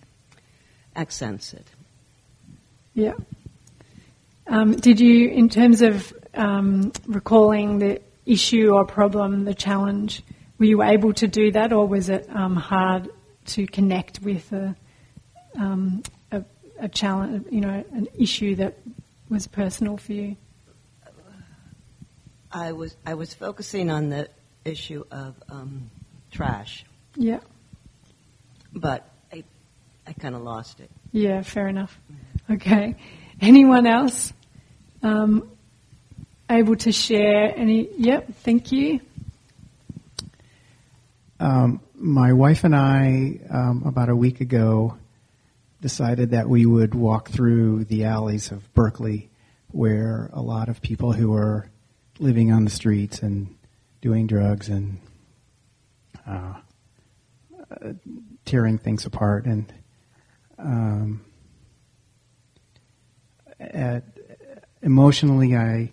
accents 0.96 1.54
it. 1.54 1.66
yeah. 2.94 3.14
Um, 4.48 4.76
did 4.76 5.00
you, 5.00 5.30
in 5.30 5.48
terms 5.48 5.82
of 5.84 6.12
um, 6.34 6.92
recalling 7.06 7.78
the 7.80 8.02
issue 8.26 8.72
or 8.74 8.86
problem, 8.86 9.46
the 9.46 9.54
challenge, 9.54 10.24
were 10.58 10.66
you 10.66 10.84
able 10.84 11.14
to 11.14 11.28
do 11.28 11.52
that, 11.52 11.74
or 11.74 11.88
was 11.88 12.10
it 12.10 12.28
um, 12.36 12.56
hard 12.56 13.10
to 13.48 13.66
connect 13.68 14.22
with 14.22 14.52
a, 14.54 14.76
um, 15.58 16.04
a, 16.32 16.44
a 16.80 16.88
challenge, 16.88 17.48
you 17.52 17.62
know, 17.62 17.84
an 17.94 18.08
issue 18.18 18.56
that 18.56 18.78
was 19.30 19.48
personal 19.48 19.98
for 19.98 20.14
you? 20.14 20.36
I 22.52 22.74
was 22.74 22.96
I 23.06 23.14
was 23.14 23.34
focusing 23.34 23.90
on 23.90 24.10
the 24.10 24.28
issue 24.66 25.06
of 25.10 25.36
um, 25.50 25.90
trash, 26.32 26.84
Yeah, 27.16 27.40
but 28.74 29.10
I 29.32 29.44
I 30.06 30.12
kind 30.14 30.36
of 30.36 30.42
lost 30.42 30.82
it. 30.82 30.92
yeah, 31.14 31.44
fair 31.44 31.70
enough. 31.70 31.98
Okay. 32.50 32.96
Anyone 33.40 33.88
else 33.88 34.34
um, 35.02 35.50
able 36.52 36.76
to 36.78 36.92
share 36.92 37.54
any? 37.58 37.90
Yep, 37.98 38.34
thank 38.44 38.72
you. 38.72 39.00
Um, 41.40 41.82
my 41.96 42.34
wife 42.34 42.64
and 42.64 42.76
I, 42.76 43.40
um, 43.50 43.84
about 43.86 44.10
a 44.10 44.16
week 44.16 44.42
ago, 44.42 44.98
decided 45.82 46.32
that 46.32 46.48
we 46.48 46.66
would 46.66 46.94
walk 46.94 47.30
through 47.30 47.86
the 47.86 48.06
alleys 48.06 48.52
of 48.52 48.72
Berkeley, 48.74 49.30
where 49.72 50.30
a 50.34 50.42
lot 50.42 50.70
of 50.70 50.82
people 50.82 51.14
who 51.14 51.34
are 51.34 51.70
living 52.20 52.52
on 52.52 52.66
the 52.66 52.70
streets 52.70 53.24
and 53.24 53.56
doing 54.02 54.28
drugs 54.28 54.70
and 54.70 55.00
uh, 56.28 56.54
uh, 57.72 57.94
tearing 58.46 58.78
things 58.78 59.06
apart, 59.06 59.46
and 59.46 59.74
um, 60.60 61.26
at, 63.60 64.04
emotionally, 64.84 65.56
I 65.56 65.92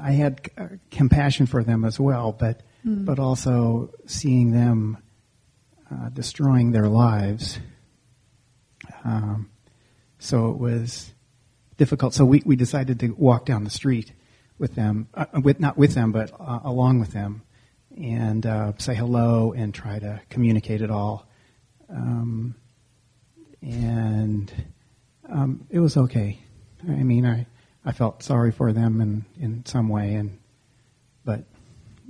I 0.00 0.12
had 0.12 0.50
uh, 0.56 0.66
compassion 0.90 1.46
for 1.46 1.62
them 1.64 1.84
as 1.84 1.98
well, 1.98 2.32
but 2.32 2.62
but 3.04 3.18
also 3.18 3.92
seeing 4.06 4.52
them 4.52 4.98
uh, 5.90 6.08
destroying 6.10 6.72
their 6.72 6.88
lives. 6.88 7.58
Um, 9.04 9.50
so 10.18 10.50
it 10.50 10.58
was 10.58 11.12
difficult. 11.76 12.14
So 12.14 12.24
we, 12.24 12.42
we 12.44 12.56
decided 12.56 13.00
to 13.00 13.08
walk 13.08 13.46
down 13.46 13.64
the 13.64 13.70
street 13.70 14.12
with 14.58 14.74
them, 14.74 15.08
uh, 15.14 15.26
with 15.42 15.60
not 15.60 15.76
with 15.76 15.94
them, 15.94 16.12
but 16.12 16.32
uh, 16.38 16.60
along 16.64 17.00
with 17.00 17.12
them, 17.12 17.42
and 17.96 18.44
uh, 18.44 18.72
say 18.78 18.94
hello 18.94 19.52
and 19.52 19.72
try 19.72 19.98
to 19.98 20.20
communicate 20.28 20.82
it 20.82 20.90
all. 20.90 21.28
Um, 21.88 22.54
and 23.62 24.52
um, 25.28 25.66
it 25.70 25.80
was 25.80 25.96
okay. 25.96 26.38
I 26.86 27.02
mean, 27.02 27.26
I 27.26 27.46
I 27.88 27.92
felt 27.92 28.22
sorry 28.22 28.52
for 28.52 28.72
them 28.74 29.00
in 29.00 29.24
in 29.40 29.64
some 29.64 29.88
way, 29.88 30.14
and 30.14 30.38
but 31.24 31.44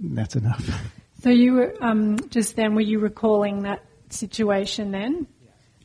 that's 0.03 0.35
enough. 0.37 0.69
So 1.21 1.31
you 1.31 1.55
were 1.55 1.75
um, 1.81 2.17
just 2.31 2.55
then 2.55 2.77
were 2.77 2.81
you 2.93 3.01
recalling 3.01 3.63
that 3.63 3.85
situation 4.09 4.93
then? 4.93 5.27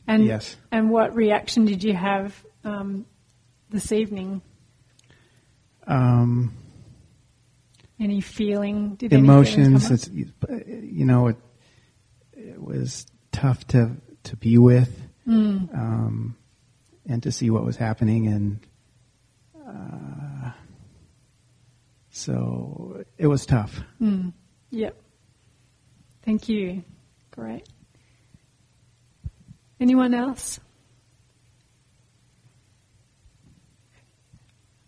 And 0.06 0.24
Yes. 0.26 0.56
and 0.70 0.90
what 0.90 1.12
reaction 1.16 1.64
did 1.64 1.82
you 1.82 1.92
have 1.92 2.40
um, 2.62 3.04
this 3.68 3.90
evening? 3.90 4.42
Um, 5.88 6.52
Any 7.98 8.20
feeling? 8.20 8.94
Did 8.94 9.12
emotions. 9.12 9.88
come 9.88 9.96
up? 9.96 9.98
It's, 9.98 10.08
you 10.08 11.04
know, 11.04 11.26
it, 11.28 11.36
it 12.32 12.62
was 12.62 13.04
tough 13.32 13.66
to 13.68 13.96
to 14.24 14.36
be 14.36 14.56
with, 14.56 14.90
Mm. 15.26 15.74
um, 15.76 16.36
and 17.06 17.22
to 17.24 17.32
see 17.32 17.50
what 17.50 17.64
was 17.64 17.76
happening, 17.76 18.28
and 18.28 18.60
uh, 19.66 20.50
so 22.10 23.04
it 23.18 23.26
was 23.26 23.46
tough. 23.46 23.80
Mm. 24.00 24.32
Yep. 24.70 24.96
Thank 26.24 26.48
you. 26.48 26.84
Great. 27.30 27.68
Anyone 29.80 30.14
else? 30.14 30.60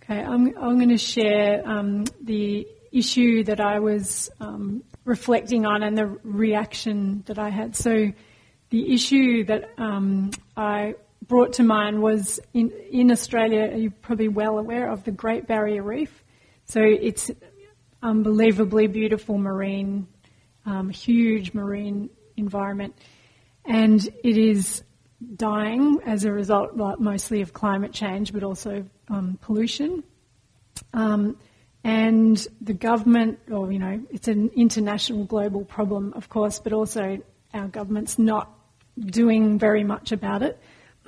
Okay, 0.02 0.22
I'm, 0.22 0.56
I'm 0.56 0.76
going 0.76 0.90
to 0.90 0.98
share 0.98 1.68
um, 1.68 2.04
the 2.22 2.66
issue 2.92 3.42
that 3.44 3.60
I 3.60 3.80
was 3.80 4.30
um, 4.40 4.84
reflecting 5.04 5.66
on 5.66 5.82
and 5.82 5.98
the 5.98 6.06
reaction 6.22 7.24
that 7.26 7.38
I 7.38 7.50
had. 7.50 7.74
So, 7.74 8.12
the 8.70 8.94
issue 8.94 9.44
that 9.44 9.70
um, 9.78 10.30
I 10.56 10.94
brought 11.28 11.54
to 11.54 11.62
mind 11.62 12.02
was 12.02 12.40
in, 12.54 12.70
in 12.90 13.10
Australia, 13.10 13.72
you're 13.76 13.90
probably 13.90 14.28
well 14.28 14.58
aware 14.58 14.90
of 14.90 15.04
the 15.04 15.10
Great 15.10 15.46
Barrier 15.46 15.82
Reef. 15.82 16.24
So, 16.66 16.80
it's 16.80 17.30
unbelievably 18.02 18.88
beautiful 18.88 19.38
marine, 19.38 20.06
um, 20.64 20.88
huge 20.88 21.54
marine 21.54 22.10
environment, 22.36 22.96
and 23.64 24.06
it 24.22 24.36
is 24.36 24.82
dying 25.36 26.00
as 26.04 26.24
a 26.24 26.32
result, 26.32 26.76
mostly 27.00 27.40
of 27.40 27.52
climate 27.52 27.92
change, 27.92 28.32
but 28.32 28.42
also 28.42 28.84
um, 29.08 29.38
pollution. 29.40 30.04
Um, 30.92 31.36
and 31.84 32.46
the 32.60 32.74
government, 32.74 33.38
or 33.50 33.70
you 33.72 33.78
know, 33.78 34.00
it's 34.10 34.28
an 34.28 34.50
international 34.56 35.24
global 35.24 35.64
problem, 35.64 36.12
of 36.14 36.28
course, 36.28 36.58
but 36.58 36.72
also 36.72 37.18
our 37.54 37.68
government's 37.68 38.18
not 38.18 38.52
doing 38.98 39.58
very 39.58 39.84
much 39.84 40.12
about 40.12 40.42
it. 40.42 40.58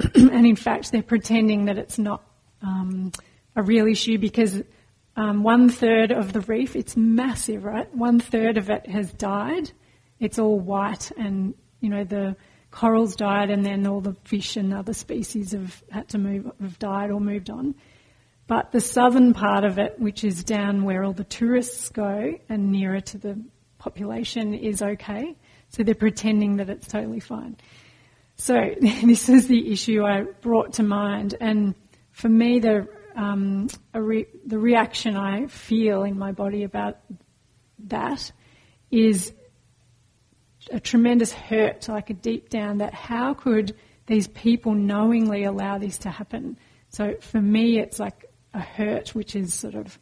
and 0.14 0.46
in 0.46 0.56
fact, 0.56 0.92
they're 0.92 1.02
pretending 1.02 1.66
that 1.66 1.78
it's 1.78 1.98
not 1.98 2.22
um, 2.62 3.12
a 3.56 3.62
real 3.62 3.86
issue 3.86 4.18
because 4.18 4.62
um, 5.16 5.42
one 5.42 5.68
third 5.68 6.12
of 6.12 6.32
the 6.32 6.40
reef, 6.42 6.76
it's 6.76 6.96
massive, 6.96 7.64
right? 7.64 7.92
One 7.94 8.20
third 8.20 8.56
of 8.56 8.70
it 8.70 8.86
has 8.86 9.12
died. 9.12 9.72
It's 10.20 10.38
all 10.38 10.58
white, 10.58 11.10
and 11.16 11.54
you 11.80 11.90
know 11.90 12.04
the 12.04 12.36
corals 12.70 13.16
died, 13.16 13.50
and 13.50 13.64
then 13.64 13.86
all 13.86 14.00
the 14.00 14.16
fish 14.24 14.56
and 14.56 14.72
other 14.72 14.92
species 14.92 15.52
have 15.52 15.82
had 15.90 16.08
to 16.10 16.18
move, 16.18 16.50
have 16.60 16.78
died 16.78 17.10
or 17.10 17.20
moved 17.20 17.50
on. 17.50 17.74
But 18.46 18.72
the 18.72 18.80
southern 18.80 19.34
part 19.34 19.64
of 19.64 19.78
it, 19.78 19.98
which 19.98 20.24
is 20.24 20.44
down 20.44 20.84
where 20.84 21.04
all 21.04 21.12
the 21.12 21.24
tourists 21.24 21.90
go 21.90 22.34
and 22.48 22.72
nearer 22.72 23.00
to 23.00 23.18
the 23.18 23.38
population, 23.78 24.54
is 24.54 24.80
okay. 24.80 25.36
So 25.70 25.82
they're 25.82 25.94
pretending 25.94 26.56
that 26.56 26.70
it's 26.70 26.88
totally 26.88 27.20
fine. 27.20 27.56
So 28.38 28.54
this 28.80 29.28
is 29.28 29.48
the 29.48 29.70
issue 29.70 30.04
I 30.04 30.22
brought 30.22 30.74
to 30.74 30.82
mind, 30.82 31.34
and 31.40 31.74
for 32.12 32.28
me, 32.28 32.60
the 32.60 32.88
um, 33.16 33.68
re- 33.92 34.28
the 34.46 34.58
reaction 34.58 35.16
I 35.16 35.46
feel 35.46 36.04
in 36.04 36.18
my 36.18 36.32
body 36.32 36.62
about 36.62 36.98
that 37.86 38.30
is 38.90 39.32
a 40.70 40.78
tremendous 40.80 41.32
hurt, 41.32 41.88
like 41.88 42.10
a 42.10 42.14
deep 42.14 42.48
down, 42.48 42.78
that 42.78 42.94
how 42.94 43.34
could 43.34 43.74
these 44.06 44.28
people 44.28 44.74
knowingly 44.74 45.44
allow 45.44 45.78
this 45.78 45.98
to 45.98 46.10
happen? 46.10 46.58
So 46.90 47.16
for 47.20 47.40
me, 47.40 47.78
it's 47.78 47.98
like 47.98 48.26
a 48.54 48.60
hurt, 48.60 49.14
which 49.14 49.34
is 49.34 49.52
sort 49.52 49.74
of, 49.74 49.98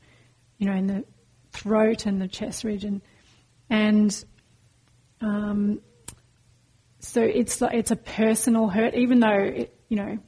you 0.59 0.67
know, 0.67 0.75
in 0.75 0.87
the 0.87 1.05
throat 1.53 2.07
and 2.07 2.21
the 2.21 2.29
chest 2.29 2.65
region, 2.65 3.01
and 3.71 4.25
um, 5.21 5.81
so 7.07 7.23
it's 7.23 7.63
it's 7.63 7.91
a 7.91 7.97
personal 7.97 8.69
hurt, 8.69 8.95
even 8.95 9.21
though 9.21 9.39
it, 9.39 9.79
you 9.89 9.97
know. 9.97 10.19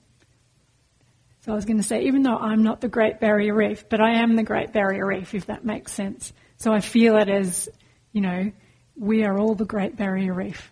So 1.41 1.53
I 1.53 1.55
was 1.55 1.65
going 1.65 1.79
to 1.79 1.83
say, 1.83 2.03
even 2.03 2.23
though 2.23 2.37
I'm 2.37 2.63
not 2.63 2.81
the 2.81 2.89
Great 2.89 3.21
Barrier 3.21 3.55
Reef, 3.55 3.89
but 3.89 4.01
I 4.01 4.23
am 4.23 4.37
the 4.37 4.43
Great 4.43 4.73
Barrier 4.73 5.07
Reef, 5.07 5.35
if 5.35 5.47
that 5.47 5.65
makes 5.65 5.93
sense. 5.93 6.33
So 6.57 6.73
I 6.73 6.81
feel 6.81 7.17
it 7.17 7.29
as, 7.29 7.69
you 8.13 8.21
know, 8.21 8.53
we 8.97 9.25
are 9.25 9.39
all 9.39 9.55
the 9.55 9.65
Great 9.65 9.97
Barrier 9.97 10.35
Reef. 10.35 10.71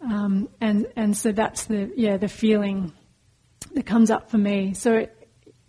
Um, 0.00 0.48
and 0.60 0.86
and 0.96 1.16
so 1.16 1.32
that's 1.32 1.64
the 1.64 1.92
yeah 1.96 2.16
the 2.18 2.28
feeling 2.28 2.92
that 3.74 3.84
comes 3.84 4.10
up 4.10 4.30
for 4.30 4.38
me. 4.38 4.74
So 4.74 5.06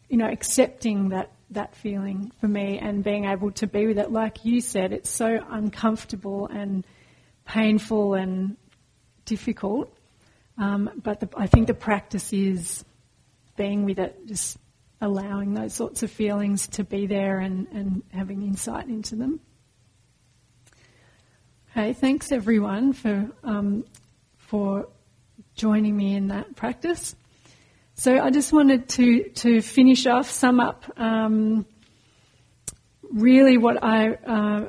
you 0.07 0.17
know, 0.17 0.27
accepting 0.27 1.09
that 1.09 1.31
that 1.51 1.75
feeling 1.75 2.31
for 2.39 2.47
me 2.47 2.77
and 2.77 3.03
being 3.03 3.25
able 3.25 3.51
to 3.53 3.67
be 3.67 3.87
with 3.87 3.97
it, 3.97 4.11
like 4.11 4.45
you 4.45 4.61
said, 4.61 4.93
it's 4.93 5.09
so 5.09 5.39
uncomfortable 5.49 6.47
and 6.47 6.85
painful 7.45 8.13
and 8.13 8.55
difficult. 9.29 9.93
Um, 10.57 10.89
but 11.01 11.19
the, 11.21 11.29
I 11.37 11.47
think 11.47 11.67
the 11.67 11.73
practice 11.73 12.33
is 12.33 12.83
being 13.55 13.85
with 13.85 13.99
it, 13.99 14.27
just 14.27 14.57
allowing 14.99 15.53
those 15.53 15.73
sorts 15.73 16.03
of 16.03 16.11
feelings 16.11 16.67
to 16.67 16.83
be 16.83 17.05
there 17.05 17.39
and, 17.39 17.67
and 17.71 18.03
having 18.11 18.41
insight 18.41 18.87
into 18.87 19.15
them. 19.15 19.39
Okay, 21.71 21.93
thanks 21.93 22.31
everyone 22.31 22.93
for 22.93 23.29
um, 23.43 23.85
for 24.37 24.89
joining 25.55 25.95
me 25.95 26.15
in 26.15 26.29
that 26.29 26.55
practice. 26.55 27.15
So 27.93 28.19
I 28.19 28.31
just 28.31 28.51
wanted 28.51 28.89
to 28.89 29.29
to 29.43 29.61
finish 29.61 30.07
off, 30.07 30.29
sum 30.29 30.59
up 30.59 30.83
um, 30.97 31.67
really 33.11 33.57
what 33.57 33.83
I 33.83 34.13
uh, 34.13 34.67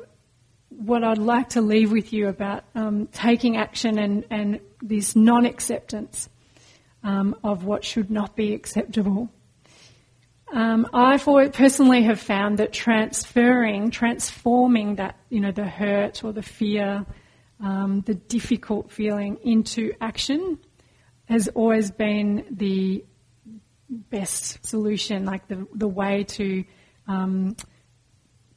what 0.81 1.03
I'd 1.03 1.17
like 1.17 1.49
to 1.49 1.61
leave 1.61 1.91
with 1.91 2.11
you 2.11 2.27
about 2.27 2.63
um, 2.75 3.07
taking 3.07 3.57
action 3.57 3.99
and 3.99 4.25
and 4.29 4.59
this 4.81 5.15
non-acceptance 5.15 6.27
um, 7.03 7.35
of 7.43 7.63
what 7.63 7.83
should 7.83 8.09
not 8.09 8.35
be 8.35 8.53
acceptable. 8.53 9.29
Um, 10.53 10.87
I 10.93 11.17
personally 11.17 12.03
have 12.03 12.19
found 12.19 12.57
that 12.57 12.73
transferring, 12.73 13.89
transforming 13.89 14.95
that, 14.95 15.15
you 15.29 15.39
know, 15.39 15.51
the 15.51 15.65
hurt 15.65 16.25
or 16.25 16.33
the 16.33 16.41
fear, 16.41 17.05
um, 17.61 18.01
the 18.05 18.15
difficult 18.15 18.91
feeling 18.91 19.37
into 19.43 19.93
action 20.01 20.57
has 21.25 21.47
always 21.49 21.91
been 21.91 22.45
the 22.51 23.05
best 23.89 24.65
solution, 24.65 25.23
like 25.23 25.47
the, 25.47 25.65
the 25.73 25.87
way 25.87 26.25
to, 26.25 26.65
um, 27.07 27.55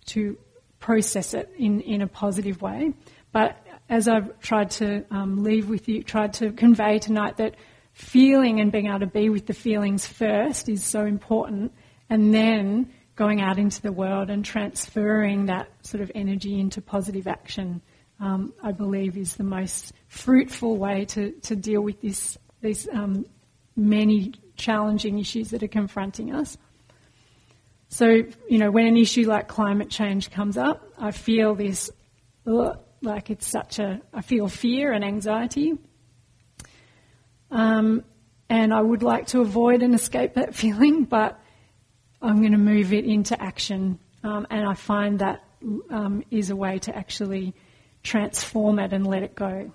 to 0.07 0.37
process 0.85 1.33
it 1.33 1.51
in, 1.57 1.81
in 1.81 2.03
a 2.03 2.07
positive 2.07 2.61
way. 2.61 2.93
But 3.33 3.57
as 3.89 4.07
I've 4.07 4.39
tried 4.41 4.71
to 4.73 5.03
um, 5.11 5.43
leave 5.43 5.71
with 5.71 5.89
you, 5.89 6.03
tried 6.03 6.35
to 6.35 6.53
convey 6.53 6.99
tonight 6.99 7.39
that 7.39 7.55
feeling 7.95 8.61
and 8.61 8.71
being 8.71 8.89
able 8.89 9.01
to 9.01 9.07
be 9.07 9.31
with 9.31 9.47
the 9.47 9.55
feelings 9.55 10.07
first 10.07 10.69
is 10.69 10.85
so 10.85 11.07
important 11.07 11.73
and 12.11 12.35
then 12.35 12.93
going 13.17 13.41
out 13.41 13.59
into 13.59 13.81
the 13.81 13.93
world 13.93 14.29
and 14.29 14.45
transferring 14.45 15.47
that 15.47 15.71
sort 15.81 16.03
of 16.03 16.13
energy 16.15 16.61
into 16.61 16.83
positive 16.83 17.27
action, 17.27 17.81
um, 18.21 18.53
I 18.63 18.73
believe, 18.73 19.17
is 19.17 19.37
the 19.37 19.45
most 19.45 19.95
fruitful 20.09 20.77
way 20.77 21.07
to, 21.07 21.31
to 21.49 21.57
deal 21.57 21.81
with 21.81 22.03
this, 22.03 22.37
these 22.61 22.87
um, 22.93 23.25
many 23.75 24.35
challenging 24.57 25.19
issues 25.19 25.49
that 25.51 25.63
are 25.63 25.69
confronting 25.69 26.35
us. 26.35 26.59
So, 27.95 28.09
you 28.09 28.59
know, 28.59 28.73
when 28.73 28.89
an 28.89 28.97
issue 28.97 29.29
like 29.29 29.47
climate 29.47 29.89
change 29.89 30.29
comes 30.33 30.57
up, 30.57 30.83
I 30.99 31.13
feel 31.13 31.55
this, 31.55 31.93
like 32.45 33.31
it's 33.31 33.47
such 33.47 33.79
a, 33.79 34.01
I 34.13 34.21
feel 34.21 34.49
fear 34.49 34.93
and 34.93 35.05
anxiety. 35.05 35.75
Um, 37.53 38.03
and 38.49 38.75
I 38.75 38.81
would 38.83 39.05
like 39.05 39.29
to 39.29 39.43
avoid 39.43 39.85
and 39.85 39.95
escape 39.95 40.35
that 40.35 40.55
feeling, 40.57 41.05
but 41.05 41.41
I'm 42.21 42.41
going 42.41 42.51
to 42.51 42.59
move 42.59 42.93
it 42.93 43.05
into 43.05 43.41
action. 43.41 44.01
Um, 44.25 44.49
and 44.51 44.69
I 44.69 44.75
find 44.75 45.21
that 45.21 45.45
um, 45.89 46.25
is 46.33 46.51
a 46.51 46.57
way 46.57 46.81
to 46.81 46.97
actually 46.97 47.55
transform 48.03 48.81
it 48.81 48.93
and 48.93 49.07
let 49.07 49.23
it 49.23 49.37
go. 49.37 49.71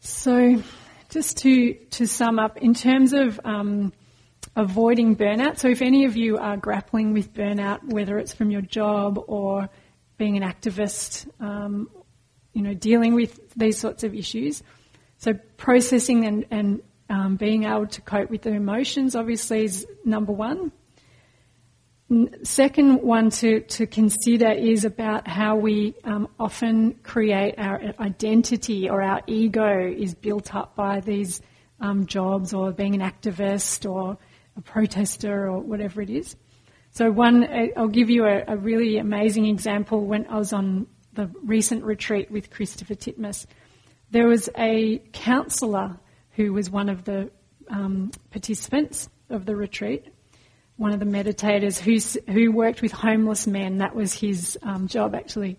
So, 0.00 0.60
just 1.08 1.36
to, 1.38 1.74
to 1.92 2.08
sum 2.08 2.40
up, 2.40 2.56
in 2.56 2.74
terms 2.74 3.12
of 3.12 3.38
um, 3.44 3.92
avoiding 4.56 5.16
burnout, 5.16 5.58
so 5.58 5.68
if 5.68 5.82
any 5.82 6.04
of 6.04 6.16
you 6.16 6.38
are 6.38 6.56
grappling 6.56 7.12
with 7.12 7.32
burnout, 7.34 7.82
whether 7.84 8.18
it's 8.18 8.32
from 8.32 8.50
your 8.50 8.62
job 8.62 9.22
or 9.26 9.68
being 10.16 10.36
an 10.36 10.42
activist, 10.42 11.28
um, 11.40 11.90
you 12.52 12.62
know, 12.62 12.74
dealing 12.74 13.14
with 13.14 13.52
these 13.54 13.78
sorts 13.78 14.04
of 14.04 14.14
issues, 14.14 14.62
So 15.18 15.34
processing 15.56 16.26
and, 16.26 16.46
and 16.50 16.82
um, 17.08 17.36
being 17.36 17.64
able 17.64 17.86
to 17.86 18.00
cope 18.00 18.30
with 18.30 18.42
the 18.42 18.52
emotions 18.52 19.16
obviously 19.16 19.64
is 19.64 19.86
number 20.04 20.32
one. 20.32 20.70
Second 22.42 23.02
one 23.02 23.30
to, 23.30 23.60
to 23.60 23.86
consider 23.86 24.50
is 24.50 24.84
about 24.84 25.26
how 25.26 25.56
we 25.56 25.94
um, 26.04 26.28
often 26.38 26.94
create 27.02 27.54
our 27.58 27.80
identity 27.98 28.90
or 28.90 29.02
our 29.02 29.22
ego 29.26 29.90
is 29.90 30.14
built 30.14 30.54
up 30.54 30.76
by 30.76 31.00
these 31.00 31.40
um, 31.80 32.06
jobs 32.06 32.52
or 32.52 32.70
being 32.72 32.94
an 32.94 33.00
activist 33.00 33.90
or 33.90 34.18
a 34.56 34.60
protester 34.60 35.48
or 35.48 35.60
whatever 35.60 36.02
it 36.02 36.10
is. 36.10 36.36
So 36.90 37.10
one, 37.10 37.48
I'll 37.76 37.88
give 37.88 38.08
you 38.08 38.24
a, 38.24 38.44
a 38.46 38.56
really 38.56 38.98
amazing 38.98 39.46
example. 39.46 40.06
When 40.06 40.26
I 40.28 40.38
was 40.38 40.52
on 40.52 40.86
the 41.14 41.28
recent 41.42 41.84
retreat 41.84 42.30
with 42.30 42.50
Christopher 42.50 42.94
Titmuss, 42.94 43.46
there 44.10 44.28
was 44.28 44.48
a 44.56 44.98
counsellor 45.12 45.98
who 46.30 46.52
was 46.52 46.70
one 46.70 46.88
of 46.88 47.04
the 47.04 47.30
um, 47.68 48.12
participants 48.30 49.08
of 49.30 49.44
the 49.44 49.56
retreat, 49.56 50.06
one 50.76 50.92
of 50.92 51.00
the 51.00 51.06
meditators 51.06 51.78
who's, 51.78 52.16
who 52.28 52.52
worked 52.52 52.82
with 52.82 52.92
homeless 52.92 53.46
men. 53.46 53.78
That 53.78 53.94
was 53.94 54.12
his 54.12 54.56
um, 54.62 54.86
job, 54.86 55.14
actually. 55.14 55.58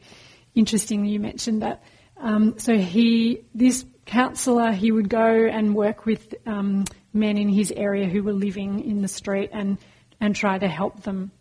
Interesting 0.53 1.05
you 1.05 1.19
mentioned 1.19 1.61
that. 1.63 1.83
Um, 2.17 2.57
so 2.59 2.77
he, 2.77 3.41
this 3.53 3.85
counsellor, 4.05 4.71
he 4.71 4.91
would 4.91 5.09
go 5.09 5.45
and 5.45 5.75
work 5.75 6.05
with 6.05 6.33
um, 6.45 6.85
men 7.15 7.37
in 7.37 7.49
his 7.49 7.71
area 7.71 8.07
who 8.07 8.21
were 8.21 8.33
living 8.33 8.87
in 8.87 9.01
the 9.01 9.07
street 9.07 9.49
and, 9.53 9.77
and 10.19 10.35
try 10.35 10.57
to 10.57 10.67
help 10.67 11.03
them. 11.03 11.31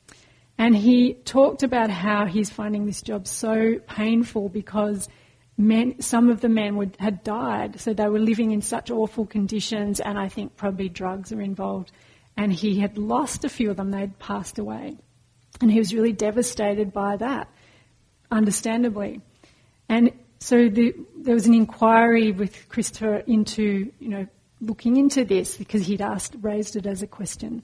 And 0.57 0.77
he 0.77 1.14
talked 1.14 1.62
about 1.62 1.91
how 1.91 2.27
he's 2.27 2.51
finding 2.51 2.87
this 2.87 3.03
job 3.03 3.27
so 3.27 3.81
painful 3.89 4.49
because 4.49 5.09
men, 5.57 6.01
some 6.01 6.31
of 6.31 6.41
the 6.41 6.49
men 6.49 6.77
would, 6.77 6.97
had 6.99 7.25
died, 7.25 7.81
so 7.81 7.93
they 7.93 8.09
were 8.09 8.20
living 8.20 8.53
in 8.53 8.62
such 8.62 8.91
awful 8.91 9.27
conditions, 9.27 10.01
and 10.01 10.18
I 10.18 10.29
think 10.29 10.57
probably 10.57 10.89
drugs 10.89 11.33
are 11.33 11.41
involved. 11.41 11.91
And 12.37 12.53
he 12.53 12.79
had 12.79 12.99
lost 12.99 13.45
a 13.45 13.49
few 13.49 13.70
of 13.70 13.77
them, 13.77 13.91
they'd 13.91 14.18
passed 14.18 14.59
away. 14.59 14.97
And 15.61 15.70
he 15.70 15.79
was 15.79 15.95
really 15.95 16.12
devastated 16.12 16.93
by 16.93 17.16
that, 17.16 17.49
understandably. 18.31 19.20
And 19.89 20.12
so 20.41 20.68
the, 20.68 20.95
there 21.16 21.35
was 21.35 21.47
an 21.47 21.55
inquiry 21.55 22.33
with 22.33 22.68
Christopher 22.68 23.16
into, 23.18 23.93
you 23.99 24.09
know, 24.09 24.27
looking 24.66 24.96
into 24.96 25.24
this 25.24 25.56
because 25.56 25.86
he'd 25.86 26.02
asked, 26.02 26.34
raised 26.40 26.76
it 26.76 26.86
as 26.86 27.02
a 27.02 27.06
question. 27.06 27.62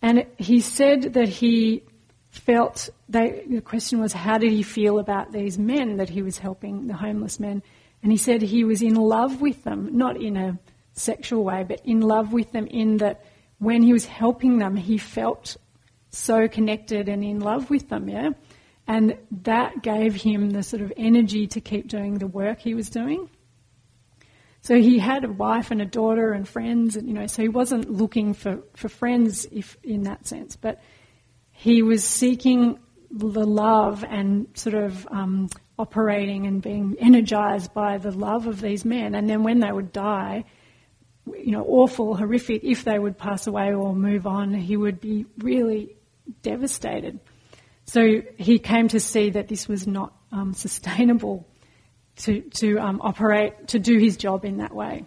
And 0.00 0.26
he 0.38 0.60
said 0.60 1.14
that 1.14 1.28
he 1.28 1.82
felt, 2.30 2.88
they, 3.08 3.44
the 3.48 3.60
question 3.60 4.00
was, 4.00 4.12
how 4.12 4.38
did 4.38 4.50
he 4.50 4.62
feel 4.62 4.98
about 4.98 5.32
these 5.32 5.58
men 5.58 5.98
that 5.98 6.08
he 6.08 6.22
was 6.22 6.38
helping, 6.38 6.86
the 6.86 6.94
homeless 6.94 7.38
men? 7.38 7.62
And 8.02 8.10
he 8.10 8.18
said 8.18 8.42
he 8.42 8.64
was 8.64 8.82
in 8.82 8.94
love 8.94 9.40
with 9.40 9.62
them, 9.64 9.96
not 9.96 10.20
in 10.20 10.36
a 10.36 10.58
sexual 10.92 11.44
way, 11.44 11.64
but 11.66 11.80
in 11.84 12.00
love 12.00 12.32
with 12.32 12.52
them 12.52 12.66
in 12.66 12.96
that 12.98 13.24
when 13.58 13.82
he 13.82 13.92
was 13.92 14.06
helping 14.06 14.58
them, 14.58 14.76
he 14.76 14.98
felt 14.98 15.56
so 16.10 16.48
connected 16.48 17.08
and 17.08 17.22
in 17.22 17.38
love 17.38 17.70
with 17.70 17.88
them, 17.88 18.08
yeah? 18.08 18.30
And 18.86 19.16
that 19.42 19.82
gave 19.82 20.16
him 20.16 20.50
the 20.50 20.62
sort 20.62 20.82
of 20.82 20.92
energy 20.96 21.46
to 21.46 21.60
keep 21.60 21.88
doing 21.88 22.18
the 22.18 22.26
work 22.26 22.58
he 22.58 22.74
was 22.74 22.90
doing. 22.90 23.30
So 24.62 24.80
he 24.80 25.00
had 25.00 25.24
a 25.24 25.28
wife 25.28 25.72
and 25.72 25.82
a 25.82 25.84
daughter 25.86 26.32
and 26.32 26.48
friends, 26.48 26.96
and 26.96 27.08
you 27.08 27.14
know, 27.14 27.26
so 27.26 27.42
he 27.42 27.48
wasn't 27.48 27.90
looking 27.90 28.32
for, 28.32 28.62
for 28.74 28.88
friends 28.88 29.44
if 29.50 29.76
in 29.82 30.04
that 30.04 30.26
sense, 30.26 30.54
but 30.54 30.80
he 31.50 31.82
was 31.82 32.04
seeking 32.04 32.78
the 33.10 33.44
love 33.44 34.04
and 34.08 34.46
sort 34.54 34.76
of 34.76 35.06
um, 35.10 35.48
operating 35.78 36.46
and 36.46 36.62
being 36.62 36.96
energized 37.00 37.74
by 37.74 37.98
the 37.98 38.12
love 38.12 38.46
of 38.46 38.60
these 38.60 38.84
men. 38.84 39.16
And 39.16 39.28
then 39.28 39.42
when 39.42 39.58
they 39.58 39.70
would 39.70 39.92
die, 39.92 40.44
you 41.26 41.50
know, 41.50 41.64
awful, 41.66 42.16
horrific, 42.16 42.62
if 42.62 42.84
they 42.84 42.98
would 42.98 43.18
pass 43.18 43.48
away 43.48 43.74
or 43.74 43.94
move 43.94 44.26
on, 44.26 44.54
he 44.54 44.76
would 44.76 45.00
be 45.00 45.26
really 45.38 45.96
devastated. 46.42 47.18
So 47.84 48.22
he 48.38 48.60
came 48.60 48.88
to 48.88 49.00
see 49.00 49.30
that 49.30 49.48
this 49.48 49.66
was 49.66 49.86
not 49.88 50.14
um, 50.30 50.54
sustainable 50.54 51.48
to, 52.16 52.40
to 52.40 52.78
um, 52.78 53.00
operate, 53.02 53.68
to 53.68 53.78
do 53.78 53.98
his 53.98 54.16
job 54.16 54.44
in 54.44 54.58
that 54.58 54.74
way. 54.74 55.04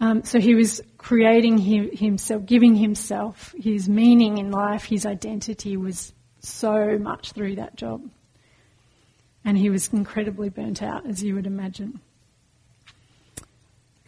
Um, 0.00 0.24
so 0.24 0.38
he 0.38 0.54
was 0.54 0.80
creating 0.96 1.58
him, 1.58 1.90
himself, 1.92 2.46
giving 2.46 2.76
himself 2.76 3.54
his 3.58 3.88
meaning 3.88 4.38
in 4.38 4.50
life, 4.50 4.84
his 4.84 5.04
identity 5.04 5.76
was 5.76 6.12
so 6.40 6.98
much 6.98 7.32
through 7.32 7.56
that 7.56 7.76
job. 7.76 8.08
And 9.44 9.58
he 9.58 9.70
was 9.70 9.92
incredibly 9.92 10.50
burnt 10.50 10.82
out, 10.82 11.06
as 11.06 11.22
you 11.22 11.34
would 11.34 11.46
imagine. 11.46 12.00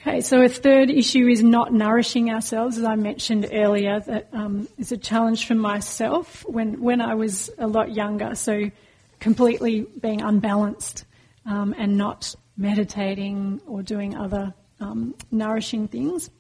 Okay, 0.01 0.23
so 0.23 0.41
a 0.41 0.49
third 0.49 0.91
issue 0.91 1.27
is 1.27 1.43
not 1.43 1.73
nourishing 1.75 2.31
ourselves, 2.31 2.79
as 2.79 2.85
I 2.85 2.95
mentioned 2.95 3.49
earlier. 3.53 4.01
That 4.01 4.29
um, 4.33 4.67
is 4.79 4.93
a 4.93 4.97
challenge 4.97 5.47
for 5.47 5.55
myself 5.55 6.43
when 6.49 6.81
when 6.81 7.03
I 7.03 7.15
was 7.15 7.51
a 7.59 7.67
lot 7.67 7.93
younger. 7.93 8.35
So 8.35 8.71
completely 9.19 9.83
being 10.01 10.23
unbalanced 10.23 11.05
um, 11.47 11.75
and 11.79 11.97
not 11.97 12.35
meditating 12.57 13.61
or 13.67 13.83
doing 13.83 14.17
other 14.17 14.55
um, 14.81 15.15
nourishing 15.31 15.89
things. 15.89 16.31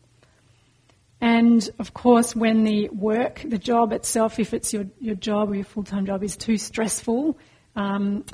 And 1.20 1.68
of 1.78 1.92
course, 1.92 2.34
when 2.34 2.64
the 2.64 2.88
work, 2.88 3.42
the 3.44 3.58
job 3.58 3.92
itself, 3.92 4.38
if 4.38 4.54
it's 4.54 4.72
your, 4.72 4.86
your 5.00 5.14
job 5.14 5.50
or 5.50 5.54
your 5.54 5.64
full 5.64 5.84
time 5.84 6.06
job, 6.06 6.22
is 6.22 6.36
too 6.36 6.56
stressful, 6.56 7.38
um, 7.76 8.24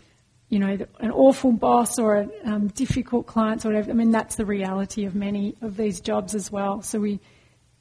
you 0.49 0.61
know, 0.61 0.79
an 1.01 1.11
awful 1.11 1.51
boss 1.51 1.99
or 1.99 2.17
a, 2.17 2.29
um, 2.45 2.69
difficult 2.69 3.27
clients 3.27 3.65
or 3.65 3.71
whatever. 3.71 3.91
I 3.91 3.95
mean, 3.95 4.13
that's 4.13 4.37
the 4.37 4.47
reality 4.47 5.05
of 5.05 5.17
many 5.17 5.57
of 5.63 5.77
these 5.77 6.01
jobs 6.01 6.37
as 6.37 6.53
well. 6.53 6.83
So 6.83 7.01
we, 7.01 7.19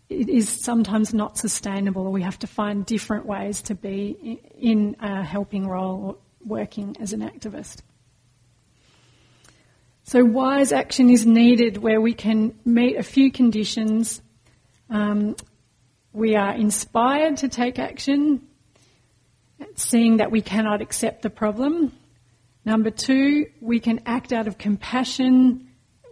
it 0.10 0.28
is 0.28 0.50
sometimes 0.50 1.14
not 1.14 1.38
sustainable, 1.38 2.08
or 2.08 2.12
we 2.12 2.24
have 2.24 2.40
to 2.40 2.48
find 2.48 2.84
different 2.84 3.28
ways 3.28 3.62
to 3.64 3.76
be 3.76 4.40
in 4.60 4.96
a 5.00 5.24
helping 5.24 5.68
role 5.68 6.04
or 6.04 6.18
working 6.44 6.96
as 7.00 7.14
an 7.14 7.22
activist. 7.22 7.82
So 10.06 10.24
wise 10.24 10.72
action 10.72 11.10
is 11.10 11.26
needed 11.26 11.78
where 11.78 12.00
we 12.00 12.14
can 12.14 12.58
meet 12.64 12.96
a 12.96 13.04
few 13.04 13.32
conditions. 13.32 14.22
Um, 14.90 15.36
we 16.14 16.36
are 16.36 16.54
inspired 16.54 17.38
to 17.38 17.50
take 17.50 17.78
action, 17.78 18.42
seeing 19.76 20.18
that 20.18 20.32
we 20.32 20.42
cannot 20.42 20.82
accept 20.82 21.22
the 21.22 21.30
problem 21.30 21.92
Number 22.66 22.90
two, 22.90 23.46
we 23.62 23.80
can 23.80 24.02
act 24.08 24.34
out 24.34 24.48
of 24.48 24.58
compassion, 24.58 25.68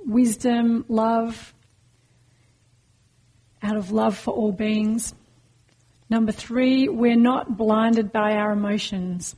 wisdom, 0.05 0.85
love, 0.87 1.51
out 3.63 3.75
of 3.75 3.91
love 3.91 4.15
for 4.15 4.31
all 4.31 4.51
beings. 4.51 5.15
Number 6.11 6.31
three, 6.31 6.87
we're 6.89 7.15
not 7.15 7.57
blinded 7.57 8.11
by 8.11 8.33
our 8.33 8.51
emotions. 8.51 9.35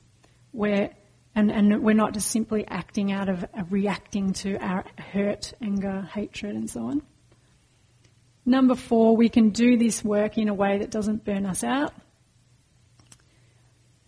We're, 0.51 0.89
and, 1.36 1.52
and 1.52 1.84
we're 1.84 1.94
not 1.94 2.14
just 2.14 2.32
simply 2.32 2.66
acting 2.68 3.12
out 3.12 3.28
of 3.28 3.44
uh, 3.44 3.64
reacting 3.70 4.34
to 4.34 4.58
our 4.58 4.86
hurt, 4.98 5.54
anger, 5.62 6.08
hatred, 6.14 6.56
and 6.56 6.70
so 6.70 6.88
on. 6.88 7.02
Number 8.46 8.76
four, 8.76 9.18
we 9.18 9.28
can 9.28 9.50
do 9.50 9.78
this 9.78 10.04
work 10.04 10.38
in 10.38 10.48
a 10.48 10.54
way 10.54 10.78
that 10.78 10.92
doesn't 10.92 11.26
burn 11.26 11.46
us 11.46 11.64
out. 11.64 11.94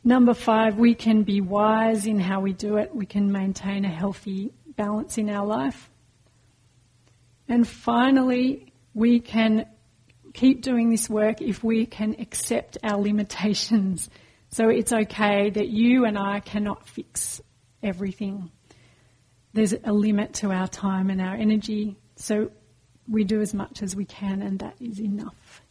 Number 0.04 0.34
five, 0.34 0.78
we 0.78 0.96
can 0.96 1.24
be 1.24 1.42
wise 1.42 2.08
in 2.08 2.20
how 2.20 2.40
we 2.40 2.54
do 2.54 2.78
it. 2.78 2.96
We 2.96 3.06
can 3.06 3.32
maintain 3.32 3.84
a 3.84 3.90
healthy 3.90 4.54
balance 4.66 5.18
in 5.18 5.30
our 5.30 5.46
life. 5.46 5.90
And 7.50 7.68
finally, 7.68 8.72
we 8.94 9.20
can 9.20 9.66
keep 10.34 10.62
doing 10.62 10.90
this 10.90 11.10
work 11.10 11.42
if 11.42 11.64
we 11.64 11.86
can 11.86 12.16
accept 12.20 12.78
our 12.84 12.98
limitations. 13.02 14.10
So 14.50 14.70
it's 14.70 14.93
okay 14.93 15.50
that 15.50 15.68
you 15.68 16.06
and 16.06 16.18
I 16.18 16.39
cannot 16.39 16.88
fix 16.88 17.41
everything. 17.84 18.52
There's 19.54 19.74
a 19.74 19.91
limit 19.91 20.34
to 20.36 20.52
our 20.52 20.68
time 20.68 21.10
and 21.10 21.22
our 21.22 21.36
energy. 21.36 21.98
So 22.16 22.52
we 23.10 23.24
do 23.24 23.41
as 23.41 23.54
much 23.54 23.82
as 23.82 23.95
we 23.95 24.06
can, 24.06 24.41
and 24.41 24.60
that 24.60 24.76
is 24.80 25.00
enough. 25.00 25.62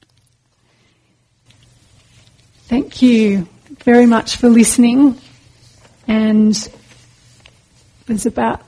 Thank 2.65 3.01
you 3.01 3.49
very 3.85 4.07
much 4.07 4.37
for 4.37 4.49
listening. 4.49 5.19
And 6.09 6.55
there's 8.07 8.27
about 8.27 8.63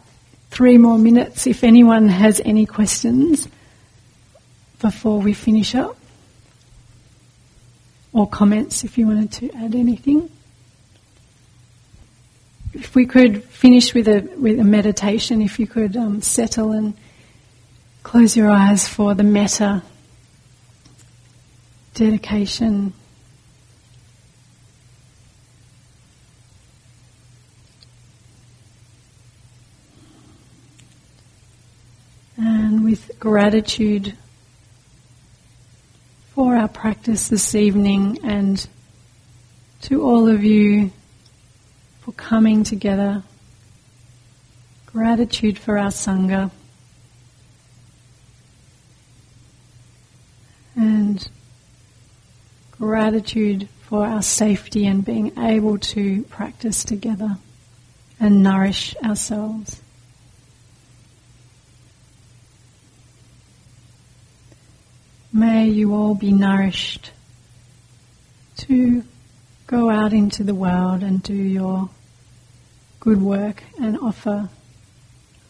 three 0.50 0.78
more 0.78 0.98
minutes 0.98 1.46
if 1.46 1.64
anyone 1.64 2.09
has 2.09 2.40
any 2.44 2.66
questions 2.66 3.48
before 4.80 5.20
we 5.20 5.34
finish 5.34 5.74
up. 5.74 5.97
Or 8.18 8.26
comments 8.26 8.82
if 8.82 8.98
you 8.98 9.06
wanted 9.06 9.30
to 9.30 9.52
add 9.52 9.76
anything. 9.76 10.28
If 12.74 12.96
we 12.96 13.06
could 13.06 13.44
finish 13.44 13.94
with 13.94 14.08
a, 14.08 14.28
with 14.36 14.58
a 14.58 14.64
meditation, 14.64 15.40
if 15.40 15.60
you 15.60 15.68
could 15.68 15.96
um, 15.96 16.20
settle 16.20 16.72
and 16.72 16.94
close 18.02 18.36
your 18.36 18.50
eyes 18.50 18.88
for 18.88 19.14
the 19.14 19.22
metta 19.22 19.84
dedication. 21.94 22.92
And 32.36 32.82
with 32.82 33.12
gratitude 33.20 34.16
for 36.39 36.55
our 36.55 36.68
practice 36.68 37.26
this 37.26 37.57
evening 37.57 38.16
and 38.22 38.68
to 39.80 40.05
all 40.05 40.28
of 40.28 40.45
you 40.45 40.89
for 41.99 42.12
coming 42.12 42.62
together. 42.62 43.24
Gratitude 44.86 45.59
for 45.59 45.76
our 45.76 45.89
Sangha. 45.89 46.53
And 50.76 51.28
gratitude 52.70 53.68
for 53.80 54.07
our 54.07 54.22
safety 54.22 54.86
and 54.86 55.05
being 55.05 55.36
able 55.41 55.76
to 55.78 56.22
practice 56.22 56.84
together 56.84 57.36
and 58.20 58.45
nourish 58.45 58.95
ourselves. 59.05 59.82
May 65.39 65.68
you 65.68 65.95
all 65.95 66.16
be 66.16 66.32
nourished 66.32 67.12
to 68.57 69.05
go 69.68 69.89
out 69.89 70.12
into 70.12 70.43
the 70.43 70.53
world 70.53 71.05
and 71.05 71.22
do 71.22 71.32
your 71.32 71.91
good 72.99 73.22
work 73.22 73.62
and 73.80 73.97
offer 73.99 74.49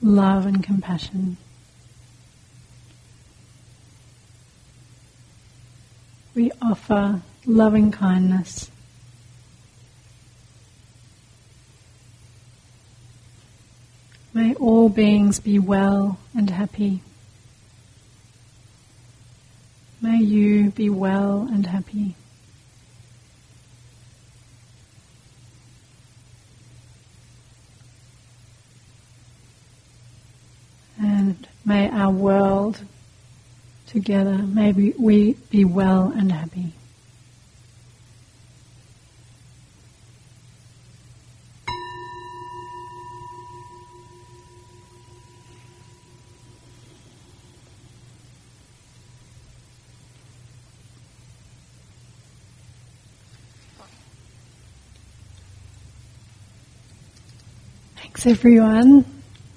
love 0.02 0.44
and 0.44 0.62
compassion. 0.62 1.38
We 6.34 6.52
offer 6.60 7.22
loving 7.46 7.90
kindness. 7.90 8.70
May 14.34 14.52
all 14.56 14.90
beings 14.90 15.40
be 15.40 15.58
well 15.58 16.18
and 16.34 16.50
happy. 16.50 17.00
May 20.00 20.18
you 20.18 20.70
be 20.70 20.88
well 20.88 21.48
and 21.50 21.66
happy. 21.66 22.14
And 31.00 31.46
may 31.64 31.90
our 31.90 32.10
world 32.10 32.80
together, 33.86 34.38
may 34.38 34.72
we 34.72 35.32
be 35.50 35.64
well 35.64 36.12
and 36.14 36.30
happy. 36.30 36.72
Thanks, 57.96 58.17
everyone. 58.28 59.06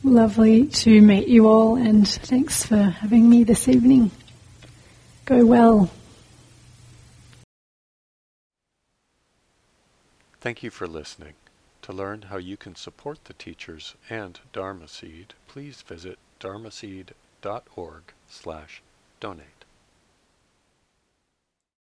Lovely 0.02 0.66
to 0.68 1.02
meet 1.02 1.28
you 1.28 1.46
all, 1.46 1.76
and 1.76 2.08
thanks 2.08 2.66
for 2.66 2.78
having 2.78 3.30
me 3.30 3.44
this 3.44 3.68
evening. 3.68 4.12
Go 5.26 5.46
well. 5.46 5.92
Thank 10.40 10.64
you 10.64 10.70
for 10.70 10.88
listening. 10.88 11.34
To 11.82 11.92
learn 11.92 12.24
how 12.24 12.38
you 12.38 12.56
can 12.56 12.76
support 12.76 13.26
the 13.26 13.34
teachers 13.34 13.96
and 14.10 14.40
Dharma 14.54 14.88
Seed, 14.88 15.34
please 15.50 15.82
visit 15.82 16.18
dharmaseed.org 16.40 18.04
slash 18.30 18.82
donate. 19.20 19.61